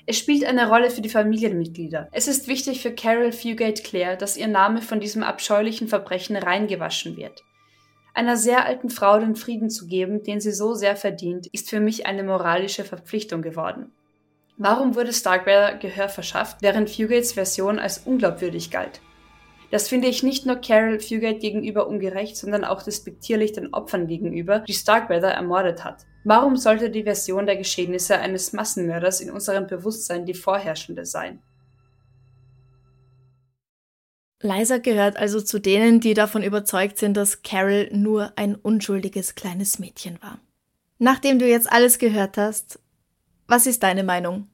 Es 0.06 0.18
spielt 0.18 0.44
eine 0.44 0.68
Rolle 0.68 0.90
für 0.90 1.02
die 1.02 1.10
Familienmitglieder. 1.10 2.10
Es 2.12 2.28
ist 2.28 2.48
wichtig 2.48 2.82
für 2.82 2.92
Carol 2.92 3.32
Fugate 3.32 3.84
Clare, 3.84 4.18
dass 4.18 4.36
ihr 4.36 4.48
Name 4.48 4.82
von 4.82 5.00
diesem 5.00 5.24
abscheulichen 5.24 5.88
Verbrechen 5.88 6.36
reingewaschen 6.36 7.16
wird. 7.16 7.44
Einer 8.16 8.38
sehr 8.38 8.66
alten 8.66 8.90
Frau 8.90 9.18
den 9.20 9.36
Frieden 9.36 9.72
zu 9.72 9.88
geben, 9.88 10.22
den 10.22 10.40
sie 10.40 10.52
so 10.52 10.76
sehr 10.76 10.96
verdient, 10.96 11.48
ist 11.48 11.70
für 11.70 11.80
mich 11.80 12.06
eine 12.06 12.24
moralische 12.24 12.84
Verpflichtung 12.84 13.42
geworden. 13.42 13.92
Warum 14.58 14.96
wurde 14.96 15.12
Starkweather 15.12 15.78
Gehör 15.80 16.10
verschafft, 16.10 16.58
während 16.62 16.92
Fugates 16.92 17.34
Version 17.34 17.80
als 17.80 18.00
unglaubwürdig 18.06 18.70
galt? 18.70 19.02
Das 19.72 19.88
finde 19.88 20.08
ich 20.08 20.22
nicht 20.22 20.46
nur 20.46 20.58
Carol 20.58 21.00
Fugate 21.00 21.40
gegenüber 21.40 21.88
ungerecht, 21.88 22.38
sondern 22.38 22.64
auch 22.64 22.84
despektierlich 22.84 23.54
den 23.54 23.74
Opfern 23.74 24.06
gegenüber, 24.06 24.60
die 24.60 24.74
Starkweather 24.74 25.30
ermordet 25.30 25.84
hat. 25.84 26.06
Warum 26.24 26.56
sollte 26.56 26.92
die 26.92 27.04
Version 27.04 27.48
der 27.48 27.58
Geschehnisse 27.58 28.20
eines 28.20 28.54
Massenmörders 28.54 29.22
in 29.22 29.32
unserem 29.32 29.66
Bewusstsein 29.66 30.28
die 30.28 30.36
vorherrschende 30.36 31.08
sein? 31.08 31.42
Liza 34.44 34.78
gehört 34.78 35.18
also 35.18 35.42
zu 35.42 35.60
denen, 35.60 36.00
die 36.00 36.14
davon 36.14 36.44
überzeugt 36.44 36.98
sind, 36.98 37.16
dass 37.16 37.42
Carol 37.42 37.90
nur 37.92 38.34
ein 38.36 38.56
unschuldiges 38.56 39.36
kleines 39.36 39.80
Mädchen 39.80 40.22
war. 40.22 40.40
Nachdem 41.00 41.40
du 41.40 41.48
jetzt 41.48 41.72
alles 41.72 41.98
gehört 41.98 42.38
hast, 42.38 42.80
was 43.48 43.66
ist 43.66 43.84
deine 43.84 44.04
Meinung? 44.04 44.48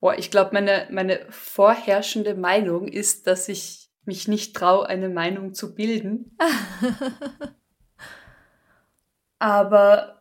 Boah, 0.00 0.18
ich 0.18 0.30
glaube, 0.30 0.50
meine, 0.52 0.86
meine 0.90 1.20
vorherrschende 1.30 2.34
Meinung 2.34 2.88
ist, 2.88 3.26
dass 3.26 3.48
ich 3.48 3.90
mich 4.04 4.28
nicht 4.28 4.56
traue, 4.56 4.86
eine 4.86 5.08
Meinung 5.08 5.54
zu 5.54 5.74
bilden. 5.74 6.36
Aber 9.38 10.18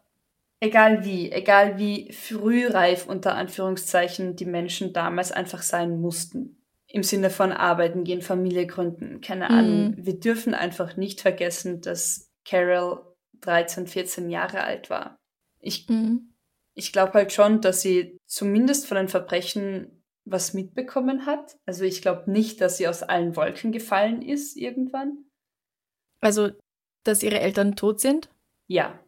Egal 0.59 1.05
wie, 1.05 1.31
egal 1.31 1.77
wie 1.77 2.11
frühreif 2.11 3.05
unter 3.05 3.35
Anführungszeichen 3.35 4.35
die 4.35 4.45
Menschen 4.45 4.91
damals 4.91 5.31
einfach 5.31 5.61
sein 5.61 6.01
mussten. 6.01 6.56
Im 6.89 7.03
Sinne 7.03 7.29
von 7.29 7.51
arbeiten 7.51 8.03
gehen, 8.05 8.21
Familie 8.21 8.65
gründen, 8.65 9.19
keine 9.19 9.49
Ahnung. 9.49 9.89
Mhm. 9.89 10.05
Wir 10.05 10.19
dürfen 10.19 10.53
einfach 10.53 10.95
nicht 10.95 11.19
vergessen, 11.21 11.81
dass 11.81 12.31
Carol 12.45 13.13
13, 13.41 13.87
14 13.87 14.29
Jahre 14.29 14.63
alt 14.63 14.89
war. 14.89 15.17
Ich, 15.59 15.89
mhm. 15.89 16.33
ich 16.73 16.93
glaube 16.93 17.13
halt 17.13 17.33
schon, 17.33 17.61
dass 17.61 17.81
sie 17.81 18.17
zumindest 18.25 18.87
von 18.87 18.95
den 18.95 19.09
Verbrechen 19.09 20.03
was 20.23 20.53
mitbekommen 20.53 21.25
hat. 21.25 21.57
Also 21.65 21.83
ich 21.83 22.01
glaube 22.01 22.29
nicht, 22.31 22.61
dass 22.61 22.77
sie 22.77 22.87
aus 22.87 23.03
allen 23.03 23.35
Wolken 23.35 23.71
gefallen 23.71 24.21
ist 24.21 24.55
irgendwann. 24.55 25.25
Also, 26.19 26.51
dass 27.03 27.23
ihre 27.23 27.39
Eltern 27.39 27.75
tot 27.75 27.99
sind? 27.99 28.29
Ja. 28.67 28.99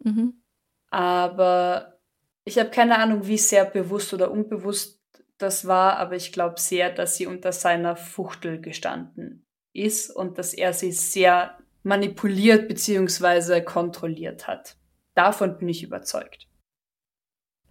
Mhm. 0.00 0.42
Aber 0.90 1.98
ich 2.44 2.58
habe 2.58 2.70
keine 2.70 2.98
Ahnung, 2.98 3.26
wie 3.26 3.38
sehr 3.38 3.64
bewusst 3.64 4.12
oder 4.14 4.30
unbewusst 4.30 4.97
das 5.38 5.66
war, 5.66 5.96
aber 5.96 6.16
ich 6.16 6.32
glaube 6.32 6.60
sehr, 6.60 6.90
dass 6.90 7.16
sie 7.16 7.26
unter 7.26 7.52
seiner 7.52 7.96
Fuchtel 7.96 8.60
gestanden 8.60 9.46
ist 9.72 10.10
und 10.10 10.38
dass 10.38 10.52
er 10.54 10.72
sie 10.72 10.92
sehr 10.92 11.56
manipuliert 11.82 12.68
bzw. 12.68 13.62
kontrolliert 13.62 14.46
hat. 14.46 14.76
Davon 15.14 15.58
bin 15.58 15.68
ich 15.68 15.82
überzeugt. 15.82 16.46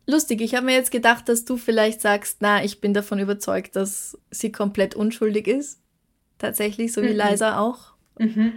Lustig, 0.06 0.42
ich 0.42 0.56
habe 0.56 0.66
mir 0.66 0.76
jetzt 0.76 0.92
gedacht, 0.92 1.28
dass 1.28 1.44
du 1.44 1.58
vielleicht 1.58 2.00
sagst, 2.00 2.38
na, 2.40 2.64
ich 2.64 2.80
bin 2.80 2.94
davon 2.94 3.20
überzeugt, 3.20 3.76
dass 3.76 4.18
sie 4.32 4.54
komplett 4.54 4.96
unschuldig 4.96 5.48
ist. 5.48 5.82
Tatsächlich, 6.38 6.94
so 6.94 7.02
wie 7.02 7.14
mhm. 7.14 7.20
Liza 7.20 7.60
auch. 7.60 7.94
Mhm. 8.18 8.54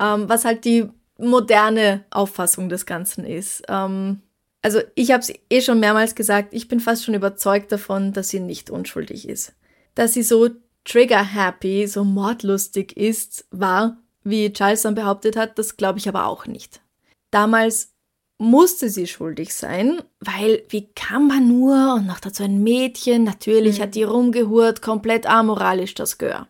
Ähm, 0.00 0.28
was 0.28 0.46
halt 0.46 0.64
die 0.64 0.88
moderne 1.18 2.04
Auffassung 2.10 2.68
des 2.68 2.86
Ganzen 2.86 3.24
ist. 3.24 3.64
Ähm, 3.68 4.22
also 4.62 4.80
ich 4.94 5.12
habe 5.12 5.20
es 5.20 5.32
eh 5.50 5.60
schon 5.60 5.80
mehrmals 5.80 6.14
gesagt, 6.14 6.52
ich 6.52 6.68
bin 6.68 6.80
fast 6.80 7.04
schon 7.04 7.14
überzeugt 7.14 7.70
davon, 7.72 8.12
dass 8.12 8.28
sie 8.28 8.40
nicht 8.40 8.70
unschuldig 8.70 9.28
ist. 9.28 9.54
Dass 9.94 10.14
sie 10.14 10.22
so 10.22 10.50
trigger-happy, 10.84 11.86
so 11.86 12.04
mordlustig 12.04 12.96
ist, 12.96 13.46
war, 13.50 13.98
wie 14.24 14.52
Charles 14.52 14.82
dann 14.82 14.94
behauptet 14.94 15.36
hat, 15.36 15.58
das 15.58 15.76
glaube 15.76 15.98
ich 15.98 16.08
aber 16.08 16.26
auch 16.26 16.46
nicht. 16.46 16.80
Damals 17.30 17.92
musste 18.38 18.88
sie 18.88 19.06
schuldig 19.06 19.54
sein, 19.54 20.00
weil 20.20 20.64
wie 20.68 20.88
kann 20.94 21.26
man 21.26 21.48
nur 21.48 21.94
und 21.94 22.06
noch 22.06 22.20
dazu 22.20 22.44
ein 22.44 22.62
Mädchen, 22.62 23.24
natürlich 23.24 23.78
mhm. 23.78 23.82
hat 23.82 23.94
die 23.94 24.04
rumgehurt, 24.04 24.80
komplett 24.80 25.26
amoralisch 25.26 25.94
das 25.94 26.18
Gör. 26.18 26.48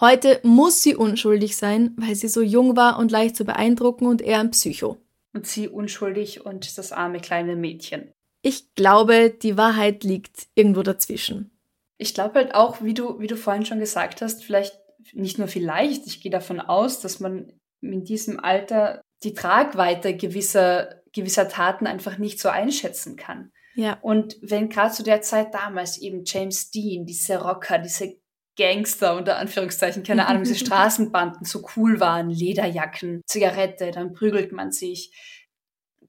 Heute 0.00 0.40
muss 0.42 0.82
sie 0.82 0.94
unschuldig 0.94 1.56
sein, 1.56 1.94
weil 1.96 2.14
sie 2.14 2.28
so 2.28 2.42
jung 2.42 2.76
war 2.76 2.98
und 2.98 3.10
leicht 3.10 3.36
zu 3.36 3.44
beeindrucken 3.44 4.06
und 4.06 4.20
eher 4.20 4.40
ein 4.40 4.50
Psycho. 4.50 4.98
Und 5.36 5.46
sie 5.46 5.68
unschuldig 5.68 6.46
und 6.46 6.78
das 6.78 6.92
arme 6.92 7.20
kleine 7.20 7.56
Mädchen. 7.56 8.10
Ich 8.40 8.74
glaube, 8.74 9.28
die 9.28 9.58
Wahrheit 9.58 10.02
liegt 10.02 10.46
irgendwo 10.54 10.82
dazwischen. 10.82 11.50
Ich 11.98 12.14
glaube 12.14 12.36
halt 12.36 12.54
auch, 12.54 12.80
wie 12.80 12.94
du, 12.94 13.20
wie 13.20 13.26
du 13.26 13.36
vorhin 13.36 13.66
schon 13.66 13.78
gesagt 13.78 14.22
hast, 14.22 14.42
vielleicht 14.42 14.80
nicht 15.12 15.36
nur 15.36 15.46
vielleicht, 15.46 16.06
ich 16.06 16.22
gehe 16.22 16.32
davon 16.32 16.58
aus, 16.58 17.00
dass 17.00 17.20
man 17.20 17.52
in 17.82 18.02
diesem 18.04 18.40
Alter 18.40 19.02
die 19.24 19.34
Tragweite 19.34 20.16
gewisser, 20.16 21.02
gewisser 21.12 21.50
Taten 21.50 21.86
einfach 21.86 22.16
nicht 22.16 22.40
so 22.40 22.48
einschätzen 22.48 23.16
kann. 23.16 23.52
Ja. 23.74 23.98
Und 24.00 24.38
wenn 24.40 24.70
gerade 24.70 24.94
zu 24.94 25.02
der 25.02 25.20
Zeit 25.20 25.52
damals 25.52 25.98
eben 25.98 26.22
James 26.24 26.70
Dean, 26.70 27.04
diese 27.04 27.42
Rocker, 27.42 27.76
diese 27.76 28.16
Gangster 28.56 29.16
unter 29.16 29.36
Anführungszeichen, 29.36 30.02
keine 30.02 30.26
Ahnung, 30.26 30.44
diese 30.44 30.58
Straßenbanden 30.64 31.44
so 31.44 31.66
cool 31.76 32.00
waren, 32.00 32.30
Lederjacken, 32.30 33.22
Zigarette, 33.26 33.90
dann 33.90 34.12
prügelt 34.12 34.52
man 34.52 34.72
sich. 34.72 35.12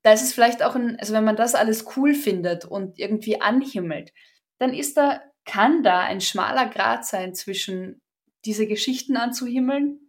Da 0.02 0.14
ist 0.14 0.24
es 0.24 0.34
vielleicht 0.34 0.64
auch 0.64 0.76
ein, 0.76 0.98
also 1.00 1.14
wenn 1.14 1.26
man 1.26 1.36
das 1.36 1.56
alles 1.56 1.86
cool 1.96 2.14
findet 2.14 2.66
und 2.66 2.98
irgendwie 2.98 3.42
anhimmelt, 3.42 4.14
dann 4.60 4.74
ist 4.74 4.98
da, 4.98 5.22
kann 5.46 5.84
da 5.84 6.02
ein 6.02 6.22
schmaler 6.22 6.70
Grad 6.70 7.06
sein 7.06 7.34
zwischen 7.36 8.02
diese 8.46 8.68
Geschichten 8.68 9.18
anzuhimmeln 9.18 10.00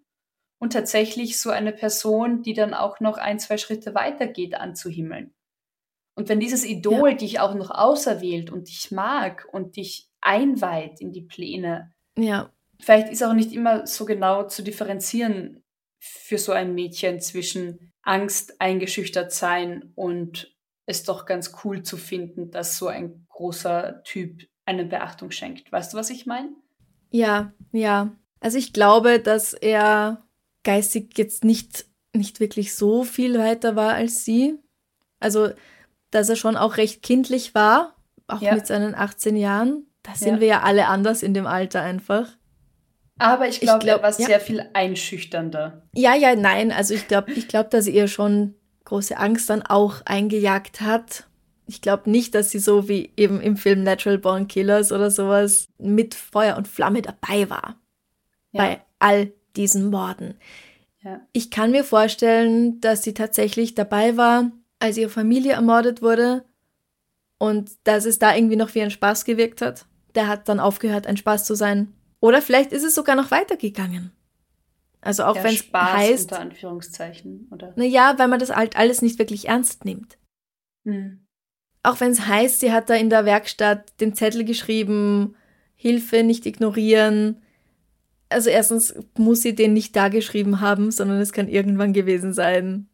und 0.59 0.73
tatsächlich 0.73 1.41
so 1.41 1.51
eine 1.51 1.73
Person, 1.73 2.43
die 2.43 2.55
dann 2.55 2.75
auch 2.75 3.01
noch 3.01 3.19
ein, 3.19 3.39
zwei 3.39 3.59
Schritte 3.59 3.95
weitergeht, 3.95 4.55
anzuhimmeln. 4.55 5.35
Und 6.15 6.29
wenn 6.29 6.41
dieses 6.41 6.65
Idol 6.65 7.11
ja. 7.11 7.17
dich 7.17 7.41
auch 7.41 7.55
noch 7.55 7.71
auserwählt 7.71 8.51
und 8.51 8.69
dich 8.69 8.91
mag 8.91 9.47
und 9.53 9.77
dich 9.77 10.09
einweiht 10.21 11.01
in 11.01 11.13
die 11.13 11.23
Pläne, 11.23 11.93
ja. 12.19 12.53
Vielleicht 12.81 13.09
ist 13.09 13.23
auch 13.23 13.33
nicht 13.33 13.53
immer 13.53 13.87
so 13.87 14.05
genau 14.05 14.47
zu 14.47 14.63
differenzieren 14.63 15.63
für 15.99 16.39
so 16.39 16.53
ein 16.53 16.75
Mädchen 16.75 17.21
zwischen 17.21 17.93
Angst, 18.03 18.61
eingeschüchtert 18.61 19.33
sein 19.33 19.93
und 19.95 20.55
es 20.87 21.03
doch 21.03 21.27
ganz 21.27 21.53
cool 21.65 21.83
zu 21.83 21.97
finden, 21.97 22.51
dass 22.51 22.79
so 22.79 22.87
ein 22.87 23.27
großer 23.29 24.03
Typ 24.05 24.49
eine 24.65 24.85
Beachtung 24.85 25.31
schenkt. 25.31 25.71
Weißt 25.71 25.93
du, 25.93 25.97
was 25.97 26.11
ich 26.11 26.25
meine? 26.25 26.51
Ja, 27.11 27.53
ja. 27.73 28.13
Also 28.41 28.59
ich 28.59 28.73
glaube, 28.73 29.19
dass 29.19 29.53
er 29.53 30.23
geistig 30.63 31.17
jetzt 31.17 31.45
nicht, 31.45 31.87
nicht 32.15 32.41
wirklich 32.41 32.75
so 32.75 33.05
viel 33.05 33.39
weiter 33.39 33.77
war 33.77 33.95
als 33.95 34.25
sie. 34.25 34.59
Also, 35.21 35.51
dass 36.11 36.29
er 36.29 36.37
schon 36.37 36.57
auch 36.57 36.77
recht 36.77 37.03
kindlich 37.03 37.55
war, 37.55 37.97
auch 38.27 38.41
ja. 38.41 38.55
mit 38.55 38.67
seinen 38.67 38.95
18 38.95 39.37
Jahren. 39.37 39.87
Da 40.09 40.15
sind 40.15 40.37
ja. 40.37 40.41
wir 40.41 40.49
ja 40.49 40.61
alle 40.63 40.87
anders 40.87 41.23
in 41.23 41.35
dem 41.35 41.47
Alter 41.47 41.83
einfach. 41.83 42.29
Aber 43.19 43.47
ich 43.47 43.61
glaube, 43.61 43.85
glaub, 43.85 43.99
er 43.99 44.03
war 44.05 44.19
ja. 44.19 44.27
sehr 44.27 44.41
viel 44.41 44.65
einschüchternder. 44.73 45.83
Ja, 45.95 46.15
ja, 46.15 46.35
nein. 46.35 46.73
Also 46.73 46.95
ich 46.95 47.09
glaube, 47.09 47.33
ich 47.33 47.47
glaube, 47.47 47.69
dass 47.69 47.87
ihr 47.87 48.09
schon 48.09 48.55
große 48.85 49.19
Angst 49.19 49.51
dann 49.51 49.61
auch 49.63 49.97
eingejagt 50.07 50.81
hat. 50.81 51.25
Ich 51.67 51.83
glaube 51.83 52.11
nicht, 52.11 52.35
dass 52.35 52.51
sie 52.51 52.59
so 52.59 52.89
wie 52.89 53.13
eben 53.19 53.43
im 53.43 53.59
Film 53.59 53.83
Natural 53.83 54.17
Born 54.17 54.49
Killers 54.49 54.93
oder 54.93 55.11
sowas 55.11 55.67
mit 55.77 56.15
Feuer 56.15 56.57
und 56.57 56.69
Flamme 56.69 57.03
dabei 57.03 57.51
war. 57.51 57.77
Ja. 58.53 58.63
Bei 58.63 58.81
all 58.99 59.33
diesen 59.57 59.91
Morden. 59.91 60.39
Ja. 61.03 61.21
Ich 61.33 61.51
kann 61.51 61.71
mir 61.71 61.85
vorstellen, 61.85 62.81
dass 62.81 63.03
sie 63.03 63.13
tatsächlich 63.13 63.75
dabei 63.75 64.17
war, 64.17 64.53
als 64.79 64.97
ihre 64.97 65.11
Familie 65.11 65.53
ermordet 65.53 66.01
wurde 66.01 66.45
und 67.37 67.73
dass 67.85 68.07
es 68.07 68.19
da 68.19 68.35
irgendwie 68.35 68.57
noch 68.57 68.75
wie 68.75 68.81
ein 68.81 68.91
Spaß 68.91 69.27
gewirkt 69.27 69.61
hat 69.61 69.88
der 70.19 70.27
hat 70.27 70.49
dann 70.49 70.59
aufgehört, 70.59 71.07
ein 71.07 71.17
Spaß 71.17 71.45
zu 71.45 71.55
sein. 71.55 71.95
Oder 72.19 72.43
vielleicht 72.43 72.73
ist 72.73 72.83
es 72.83 72.97
sogar 72.97 73.15
noch 73.15 73.31
weitergegangen. 73.31 74.11
Also 75.01 75.23
auch 75.23 75.37
wenn 75.37 75.55
es 75.55 75.73
heißt. 75.73 76.33
Unter 76.33 76.41
Anführungszeichen, 76.41 77.47
oder? 77.53 77.73
Naja, 77.77 78.15
weil 78.19 78.27
man 78.27 78.41
das 78.41 78.51
halt 78.51 78.77
alles 78.77 79.01
nicht 79.01 79.21
wirklich 79.21 79.47
ernst 79.47 79.85
nimmt. 79.85 80.19
Hm. 80.85 81.25
Auch 81.85 82.01
wenn 82.01 82.11
es 82.11 82.27
heißt, 82.27 82.59
sie 82.59 82.73
hat 82.73 82.91
da 82.91 82.95
in 82.95 83.11
der 83.11 83.27
Werkstatt 83.27 84.01
den 84.01 84.13
Zettel 84.17 84.45
geschrieben, 84.45 85.37
Hilfe 85.77 86.25
nicht 86.25 86.47
ignorieren. 86.47 87.41
Also 88.29 88.51
erstens 88.51 88.97
muss 89.17 89.43
sie 89.43 89.55
den 89.55 89.73
nicht 89.73 89.95
da 89.95 90.09
geschrieben 90.09 90.61
haben, 90.61 90.91
sondern 90.91 91.21
es 91.21 91.33
kann 91.33 91.47
irgendwann 91.47 91.93
gewesen 91.93 92.33
sein. 92.35 92.89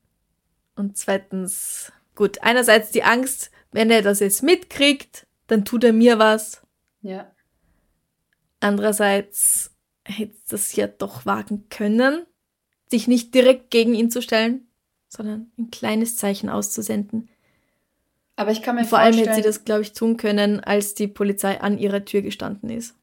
Und 0.77 0.99
zweitens, 0.99 1.91
gut, 2.15 2.43
einerseits 2.43 2.91
die 2.91 3.03
Angst, 3.03 3.51
wenn 3.73 3.91
er 3.91 4.03
das 4.03 4.21
jetzt 4.21 4.43
mitkriegt, 4.43 5.27
dann 5.47 5.65
tut 5.65 5.85
er 5.85 5.95
mir 5.95 6.19
was. 6.19 6.64
Ja. 7.05 7.31
Andererseits 8.61 9.71
hätte 10.05 10.35
es 10.51 10.75
ja 10.75 10.87
doch 10.87 11.27
wagen 11.27 11.69
können, 11.69 12.27
sich 12.89 13.07
nicht 13.09 13.35
direkt 13.35 13.71
gegen 13.71 13.95
ihn 13.95 14.11
zu 14.11 14.23
stellen, 14.23 14.67
sondern 15.09 15.53
ein 15.59 15.71
kleines 15.71 16.17
Zeichen 16.17 16.49
auszusenden. 16.49 17.29
Aber 18.37 18.51
ich 18.51 18.63
kann 18.63 18.77
mir 18.77 18.85
Vor 18.85 18.99
allem 18.99 19.17
hätte 19.17 19.35
sie 19.35 19.43
das, 19.43 19.65
glaube 19.65 19.83
ich, 19.83 19.93
tun 19.93 20.17
können, 20.17 20.61
als 20.61 20.95
die 20.95 21.07
Polizei 21.07 21.61
an 21.61 21.79
ihrer 21.79 22.05
Tür 22.05 22.23
gestanden 22.23 22.71
ist. 22.71 22.97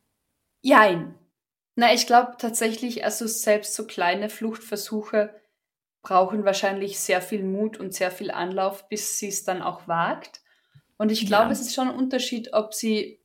Jein. 0.61 1.13
Na, 1.75 1.93
ich 1.93 2.07
glaube 2.07 2.35
tatsächlich, 2.37 3.05
also 3.05 3.27
selbst 3.27 3.75
so 3.75 3.85
kleine 3.85 4.29
Fluchtversuche 4.29 5.33
brauchen 6.01 6.43
wahrscheinlich 6.43 6.99
sehr 6.99 7.21
viel 7.21 7.43
Mut 7.43 7.79
und 7.79 7.93
sehr 7.93 8.09
viel 8.09 8.31
Anlauf, 8.31 8.89
bis 8.89 9.19
sie 9.19 9.27
es 9.27 9.43
dann 9.43 9.61
auch 9.61 9.87
wagt. 9.87 10.41
Und 10.97 11.11
ich 11.11 11.27
glaube, 11.27 11.45
ja. 11.45 11.51
es 11.51 11.61
ist 11.61 11.75
schon 11.75 11.89
ein 11.89 11.95
Unterschied, 11.95 12.53
ob 12.53 12.73
sie 12.73 13.20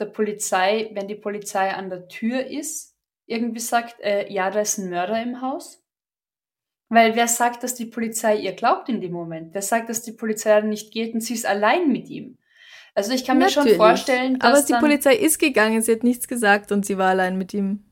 der 0.00 0.06
Polizei, 0.06 0.90
wenn 0.94 1.08
die 1.08 1.14
Polizei 1.14 1.70
an 1.70 1.90
der 1.90 2.08
Tür 2.08 2.46
ist, 2.46 2.96
irgendwie 3.26 3.60
sagt, 3.60 4.00
äh, 4.00 4.30
ja, 4.32 4.50
da 4.50 4.60
ist 4.60 4.78
ein 4.78 4.90
Mörder 4.90 5.22
im 5.22 5.40
Haus? 5.40 5.82
Weil 6.88 7.14
wer 7.14 7.28
sagt, 7.28 7.62
dass 7.62 7.76
die 7.76 7.86
Polizei 7.86 8.36
ihr 8.36 8.52
glaubt 8.52 8.88
in 8.88 9.00
dem 9.00 9.12
Moment? 9.12 9.54
Wer 9.54 9.62
sagt, 9.62 9.88
dass 9.88 10.02
die 10.02 10.12
Polizei 10.12 10.60
nicht 10.62 10.92
geht 10.92 11.14
und 11.14 11.20
sie 11.20 11.34
ist 11.34 11.46
allein 11.46 11.92
mit 11.92 12.08
ihm? 12.08 12.38
Also 12.94 13.12
ich 13.12 13.24
kann 13.24 13.38
mir 13.38 13.44
Natürlich. 13.44 13.70
schon 13.70 13.78
vorstellen, 13.78 14.38
dass. 14.40 14.50
Aber 14.50 14.66
die 14.66 14.84
Polizei 14.84 15.14
ist 15.14 15.38
gegangen, 15.38 15.80
sie 15.82 15.92
hat 15.92 16.02
nichts 16.02 16.26
gesagt 16.26 16.72
und 16.72 16.84
sie 16.84 16.98
war 16.98 17.10
allein 17.10 17.38
mit 17.38 17.54
ihm. 17.54 17.84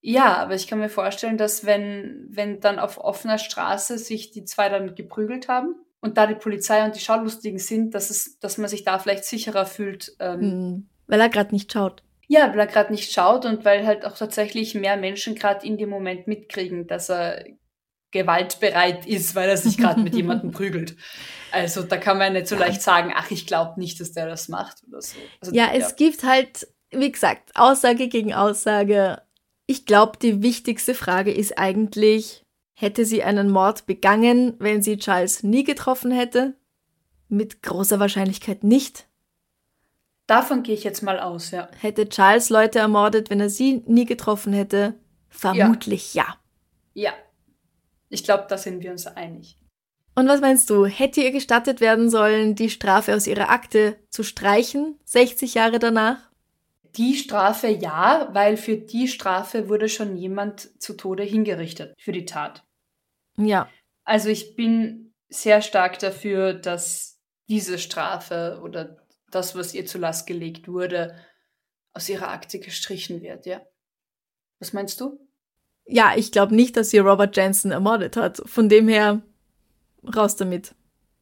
Ja, 0.00 0.36
aber 0.36 0.54
ich 0.54 0.66
kann 0.66 0.80
mir 0.80 0.88
vorstellen, 0.88 1.38
dass 1.38 1.64
wenn, 1.64 2.26
wenn 2.28 2.60
dann 2.60 2.78
auf 2.78 2.98
offener 2.98 3.38
Straße 3.38 3.98
sich 3.98 4.30
die 4.30 4.44
zwei 4.44 4.68
dann 4.68 4.94
geprügelt 4.94 5.48
haben 5.48 5.74
und 6.00 6.16
da 6.16 6.26
die 6.26 6.34
Polizei 6.34 6.84
und 6.84 6.94
die 6.94 7.00
Schaulustigen 7.00 7.58
sind, 7.58 7.94
dass 7.94 8.10
es, 8.10 8.38
dass 8.38 8.58
man 8.58 8.68
sich 8.68 8.84
da 8.84 8.98
vielleicht 8.98 9.24
sicherer 9.24 9.66
fühlt. 9.66 10.16
Ähm, 10.20 10.40
hm. 10.40 10.88
Weil 11.08 11.20
er 11.20 11.28
gerade 11.28 11.52
nicht 11.52 11.72
schaut. 11.72 12.02
Ja, 12.28 12.50
weil 12.50 12.60
er 12.60 12.66
gerade 12.66 12.92
nicht 12.92 13.12
schaut 13.12 13.46
und 13.46 13.64
weil 13.64 13.86
halt 13.86 14.04
auch 14.04 14.16
tatsächlich 14.16 14.74
mehr 14.74 14.96
Menschen 14.96 15.34
gerade 15.34 15.66
in 15.66 15.78
dem 15.78 15.88
Moment 15.88 16.28
mitkriegen, 16.28 16.86
dass 16.86 17.08
er 17.10 17.44
gewaltbereit 18.10 19.06
ist, 19.06 19.34
weil 19.34 19.48
er 19.48 19.56
sich 19.56 19.76
gerade 19.76 20.00
mit 20.00 20.14
jemandem 20.14 20.50
prügelt. 20.50 20.96
Also 21.52 21.82
da 21.82 21.96
kann 21.96 22.18
man 22.18 22.34
nicht 22.34 22.46
so 22.46 22.56
leicht 22.56 22.82
sagen, 22.82 23.12
ach, 23.14 23.30
ich 23.30 23.46
glaube 23.46 23.80
nicht, 23.80 24.00
dass 24.00 24.12
der 24.12 24.26
das 24.26 24.48
macht 24.48 24.82
oder 24.86 25.00
so. 25.00 25.16
Also, 25.40 25.54
ja, 25.54 25.70
es 25.72 25.90
ja. 25.90 25.94
gibt 25.96 26.22
halt, 26.22 26.68
wie 26.90 27.10
gesagt, 27.10 27.50
Aussage 27.54 28.08
gegen 28.08 28.34
Aussage. 28.34 29.22
Ich 29.66 29.86
glaube, 29.86 30.18
die 30.20 30.42
wichtigste 30.42 30.94
Frage 30.94 31.32
ist 31.32 31.58
eigentlich, 31.58 32.44
hätte 32.74 33.04
sie 33.04 33.22
einen 33.22 33.50
Mord 33.50 33.86
begangen, 33.86 34.54
wenn 34.58 34.82
sie 34.82 34.98
Charles 34.98 35.42
nie 35.42 35.64
getroffen 35.64 36.10
hätte? 36.10 36.54
Mit 37.28 37.62
großer 37.62 38.00
Wahrscheinlichkeit 38.00 38.64
nicht. 38.64 39.07
Davon 40.28 40.62
gehe 40.62 40.74
ich 40.74 40.84
jetzt 40.84 41.02
mal 41.02 41.18
aus, 41.18 41.52
ja. 41.52 41.68
Hätte 41.80 42.06
Charles 42.06 42.50
Leute 42.50 42.78
ermordet, 42.78 43.30
wenn 43.30 43.40
er 43.40 43.48
sie 43.48 43.82
nie 43.86 44.04
getroffen 44.04 44.52
hätte? 44.52 44.94
Vermutlich 45.30 46.12
ja. 46.12 46.36
Ja. 46.92 47.10
ja. 47.10 47.12
Ich 48.10 48.24
glaube, 48.24 48.44
da 48.46 48.58
sind 48.58 48.82
wir 48.82 48.90
uns 48.90 49.06
einig. 49.06 49.56
Und 50.14 50.28
was 50.28 50.42
meinst 50.42 50.68
du? 50.68 50.84
Hätte 50.84 51.22
ihr 51.22 51.30
gestattet 51.30 51.80
werden 51.80 52.10
sollen, 52.10 52.54
die 52.54 52.68
Strafe 52.68 53.14
aus 53.14 53.26
ihrer 53.26 53.48
Akte 53.48 53.96
zu 54.10 54.22
streichen, 54.22 54.98
60 55.04 55.54
Jahre 55.54 55.78
danach? 55.78 56.18
Die 56.96 57.14
Strafe 57.14 57.68
ja, 57.68 58.28
weil 58.32 58.58
für 58.58 58.76
die 58.76 59.08
Strafe 59.08 59.70
wurde 59.70 59.88
schon 59.88 60.18
jemand 60.18 60.82
zu 60.82 60.94
Tode 60.94 61.22
hingerichtet 61.22 61.94
für 61.98 62.12
die 62.12 62.26
Tat. 62.26 62.64
Ja. 63.38 63.70
Also 64.04 64.28
ich 64.28 64.56
bin 64.56 65.14
sehr 65.30 65.62
stark 65.62 65.98
dafür, 66.00 66.52
dass 66.52 67.18
diese 67.48 67.78
Strafe 67.78 68.60
oder 68.62 68.98
das, 69.30 69.54
was 69.54 69.74
ihr 69.74 69.86
zur 69.86 70.00
Last 70.00 70.26
gelegt 70.26 70.68
wurde, 70.68 71.16
aus 71.92 72.08
ihrer 72.08 72.28
Akte 72.28 72.58
gestrichen 72.58 73.22
wird, 73.22 73.46
ja. 73.46 73.60
Was 74.60 74.72
meinst 74.72 75.00
du? 75.00 75.18
Ja, 75.84 76.12
ich 76.16 76.32
glaube 76.32 76.54
nicht, 76.54 76.76
dass 76.76 76.90
sie 76.90 76.98
Robert 76.98 77.36
Jensen 77.36 77.70
ermordet 77.70 78.16
hat. 78.16 78.42
Von 78.44 78.68
dem 78.68 78.88
her 78.88 79.22
raus 80.14 80.36
damit. 80.36 80.74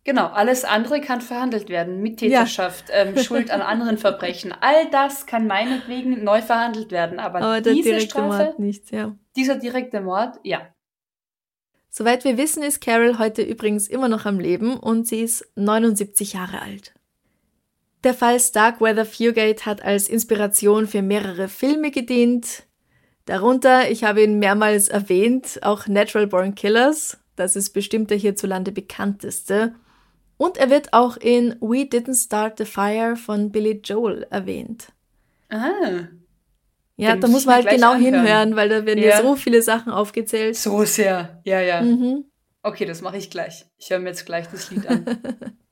Genau, 0.04 0.26
alles 0.26 0.64
andere 0.64 1.00
kann 1.00 1.20
verhandelt 1.20 1.68
werden. 1.68 2.00
Mittäterschaft, 2.00 2.90
ja. 2.90 2.96
ähm, 2.96 3.18
Schuld 3.18 3.50
an 3.50 3.60
anderen 3.60 3.98
Verbrechen. 3.98 4.52
All 4.60 4.88
das 4.90 5.26
kann 5.26 5.46
meinetwegen 5.46 6.22
neu 6.22 6.42
verhandelt 6.42 6.90
werden. 6.90 7.18
Aber, 7.18 7.40
aber 7.40 7.60
der 7.60 7.74
diese 7.74 7.90
direkte 7.90 8.10
Strafe, 8.10 8.44
Mord 8.44 8.58
nicht, 8.58 8.92
ja. 8.92 9.16
Dieser 9.34 9.56
direkte 9.56 10.00
Mord, 10.00 10.38
ja. 10.44 10.68
Soweit 11.90 12.24
wir 12.24 12.36
wissen, 12.36 12.62
ist 12.62 12.80
Carol 12.80 13.18
heute 13.18 13.42
übrigens 13.42 13.88
immer 13.88 14.08
noch 14.08 14.26
am 14.26 14.38
Leben 14.38 14.76
und 14.76 15.06
sie 15.06 15.22
ist 15.22 15.50
79 15.56 16.34
Jahre 16.34 16.60
alt. 16.60 16.94
Der 18.06 18.14
Fall 18.14 18.38
Starkweather 18.38 19.04
Fugate 19.04 19.66
hat 19.66 19.82
als 19.82 20.08
Inspiration 20.08 20.86
für 20.86 21.02
mehrere 21.02 21.48
Filme 21.48 21.90
gedient. 21.90 22.62
Darunter, 23.24 23.90
ich 23.90 24.04
habe 24.04 24.22
ihn 24.22 24.38
mehrmals 24.38 24.86
erwähnt, 24.86 25.58
auch 25.62 25.88
Natural 25.88 26.28
Born 26.28 26.54
Killers. 26.54 27.18
Das 27.34 27.56
ist 27.56 27.70
bestimmt 27.70 28.10
der 28.10 28.16
hierzulande 28.16 28.70
bekannteste. 28.70 29.74
Und 30.36 30.56
er 30.56 30.70
wird 30.70 30.92
auch 30.92 31.16
in 31.16 31.56
We 31.58 31.78
Didn't 31.78 32.24
Start 32.26 32.58
the 32.58 32.64
Fire 32.64 33.16
von 33.16 33.50
Billy 33.50 33.80
Joel 33.82 34.24
erwähnt. 34.30 34.92
Ah. 35.48 36.06
Ja, 36.94 37.16
da 37.16 37.26
muss 37.26 37.44
man 37.44 37.56
halt 37.56 37.70
genau 37.70 37.94
anhören. 37.94 38.20
hinhören, 38.20 38.54
weil 38.54 38.68
da 38.68 38.86
werden 38.86 39.02
ja. 39.02 39.08
ja 39.08 39.22
so 39.22 39.34
viele 39.34 39.62
Sachen 39.62 39.90
aufgezählt. 39.90 40.54
So 40.54 40.84
sehr, 40.84 41.40
ja, 41.42 41.60
ja. 41.60 41.82
Mhm. 41.82 42.26
Okay, 42.62 42.84
das 42.84 43.02
mache 43.02 43.16
ich 43.16 43.30
gleich. 43.30 43.66
Ich 43.78 43.90
höre 43.90 43.98
mir 43.98 44.10
jetzt 44.10 44.26
gleich 44.26 44.46
das 44.46 44.70
Lied 44.70 44.86
an. 44.86 45.04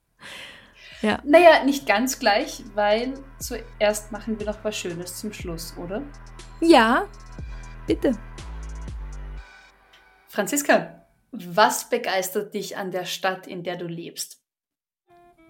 Ja. 1.05 1.21
Naja, 1.23 1.63
nicht 1.67 1.87
ganz 1.87 2.19
gleich, 2.19 2.65
weil 2.75 3.13
zuerst 3.39 4.11
machen 4.11 4.39
wir 4.39 4.47
noch 4.47 4.65
was 4.65 4.75
Schönes 4.75 5.19
zum 5.19 5.35
Schluss, 5.35 5.75
oder? 5.77 6.03
Ja, 6.63 7.07
bitte. 7.87 8.17
Franziska, 10.29 11.05
was 11.31 11.91
begeistert 11.91 12.55
dich 12.55 12.79
an 12.79 12.91
der 12.91 13.05
Stadt, 13.05 13.47
in 13.47 13.63
der 13.63 13.77
du 13.77 13.87
lebst? 13.87 14.41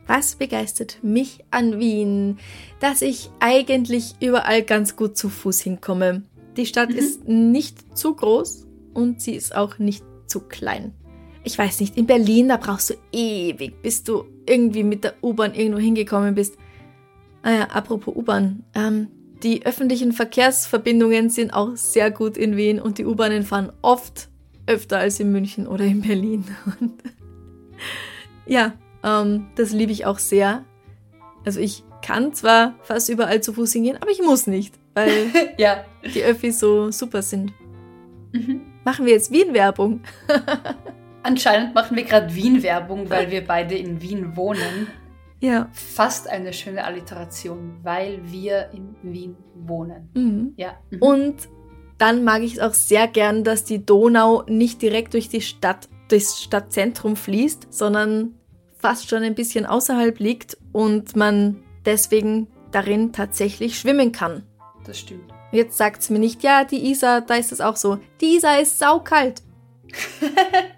Was 0.08 0.34
begeistert 0.34 0.98
mich 1.04 1.44
an 1.52 1.78
Wien? 1.78 2.40
Dass 2.80 3.00
ich 3.00 3.30
eigentlich 3.38 4.16
überall 4.20 4.64
ganz 4.64 4.96
gut 4.96 5.16
zu 5.16 5.28
Fuß 5.28 5.60
hinkomme. 5.60 6.24
Die 6.56 6.66
Stadt 6.66 6.90
mhm. 6.90 6.96
ist 6.96 7.28
nicht 7.28 7.96
zu 7.96 8.16
groß 8.16 8.66
und 8.92 9.22
sie 9.22 9.36
ist 9.36 9.54
auch 9.54 9.78
nicht 9.78 10.04
zu 10.26 10.40
klein 10.40 10.94
ich 11.44 11.58
weiß 11.58 11.80
nicht, 11.80 11.96
in 11.96 12.06
Berlin, 12.06 12.48
da 12.48 12.56
brauchst 12.56 12.90
du 12.90 12.94
ewig, 13.12 13.80
bis 13.82 14.02
du 14.02 14.24
irgendwie 14.46 14.82
mit 14.82 15.04
der 15.04 15.14
U-Bahn 15.22 15.54
irgendwo 15.54 15.78
hingekommen 15.78 16.34
bist. 16.34 16.56
Ah 17.42 17.52
ja, 17.52 17.62
apropos 17.64 18.16
U-Bahn. 18.16 18.64
Ähm, 18.74 19.08
die 19.42 19.66
öffentlichen 19.66 20.12
Verkehrsverbindungen 20.12 21.28
sind 21.28 21.52
auch 21.52 21.76
sehr 21.76 22.10
gut 22.10 22.38
in 22.38 22.56
Wien 22.56 22.80
und 22.80 22.96
die 22.96 23.04
U-Bahnen 23.04 23.42
fahren 23.42 23.70
oft 23.82 24.28
öfter 24.66 24.98
als 24.98 25.20
in 25.20 25.30
München 25.30 25.66
oder 25.66 25.84
in 25.84 26.00
Berlin. 26.00 26.44
ja, 28.46 28.72
ähm, 29.02 29.48
das 29.56 29.72
liebe 29.72 29.92
ich 29.92 30.06
auch 30.06 30.18
sehr. 30.18 30.64
Also 31.44 31.60
ich 31.60 31.84
kann 32.00 32.32
zwar 32.32 32.74
fast 32.82 33.10
überall 33.10 33.42
zu 33.42 33.52
Fuß 33.52 33.74
hingehen, 33.74 33.98
aber 34.00 34.10
ich 34.10 34.22
muss 34.22 34.46
nicht, 34.46 34.74
weil 34.94 35.26
ja. 35.58 35.84
die 36.14 36.22
Öffis 36.22 36.58
so 36.58 36.90
super 36.90 37.20
sind. 37.20 37.52
Mhm. 38.32 38.62
Machen 38.84 39.04
wir 39.04 39.12
jetzt 39.12 39.30
Wien-Werbung. 39.30 40.00
Anscheinend 41.24 41.74
machen 41.74 41.96
wir 41.96 42.04
gerade 42.04 42.34
Wien-Werbung, 42.34 43.08
weil 43.08 43.30
wir 43.30 43.46
beide 43.46 43.74
in 43.74 44.02
Wien 44.02 44.36
wohnen. 44.36 44.88
Ja. 45.40 45.70
Fast 45.72 46.28
eine 46.28 46.52
schöne 46.52 46.84
Alliteration, 46.84 47.78
weil 47.82 48.20
wir 48.24 48.68
in 48.74 48.94
Wien 49.02 49.34
wohnen. 49.54 50.10
Mhm. 50.12 50.52
Ja. 50.58 50.74
Mhm. 50.90 50.98
Und 51.00 51.34
dann 51.96 52.24
mag 52.24 52.42
ich 52.42 52.54
es 52.54 52.58
auch 52.58 52.74
sehr 52.74 53.08
gern, 53.08 53.42
dass 53.42 53.64
die 53.64 53.86
Donau 53.86 54.42
nicht 54.48 54.82
direkt 54.82 55.14
durch 55.14 55.30
die 55.30 55.40
Stadt, 55.40 55.88
durchs 56.08 56.42
Stadtzentrum 56.42 57.16
fließt, 57.16 57.68
sondern 57.72 58.34
fast 58.76 59.08
schon 59.08 59.22
ein 59.22 59.34
bisschen 59.34 59.64
außerhalb 59.64 60.18
liegt 60.18 60.58
und 60.72 61.16
man 61.16 61.62
deswegen 61.86 62.48
darin 62.70 63.12
tatsächlich 63.12 63.78
schwimmen 63.78 64.12
kann. 64.12 64.42
Das 64.84 64.98
stimmt. 64.98 65.32
Jetzt 65.52 65.78
sagt 65.78 66.02
es 66.02 66.10
mir 66.10 66.18
nicht, 66.18 66.42
ja, 66.42 66.64
die 66.64 66.90
Isar, 66.90 67.22
da 67.22 67.36
ist 67.36 67.50
es 67.50 67.62
auch 67.62 67.76
so. 67.76 67.98
Die 68.20 68.36
Isar 68.36 68.60
ist 68.60 68.78
saukalt. 68.78 69.42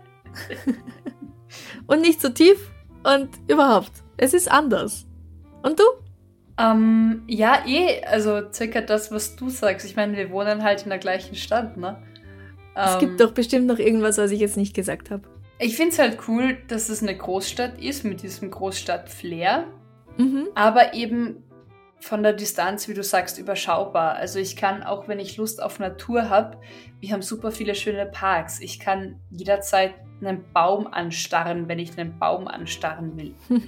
und 1.86 2.00
nicht 2.00 2.20
so 2.20 2.28
tief 2.28 2.70
und 3.04 3.28
überhaupt. 3.48 3.92
Es 4.16 4.34
ist 4.34 4.50
anders. 4.50 5.06
Und 5.62 5.78
du? 5.78 5.84
Ähm, 6.58 7.22
ja, 7.26 7.64
eh, 7.66 8.02
also 8.04 8.50
circa 8.52 8.80
das, 8.80 9.12
was 9.12 9.36
du 9.36 9.50
sagst. 9.50 9.84
Ich 9.84 9.96
meine, 9.96 10.16
wir 10.16 10.30
wohnen 10.30 10.62
halt 10.62 10.84
in 10.84 10.90
der 10.90 10.98
gleichen 10.98 11.34
Stadt, 11.34 11.76
ne? 11.76 12.02
Es 12.74 12.94
ähm, 12.94 13.00
gibt 13.00 13.20
doch 13.20 13.32
bestimmt 13.32 13.66
noch 13.66 13.78
irgendwas, 13.78 14.18
was 14.18 14.30
ich 14.30 14.40
jetzt 14.40 14.56
nicht 14.56 14.74
gesagt 14.74 15.10
habe. 15.10 15.22
Ich 15.58 15.76
finde 15.76 15.92
es 15.92 15.98
halt 15.98 16.18
cool, 16.28 16.56
dass 16.68 16.88
es 16.88 17.02
eine 17.02 17.16
Großstadt 17.16 17.80
ist 17.80 18.04
mit 18.04 18.22
diesem 18.22 18.50
Großstadt-Flair, 18.50 19.64
mhm. 20.18 20.48
aber 20.54 20.94
eben 20.94 21.42
von 21.98 22.22
der 22.22 22.32
Distanz, 22.32 22.88
wie 22.88 22.94
du 22.94 23.02
sagst, 23.02 23.38
überschaubar. 23.38 24.14
Also 24.14 24.38
ich 24.38 24.56
kann, 24.56 24.82
auch 24.82 25.08
wenn 25.08 25.18
ich 25.18 25.36
Lust 25.36 25.62
auf 25.62 25.78
Natur 25.78 26.28
habe, 26.28 26.58
wir 27.00 27.12
haben 27.12 27.22
super 27.22 27.50
viele 27.50 27.74
schöne 27.74 28.06
Parks. 28.06 28.60
Ich 28.60 28.78
kann 28.78 29.20
jederzeit 29.30 29.94
einen 30.20 30.44
Baum 30.52 30.86
anstarren, 30.86 31.68
wenn 31.68 31.78
ich 31.78 31.98
einen 31.98 32.18
Baum 32.18 32.48
anstarren 32.48 33.16
will. 33.16 33.34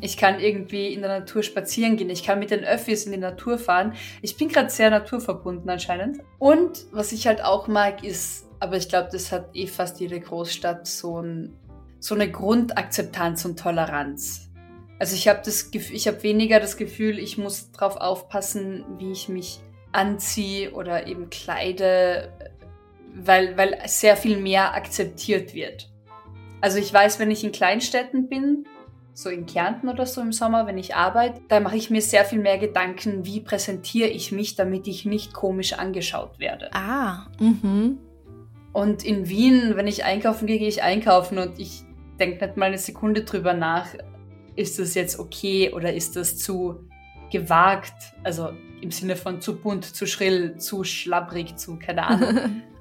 ich 0.00 0.16
kann 0.16 0.38
irgendwie 0.38 0.92
in 0.92 1.00
der 1.00 1.20
Natur 1.20 1.42
spazieren 1.42 1.96
gehen. 1.96 2.10
Ich 2.10 2.22
kann 2.22 2.38
mit 2.38 2.50
den 2.50 2.64
Öffis 2.64 3.04
in 3.04 3.12
die 3.12 3.18
Natur 3.18 3.58
fahren. 3.58 3.94
Ich 4.22 4.36
bin 4.36 4.48
gerade 4.48 4.70
sehr 4.70 4.90
naturverbunden 4.90 5.68
anscheinend. 5.68 6.18
Und 6.38 6.86
was 6.92 7.12
ich 7.12 7.26
halt 7.26 7.42
auch 7.42 7.66
mag, 7.66 8.04
ist, 8.04 8.46
aber 8.60 8.76
ich 8.76 8.88
glaube, 8.88 9.08
das 9.10 9.32
hat 9.32 9.50
eh 9.54 9.66
fast 9.66 9.98
jede 10.00 10.20
Großstadt 10.20 10.86
so, 10.86 11.20
ein, 11.20 11.56
so 11.98 12.14
eine 12.14 12.30
Grundakzeptanz 12.30 13.44
und 13.44 13.58
Toleranz. 13.58 14.45
Also 14.98 15.14
ich 15.14 15.28
habe 15.28 15.40
das 15.44 15.70
ich 15.72 16.08
habe 16.08 16.22
weniger 16.22 16.58
das 16.60 16.76
Gefühl, 16.76 17.18
ich 17.18 17.36
muss 17.36 17.70
drauf 17.72 17.96
aufpassen, 17.96 18.84
wie 18.98 19.12
ich 19.12 19.28
mich 19.28 19.60
anziehe 19.92 20.72
oder 20.72 21.06
eben 21.06 21.30
kleide, 21.30 22.32
weil, 23.14 23.56
weil 23.56 23.78
sehr 23.86 24.16
viel 24.16 24.38
mehr 24.38 24.74
akzeptiert 24.74 25.54
wird. 25.54 25.90
Also 26.60 26.78
ich 26.78 26.92
weiß, 26.92 27.18
wenn 27.18 27.30
ich 27.30 27.44
in 27.44 27.52
Kleinstädten 27.52 28.28
bin, 28.28 28.66
so 29.12 29.30
in 29.30 29.46
Kärnten 29.46 29.88
oder 29.88 30.04
so 30.04 30.20
im 30.20 30.32
Sommer, 30.32 30.66
wenn 30.66 30.76
ich 30.76 30.94
arbeite, 30.94 31.40
da 31.48 31.60
mache 31.60 31.76
ich 31.76 31.90
mir 31.90 32.02
sehr 32.02 32.24
viel 32.24 32.38
mehr 32.38 32.58
Gedanken, 32.58 33.24
wie 33.24 33.40
präsentiere 33.40 34.08
ich 34.08 34.30
mich, 34.30 34.56
damit 34.56 34.86
ich 34.86 35.06
nicht 35.06 35.32
komisch 35.32 35.72
angeschaut 35.72 36.38
werde. 36.38 36.70
Ah, 36.74 37.26
mhm. 37.38 37.98
Und 38.72 39.04
in 39.04 39.28
Wien, 39.28 39.72
wenn 39.74 39.86
ich 39.86 40.04
einkaufen 40.04 40.46
gehe, 40.46 40.58
gehe 40.58 40.68
ich 40.68 40.82
einkaufen 40.82 41.38
und 41.38 41.58
ich 41.58 41.82
denke 42.20 42.44
nicht 42.44 42.58
mal 42.58 42.66
eine 42.66 42.78
Sekunde 42.78 43.24
drüber 43.24 43.54
nach, 43.54 43.86
ist 44.56 44.78
das 44.78 44.94
jetzt 44.94 45.18
okay 45.18 45.72
oder 45.72 45.92
ist 45.92 46.16
das 46.16 46.38
zu 46.38 46.88
gewagt? 47.30 47.94
Also 48.24 48.50
im 48.80 48.90
Sinne 48.90 49.16
von 49.16 49.40
zu 49.40 49.56
bunt, 49.56 49.84
zu 49.84 50.06
schrill, 50.06 50.56
zu 50.58 50.84
schlabbrig, 50.84 51.56
zu 51.56 51.78
keine 51.78 52.04
Ahnung. 52.04 52.62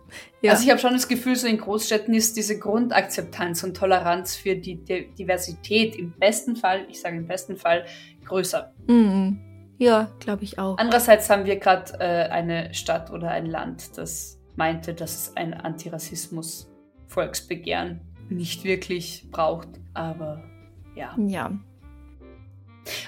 Ja. 0.42 0.52
Also 0.52 0.64
ich 0.64 0.70
habe 0.70 0.80
schon 0.80 0.94
das 0.94 1.08
Gefühl, 1.08 1.36
so 1.36 1.48
in 1.48 1.58
Großstädten 1.58 2.14
ist 2.14 2.38
diese 2.38 2.60
Grundakzeptanz 2.60 3.64
und 3.64 3.76
Toleranz 3.76 4.36
für 4.36 4.56
die 4.56 4.84
Diversität 4.84 5.96
im 5.96 6.12
besten 6.12 6.56
Fall, 6.56 6.86
ich 6.90 7.02
sage 7.02 7.18
im 7.18 7.26
besten 7.28 7.58
Fall, 7.58 7.86
größer. 8.24 8.72
Mhm. 8.88 9.40
Ja, 9.78 10.12
glaube 10.20 10.44
ich 10.44 10.60
auch. 10.60 10.78
Andererseits 10.78 11.28
haben 11.30 11.46
wir 11.46 11.58
gerade 11.58 11.94
äh, 12.00 12.30
eine 12.30 12.74
Stadt 12.74 13.12
oder 13.12 13.32
ein 13.32 13.48
Land, 13.48 13.98
das 13.98 14.40
meinte, 14.56 14.94
dass 14.94 15.16
es 15.16 15.36
ein 15.36 15.54
Antirassismus-Volksbegehren 15.54 18.00
nicht 18.30 18.64
wirklich 18.64 19.28
braucht, 19.32 19.68
aber 19.94 20.42
ja. 20.96 21.16
Ja. 21.18 21.52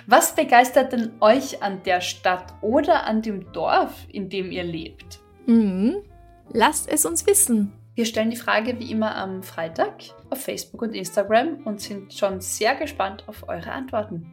Was 0.07 0.35
begeistert 0.35 0.91
denn 0.91 1.11
euch 1.19 1.61
an 1.61 1.83
der 1.83 2.01
Stadt 2.01 2.53
oder 2.61 3.05
an 3.05 3.21
dem 3.21 3.51
Dorf, 3.51 3.93
in 4.11 4.29
dem 4.29 4.51
ihr 4.51 4.63
lebt? 4.63 5.19
Mhm. 5.45 5.97
Lasst 6.51 6.89
es 6.89 7.05
uns 7.05 7.27
wissen. 7.27 7.73
Wir 7.95 8.05
stellen 8.05 8.29
die 8.29 8.37
Frage 8.37 8.79
wie 8.79 8.91
immer 8.91 9.15
am 9.15 9.41
Freitag 9.41 9.95
auf 10.29 10.41
Facebook 10.41 10.83
und 10.83 10.93
Instagram 10.93 11.61
und 11.65 11.81
sind 11.81 12.13
schon 12.13 12.41
sehr 12.41 12.75
gespannt 12.75 13.23
auf 13.27 13.49
eure 13.49 13.71
Antworten. 13.71 14.31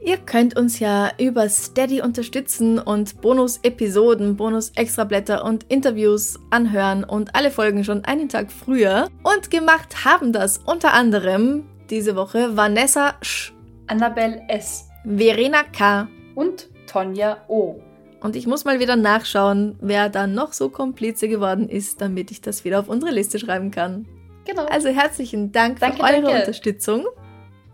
Ihr 0.00 0.18
könnt 0.18 0.56
uns 0.56 0.78
ja 0.78 1.10
über 1.18 1.48
Steady 1.48 2.02
unterstützen 2.02 2.78
und 2.78 3.20
Bonus-Episoden, 3.22 4.36
Bonus-Extrablätter 4.36 5.44
und 5.44 5.64
Interviews 5.64 6.38
anhören 6.50 7.02
und 7.02 7.34
alle 7.34 7.50
Folgen 7.50 7.82
schon 7.82 8.04
einen 8.04 8.28
Tag 8.28 8.52
früher. 8.52 9.08
Und 9.22 9.50
gemacht 9.50 10.04
haben 10.04 10.32
das 10.32 10.58
unter 10.58 10.92
anderem 10.92 11.64
diese 11.90 12.16
Woche 12.16 12.56
Vanessa 12.56 13.14
Sch, 13.22 13.52
Annabelle 13.86 14.42
S, 14.48 14.88
Verena 15.04 15.62
K 15.62 16.08
und 16.34 16.68
Tonja 16.86 17.38
O. 17.48 17.80
Und 18.20 18.34
ich 18.34 18.46
muss 18.46 18.64
mal 18.64 18.80
wieder 18.80 18.96
nachschauen, 18.96 19.76
wer 19.80 20.08
dann 20.08 20.34
noch 20.34 20.52
so 20.52 20.68
Komplize 20.68 21.28
geworden 21.28 21.68
ist, 21.68 22.00
damit 22.00 22.30
ich 22.30 22.40
das 22.40 22.64
wieder 22.64 22.80
auf 22.80 22.88
unsere 22.88 23.12
Liste 23.12 23.38
schreiben 23.38 23.70
kann. 23.70 24.06
Genau. 24.44 24.64
Also 24.64 24.88
herzlichen 24.88 25.52
Dank 25.52 25.80
Danke, 25.80 25.98
für 25.98 26.02
eure 26.02 26.22
danke. 26.22 26.38
Unterstützung. 26.40 27.04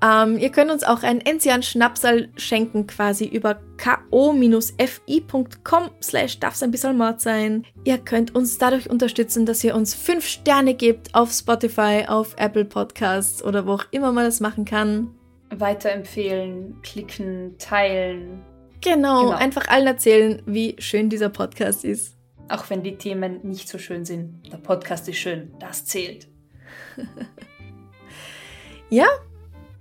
Ähm, 0.03 0.37
ihr 0.39 0.51
könnt 0.51 0.71
uns 0.73 0.83
auch 0.83 1.05
einen 1.05 1.21
Enzian 1.21 1.63
Schnapsal 1.63 2.29
schenken, 2.37 2.89
quasi 2.89 3.25
über 3.25 3.61
ko-fi.com 3.83 5.91
slash 6.03 6.41
darf's 6.41 6.63
ein 6.63 6.73
bisschen 6.73 6.99
Mord 6.99 7.21
sein. 7.21 7.65
Ihr 7.85 7.99
könnt 7.99 8.35
uns 8.35 8.59
dadurch 8.59 8.91
unterstützen, 8.91 9.47
dass 9.47 9.63
ihr 9.63 9.77
uns 9.77 9.95
fünf 9.95 10.27
Sterne 10.27 10.75
gebt 10.75 11.15
auf 11.15 11.31
Spotify, 11.31 12.05
auf 12.09 12.35
Apple 12.37 12.65
Podcasts 12.65 13.45
oder 13.45 13.65
wo 13.67 13.75
auch 13.75 13.85
immer 13.93 14.11
man 14.13 14.25
das 14.25 14.41
machen 14.41 14.65
kann. 14.65 15.15
Weiterempfehlen, 15.55 16.81
klicken, 16.83 17.57
teilen. 17.59 18.43
Genau, 18.81 19.27
Genau. 19.27 19.37
einfach 19.37 19.69
allen 19.69 19.87
erzählen, 19.87 20.43
wie 20.47 20.75
schön 20.81 21.11
dieser 21.11 21.29
Podcast 21.29 21.85
ist. 21.85 22.17
Auch 22.49 22.69
wenn 22.71 22.83
die 22.83 22.97
Themen 22.97 23.39
nicht 23.45 23.69
so 23.69 23.79
schön 23.79 24.05
sind. 24.05 24.51
Der 24.53 24.57
Podcast 24.57 25.09
ist 25.09 25.19
schön. 25.19 25.53
Das 25.61 25.85
zählt. 25.85 26.27
Ja, 28.91 29.07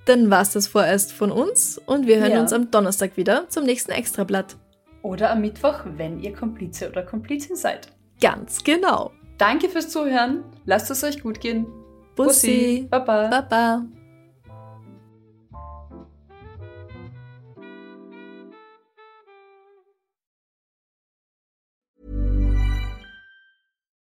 dann 0.06 0.30
war's 0.30 0.52
das 0.52 0.68
vorerst 0.68 1.14
von 1.14 1.32
uns 1.32 1.78
und 1.86 2.08
wir 2.08 2.20
hören 2.20 2.32
Ja. 2.32 2.42
uns 2.42 2.54
am 2.54 2.72
Donnerstag 2.72 3.18
wieder 3.18 3.48
zum 3.50 3.66
nächsten 3.66 3.92
Extrablatt. 3.92 4.58
Oder 5.04 5.32
am 5.32 5.42
Mittwoch, 5.42 5.82
wenn 5.98 6.20
ihr 6.20 6.34
Komplize 6.34 6.90
oder 6.90 7.04
Komplizin 7.04 7.56
seid. 7.56 7.92
Ganz 8.22 8.64
genau. 8.64 9.12
Danke 9.38 9.70
fürs 9.70 9.90
Zuhören. 9.90 10.44
Lasst 10.66 10.92
es 10.92 11.04
euch 11.04 11.22
gut 11.24 11.40
gehen. 11.42 11.66
Bussi. 12.16 12.88
Baba. 12.90 13.28
Baba. 13.30 13.84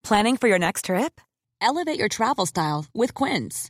Planning 0.04 0.38
for 0.38 0.48
your 0.48 0.60
next 0.60 0.86
trip? 0.86 1.22
Elevate 1.62 2.00
your 2.00 2.10
travel 2.10 2.46
style 2.46 2.86
with 2.94 3.14
Quince. 3.14 3.70